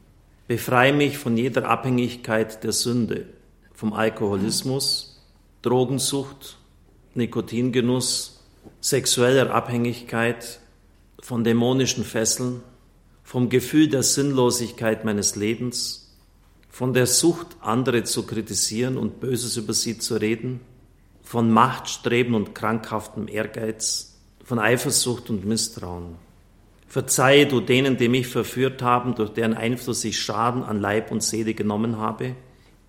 Befreie 0.49 0.93
mich 0.93 1.17
von 1.17 1.37
jeder 1.37 1.69
Abhängigkeit 1.71 2.65
der 2.65 2.73
Sünde, 2.73 3.27
vom 3.73 3.93
Alkoholismus, 3.93 5.25
Drogensucht, 5.63 6.59
Nikotingenuss, 7.15 8.43
sexueller 8.81 9.55
Abhängigkeit, 9.55 10.59
von 11.21 11.45
dämonischen 11.45 12.03
Fesseln, 12.05 12.63
vom 13.23 13.49
Gefühl 13.49 13.87
der 13.89 14.03
Sinnlosigkeit 14.03 15.05
meines 15.05 15.37
Lebens, 15.37 16.17
von 16.69 16.95
der 16.95 17.07
Sucht, 17.07 17.47
andere 17.61 18.03
zu 18.03 18.27
kritisieren 18.27 18.97
und 18.97 19.21
Böses 19.21 19.57
über 19.57 19.73
sie 19.73 19.99
zu 19.99 20.17
reden, 20.17 20.59
von 21.23 21.49
Machtstreben 21.49 22.35
und 22.35 22.57
krankhaftem 22.57 23.29
Ehrgeiz, 23.29 24.17
von 24.43 24.59
Eifersucht 24.59 25.31
und 25.31 25.45
Misstrauen. 25.45 26.17
Verzeihe 26.95 27.49
du 27.49 27.61
denen, 27.61 27.97
die 27.97 28.09
mich 28.09 28.29
verführt 28.29 28.81
haben, 28.81 29.17
durch 29.17 29.31
deren 29.31 29.55
Einfluss 29.55 30.05
ich 30.05 30.21
Schaden 30.21 30.63
an 30.63 30.81
Leib 30.81 31.11
und 31.11 31.25
Seele 31.25 31.53
genommen 31.53 31.99
habe, 31.99 32.37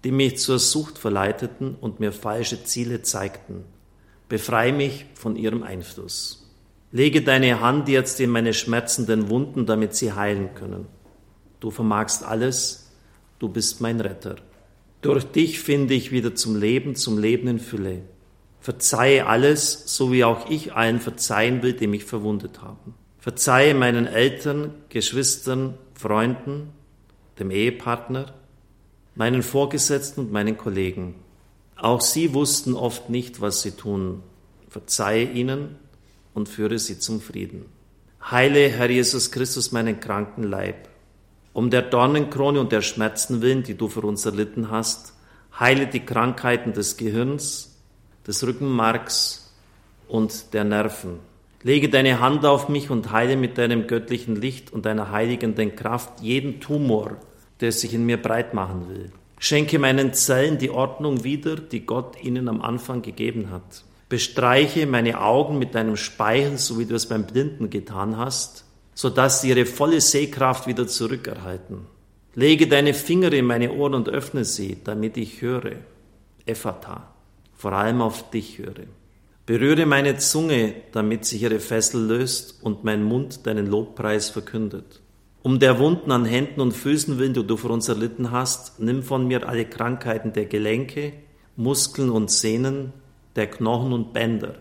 die 0.03 0.11
mich 0.11 0.37
zur 0.37 0.59
Sucht 0.59 0.99
verleiteten 0.99 1.73
und 1.81 1.99
mir 1.99 2.11
falsche 2.11 2.63
Ziele 2.63 3.01
zeigten 3.01 3.63
Befreie 4.29 4.73
mich 4.73 5.07
von 5.15 5.35
ihrem 5.35 5.63
Einfluss. 5.63 6.47
Lege 6.91 7.23
deine 7.23 7.61
Hand 7.61 7.89
jetzt 7.89 8.19
in 8.19 8.29
meine 8.29 8.53
schmerzenden 8.53 9.27
Wunden, 9.31 9.65
damit 9.65 9.95
sie 9.95 10.13
heilen 10.13 10.53
können. 10.53 10.85
Du 11.59 11.71
vermagst 11.71 12.23
alles, 12.23 12.91
du 13.39 13.49
bist 13.49 13.81
mein 13.81 14.01
Retter. 14.01 14.35
Durch 15.01 15.23
dich 15.23 15.59
finde 15.59 15.95
ich 15.95 16.11
wieder 16.11 16.35
zum 16.35 16.55
Leben, 16.55 16.93
zum 16.95 17.17
Leben 17.17 17.47
in 17.47 17.57
Fülle. 17.57 18.03
Verzeihe 18.59 19.25
alles, 19.25 19.81
so 19.87 20.11
wie 20.11 20.23
auch 20.23 20.47
ich 20.47 20.73
allen 20.73 20.99
verzeihen 20.99 21.63
will, 21.63 21.73
die 21.73 21.87
mich 21.87 22.05
verwundet 22.05 22.61
haben. 22.61 22.93
Verzeihe 23.25 23.73
meinen 23.73 24.05
Eltern, 24.05 24.75
Geschwistern, 24.89 25.79
Freunden, 25.95 26.69
dem 27.39 27.49
Ehepartner, 27.49 28.35
meinen 29.15 29.41
Vorgesetzten 29.41 30.19
und 30.21 30.31
meinen 30.31 30.57
Kollegen. 30.59 31.15
Auch 31.75 32.01
sie 32.01 32.35
wussten 32.35 32.75
oft 32.75 33.09
nicht, 33.09 33.41
was 33.41 33.63
sie 33.63 33.71
tun. 33.71 34.21
Verzeihe 34.69 35.23
ihnen 35.23 35.77
und 36.35 36.49
führe 36.49 36.77
sie 36.77 36.99
zum 36.99 37.19
Frieden. 37.19 37.65
Heile, 38.29 38.69
Herr 38.69 38.91
Jesus 38.91 39.31
Christus, 39.31 39.71
meinen 39.71 39.99
kranken 39.99 40.43
Leib. 40.43 40.87
Um 41.51 41.71
der 41.71 41.81
Dornenkrone 41.81 42.59
und 42.59 42.71
der 42.71 42.83
Schmerzen 42.83 43.41
willen, 43.41 43.63
die 43.63 43.75
du 43.75 43.87
für 43.87 44.01
uns 44.01 44.23
erlitten 44.27 44.69
hast, 44.69 45.15
heile 45.59 45.87
die 45.87 46.05
Krankheiten 46.05 46.73
des 46.73 46.95
Gehirns, 46.95 47.75
des 48.27 48.45
Rückenmarks 48.45 49.51
und 50.07 50.53
der 50.53 50.63
Nerven. 50.63 51.21
Lege 51.65 51.89
deine 51.89 52.19
Hand 52.19 52.45
auf 52.45 52.69
mich 52.69 52.91
und 52.91 53.11
heile 53.11 53.35
mit 53.35 53.57
deinem 53.57 53.87
göttlichen 53.87 54.35
Licht 54.35 54.71
und 54.71 54.85
deiner 54.85 55.09
heiligenden 55.09 55.75
Kraft 55.75 56.21
jeden 56.21 56.59
Tumor, 56.59 57.17
der 57.59 57.71
sich 57.71 57.95
in 57.95 58.05
mir 58.05 58.21
breit 58.21 58.53
machen 58.53 58.87
will. 58.87 59.11
Schenke 59.39 59.79
meinen 59.79 60.13
Zellen 60.13 60.59
die 60.59 60.69
Ordnung 60.69 61.23
wieder, 61.23 61.55
die 61.55 61.83
Gott 61.83 62.23
ihnen 62.23 62.49
am 62.49 62.61
Anfang 62.61 63.01
gegeben 63.01 63.49
hat. 63.49 63.83
Bestreiche 64.09 64.85
meine 64.85 65.19
Augen 65.19 65.57
mit 65.57 65.73
deinem 65.73 65.97
Speichel, 65.97 66.59
so 66.59 66.77
wie 66.77 66.85
du 66.85 66.93
es 66.93 67.09
beim 67.09 67.25
Blinden 67.25 67.71
getan 67.71 68.15
hast, 68.15 68.65
so 68.93 69.09
dass 69.09 69.41
sie 69.41 69.49
ihre 69.49 69.65
volle 69.65 70.01
Sehkraft 70.01 70.67
wieder 70.67 70.85
zurückerhalten. 70.85 71.87
Lege 72.35 72.67
deine 72.67 72.93
Finger 72.93 73.33
in 73.33 73.45
meine 73.45 73.73
Ohren 73.73 73.95
und 73.95 74.07
öffne 74.07 74.45
sie, 74.45 74.77
damit 74.83 75.17
ich 75.17 75.41
höre. 75.41 75.77
Ephata, 76.45 77.11
vor 77.55 77.73
allem 77.73 78.03
auf 78.03 78.29
dich 78.29 78.59
höre. 78.59 78.85
Berühre 79.45 79.85
meine 79.85 80.17
Zunge, 80.17 80.73
damit 80.91 81.25
sich 81.25 81.43
ihre 81.43 81.59
Fessel 81.59 82.03
löst 82.03 82.63
und 82.63 82.83
mein 82.83 83.03
Mund 83.03 83.45
deinen 83.45 83.67
Lobpreis 83.67 84.31
verkündet. 84.31 85.01
Um 85.43 85.59
der 85.59 85.77
Wunden 85.77 86.11
an 86.11 86.25
Händen 86.25 86.61
und 86.61 86.71
Füßen 86.71 87.19
willen, 87.19 87.35
die 87.35 87.45
du 87.45 87.55
für 87.55 87.67
uns 87.67 87.87
erlitten 87.87 88.31
hast, 88.31 88.79
nimm 88.79 89.03
von 89.03 89.27
mir 89.27 89.47
alle 89.47 89.65
Krankheiten 89.65 90.33
der 90.33 90.45
Gelenke, 90.45 91.13
Muskeln 91.55 92.09
und 92.09 92.31
Sehnen, 92.31 92.91
der 93.35 93.45
Knochen 93.45 93.93
und 93.93 94.13
Bänder. 94.13 94.55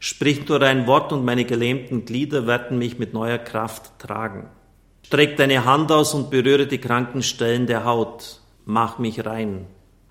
Sprich 0.00 0.48
nur 0.48 0.60
ein 0.62 0.88
Wort 0.88 1.12
und 1.12 1.24
meine 1.24 1.44
gelähmten 1.44 2.04
Glieder 2.04 2.48
werden 2.48 2.78
mich 2.78 2.98
mit 2.98 3.14
neuer 3.14 3.38
Kraft 3.38 3.98
tragen. 4.00 4.48
Streck 5.04 5.36
deine 5.36 5.64
Hand 5.64 5.92
aus 5.92 6.14
und 6.14 6.30
berühre 6.30 6.66
die 6.66 6.78
kranken 6.78 7.22
Stellen 7.22 7.68
der 7.68 7.84
Haut. 7.84 8.40
Mach 8.64 8.98
mich 8.98 9.24
rein. 9.24 9.66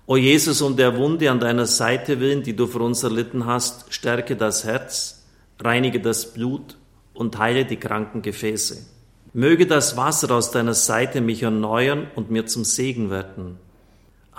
O 0.08 0.16
Jesus, 0.16 0.62
um 0.62 0.76
der 0.76 0.96
Wunde 0.96 1.28
an 1.32 1.40
deiner 1.40 1.66
Seite 1.66 2.20
willen, 2.20 2.44
die 2.44 2.54
du 2.54 2.68
für 2.68 2.78
uns 2.78 3.02
erlitten 3.02 3.44
hast, 3.44 3.92
stärke 3.92 4.36
das 4.36 4.62
Herz, 4.64 5.26
reinige 5.58 6.00
das 6.00 6.32
Blut 6.32 6.76
und 7.12 7.36
heile 7.38 7.64
die 7.64 7.76
kranken 7.76 8.22
Gefäße. 8.22 8.86
Möge 9.32 9.66
das 9.66 9.96
Wasser 9.96 10.30
aus 10.30 10.52
deiner 10.52 10.74
Seite 10.74 11.20
mich 11.20 11.42
erneuern 11.42 12.06
und 12.14 12.30
mir 12.30 12.46
zum 12.46 12.64
Segen 12.64 13.10
werden. 13.10 13.58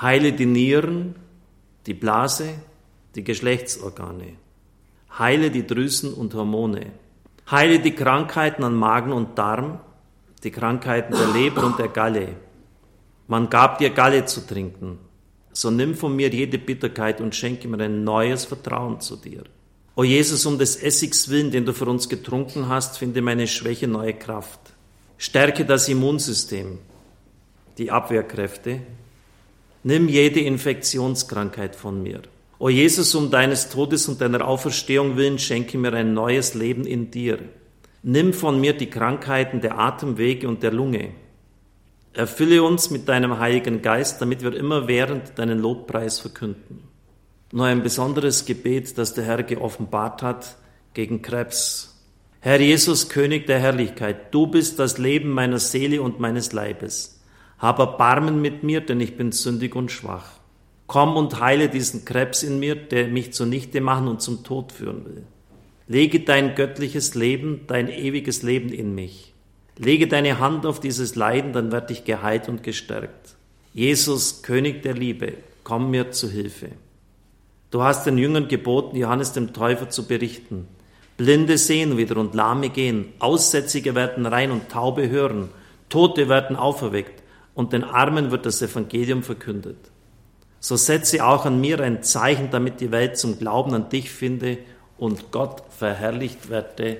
Heile 0.01 0.31
die 0.31 0.45
Nieren, 0.45 1.15
die 1.85 1.93
Blase, 1.93 2.49
die 3.15 3.25
Geschlechtsorgane. 3.25 4.35
Heile 5.19 5.51
die 5.51 5.67
Drüsen 5.67 6.13
und 6.13 6.33
Hormone. 6.33 6.93
Heile 7.51 7.79
die 7.79 7.93
Krankheiten 7.93 8.63
an 8.63 8.73
Magen 8.73 9.11
und 9.11 9.37
Darm, 9.37 9.79
die 10.43 10.51
Krankheiten 10.51 11.13
der 11.13 11.27
Leber 11.27 11.65
und 11.65 11.77
der 11.77 11.89
Galle. 11.89 12.29
Man 13.27 13.49
gab 13.49 13.79
dir 13.79 13.89
Galle 13.89 14.25
zu 14.25 14.47
trinken. 14.47 14.99
So 15.59 15.71
nimm 15.71 15.95
von 15.95 16.15
mir 16.15 16.29
jede 16.29 16.59
Bitterkeit 16.59 17.19
und 17.19 17.33
schenke 17.33 17.67
mir 17.67 17.79
ein 17.79 18.03
neues 18.03 18.45
Vertrauen 18.45 19.01
zu 19.01 19.15
dir. 19.15 19.41
O 19.95 20.03
Jesus, 20.03 20.45
um 20.45 20.59
des 20.59 20.75
Essigs 20.75 21.29
willen, 21.29 21.49
den 21.49 21.65
du 21.65 21.73
für 21.73 21.87
uns 21.87 22.07
getrunken 22.09 22.69
hast, 22.69 22.99
finde 22.99 23.23
meine 23.23 23.47
Schwäche 23.47 23.87
neue 23.87 24.13
Kraft. 24.13 24.59
Stärke 25.17 25.65
das 25.65 25.89
Immunsystem, 25.89 26.77
die 27.79 27.89
Abwehrkräfte. 27.89 28.81
Nimm 29.81 30.07
jede 30.07 30.41
Infektionskrankheit 30.41 31.75
von 31.75 32.03
mir. 32.03 32.21
O 32.59 32.69
Jesus, 32.69 33.15
um 33.15 33.31
deines 33.31 33.69
Todes 33.69 34.07
und 34.07 34.21
deiner 34.21 34.47
Auferstehung 34.47 35.17
willen, 35.17 35.39
schenke 35.39 35.79
mir 35.79 35.93
ein 35.93 36.13
neues 36.13 36.53
Leben 36.53 36.85
in 36.85 37.09
dir. 37.09 37.39
Nimm 38.03 38.31
von 38.31 38.61
mir 38.61 38.73
die 38.73 38.91
Krankheiten 38.91 39.59
der 39.61 39.79
Atemwege 39.79 40.47
und 40.47 40.61
der 40.61 40.71
Lunge. 40.71 41.15
Erfülle 42.17 42.63
uns 42.63 42.89
mit 42.89 43.07
deinem 43.07 43.37
Heiligen 43.37 43.81
Geist, 43.81 44.21
damit 44.21 44.41
wir 44.41 44.53
immer 44.55 44.87
während 44.87 45.37
deinen 45.37 45.59
Lobpreis 45.59 46.19
verkünden. 46.19 46.83
Nur 47.51 47.67
ein 47.67 47.83
besonderes 47.83 48.45
Gebet, 48.45 48.97
das 48.97 49.13
der 49.13 49.23
Herr 49.23 49.43
geoffenbart 49.43 50.23
hat 50.23 50.57
gegen 50.93 51.21
Krebs. 51.21 51.95
Herr 52.39 52.59
Jesus, 52.59 53.09
König 53.09 53.45
der 53.45 53.59
Herrlichkeit, 53.59 54.33
du 54.33 54.47
bist 54.47 54.79
das 54.79 54.97
Leben 54.97 55.29
meiner 55.29 55.59
Seele 55.59 56.01
und 56.01 56.19
meines 56.19 56.53
Leibes. 56.53 57.21
Hab 57.59 57.77
Erbarmen 57.77 58.41
mit 58.41 58.63
mir, 58.63 58.81
denn 58.81 58.99
ich 58.99 59.15
bin 59.15 59.31
sündig 59.31 59.75
und 59.75 59.91
schwach. 59.91 60.31
Komm 60.87 61.17
und 61.17 61.39
heile 61.39 61.69
diesen 61.69 62.03
Krebs 62.03 62.41
in 62.41 62.59
mir, 62.59 62.75
der 62.75 63.09
mich 63.09 63.33
zunichte 63.33 63.79
machen 63.79 64.07
und 64.07 64.21
zum 64.21 64.43
Tod 64.43 64.71
führen 64.71 65.05
will. 65.05 65.23
Lege 65.87 66.21
dein 66.21 66.55
göttliches 66.55 67.13
Leben, 67.13 67.61
dein 67.67 67.89
ewiges 67.89 68.41
Leben 68.41 68.69
in 68.69 68.95
mich. 68.95 69.26
Lege 69.77 70.07
deine 70.07 70.39
Hand 70.39 70.65
auf 70.65 70.79
dieses 70.79 71.15
Leiden, 71.15 71.53
dann 71.53 71.71
werde 71.71 71.93
ich 71.93 72.03
geheilt 72.03 72.49
und 72.49 72.63
gestärkt. 72.63 73.35
Jesus, 73.73 74.41
König 74.41 74.81
der 74.81 74.93
Liebe, 74.93 75.33
komm 75.63 75.91
mir 75.91 76.11
zu 76.11 76.29
Hilfe. 76.29 76.69
Du 77.69 77.83
hast 77.83 78.05
den 78.05 78.17
Jüngern 78.17 78.47
geboten, 78.47 78.95
Johannes 78.95 79.33
dem 79.33 79.53
Täufer 79.53 79.89
zu 79.89 80.07
berichten. 80.07 80.67
Blinde 81.17 81.57
sehen 81.57 81.97
wieder 81.97 82.17
und 82.17 82.33
Lahme 82.33 82.69
gehen, 82.69 83.13
Aussätzige 83.19 83.93
werden 83.93 84.25
rein 84.25 84.51
und 84.51 84.69
Taube 84.69 85.09
hören, 85.09 85.49
Tote 85.89 86.29
werden 86.29 86.55
auferweckt 86.55 87.23
und 87.53 87.73
den 87.73 87.83
Armen 87.83 88.31
wird 88.31 88.45
das 88.45 88.61
Evangelium 88.61 89.23
verkündet. 89.23 89.77
So 90.59 90.75
setze 90.75 91.25
auch 91.25 91.45
an 91.45 91.59
mir 91.61 91.79
ein 91.81 92.03
Zeichen, 92.03 92.49
damit 92.51 92.81
die 92.81 92.91
Welt 92.91 93.17
zum 93.17 93.37
Glauben 93.37 93.73
an 93.73 93.89
dich 93.89 94.09
finde 94.09 94.57
und 94.97 95.31
Gott 95.31 95.63
verherrlicht 95.69 96.49
werde. 96.49 96.97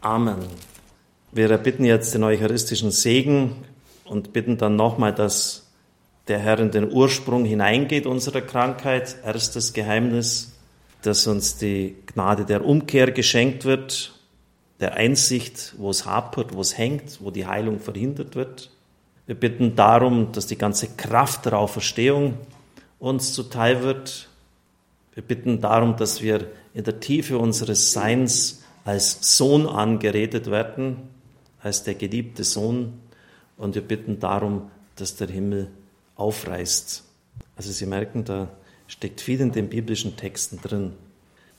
Amen. 0.00 0.44
Wir 1.36 1.50
erbitten 1.50 1.84
jetzt 1.84 2.14
den 2.14 2.24
eucharistischen 2.24 2.90
Segen 2.90 3.56
und 4.06 4.32
bitten 4.32 4.56
dann 4.56 4.74
nochmal, 4.74 5.12
dass 5.12 5.66
der 6.28 6.38
Herr 6.38 6.58
in 6.60 6.70
den 6.70 6.90
Ursprung 6.90 7.44
hineingeht 7.44 8.06
unserer 8.06 8.40
Krankheit. 8.40 9.16
Erstes 9.22 9.74
Geheimnis, 9.74 10.56
dass 11.02 11.26
uns 11.26 11.58
die 11.58 11.94
Gnade 12.06 12.46
der 12.46 12.64
Umkehr 12.64 13.10
geschenkt 13.10 13.66
wird, 13.66 14.14
der 14.80 14.94
Einsicht, 14.94 15.74
wo 15.76 15.90
es 15.90 16.06
hapert, 16.06 16.54
wo 16.54 16.62
es 16.62 16.78
hängt, 16.78 17.18
wo 17.20 17.30
die 17.30 17.44
Heilung 17.44 17.80
verhindert 17.80 18.34
wird. 18.34 18.70
Wir 19.26 19.34
bitten 19.34 19.76
darum, 19.76 20.32
dass 20.32 20.46
die 20.46 20.56
ganze 20.56 20.88
Kraft 20.96 21.44
der 21.44 21.58
Auferstehung 21.58 22.38
uns 22.98 23.34
zuteil 23.34 23.82
wird. 23.82 24.30
Wir 25.12 25.22
bitten 25.22 25.60
darum, 25.60 25.96
dass 25.98 26.22
wir 26.22 26.46
in 26.72 26.84
der 26.84 26.98
Tiefe 26.98 27.36
unseres 27.36 27.92
Seins 27.92 28.62
als 28.86 29.36
Sohn 29.36 29.66
angeredet 29.66 30.50
werden, 30.50 31.10
als 31.62 31.84
der 31.84 31.94
geliebte 31.94 32.44
Sohn. 32.44 32.94
Und 33.56 33.74
wir 33.74 33.82
bitten 33.82 34.20
darum, 34.20 34.70
dass 34.96 35.16
der 35.16 35.28
Himmel 35.28 35.70
aufreißt. 36.16 37.02
Also 37.56 37.72
Sie 37.72 37.86
merken, 37.86 38.24
da 38.24 38.48
steckt 38.86 39.20
viel 39.20 39.40
in 39.40 39.52
den 39.52 39.68
biblischen 39.68 40.16
Texten 40.16 40.60
drin. 40.62 40.92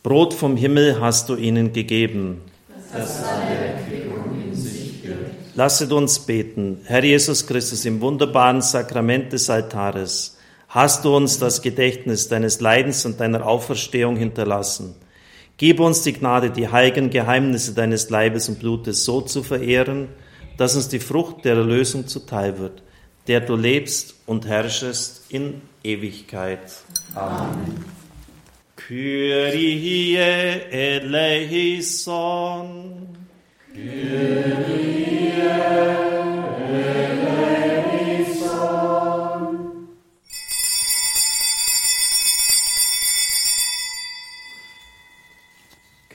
Brot 0.04 0.34
vom 0.34 0.56
Himmel 0.58 1.02
hast 1.02 1.30
du 1.30 1.36
ihnen 1.36 1.74
gegeben. 1.74 2.42
Das 2.94 3.24
in 3.92 4.54
sich 4.56 5.04
Lasset 5.56 5.92
uns 5.92 6.20
beten. 6.20 6.82
Herr 6.86 7.04
Jesus 7.04 7.48
Christus, 7.48 7.84
im 7.86 8.00
wunderbaren 8.00 8.62
Sakrament 8.62 9.34
des 9.34 9.50
Altares 9.50 10.38
hast 10.70 11.06
du 11.06 11.16
uns 11.16 11.40
das 11.40 11.62
Gedächtnis 11.62 12.28
deines 12.28 12.62
Leidens 12.62 13.06
und 13.06 13.20
deiner 13.20 13.46
Auferstehung 13.46 14.18
hinterlassen. 14.18 14.96
Gib 15.58 15.80
uns 15.80 16.04
die 16.04 16.14
Gnade, 16.14 16.52
die 16.52 16.70
heiligen 16.70 17.10
Geheimnisse 17.10 17.74
deines 17.74 18.12
Leibes 18.12 18.48
und 18.48 18.60
Blutes 18.60 19.04
so 19.06 19.22
zu 19.22 19.42
verehren, 19.42 20.10
dass 20.56 20.76
uns 20.76 20.88
die 20.88 21.00
Frucht 21.00 21.46
der 21.46 21.56
Erlösung 21.56 22.08
zuteil 22.08 22.60
wird, 22.60 22.84
der 23.28 23.42
du 23.42 23.56
lebst 23.56 24.14
und 24.28 24.46
herrschest 24.46 25.24
in 25.30 25.62
Ewigkeit. 25.84 26.60
Amen. 27.16 27.86
Kyrie 28.76 30.16
eleison. 30.70 32.28
Kyrie 33.74 35.34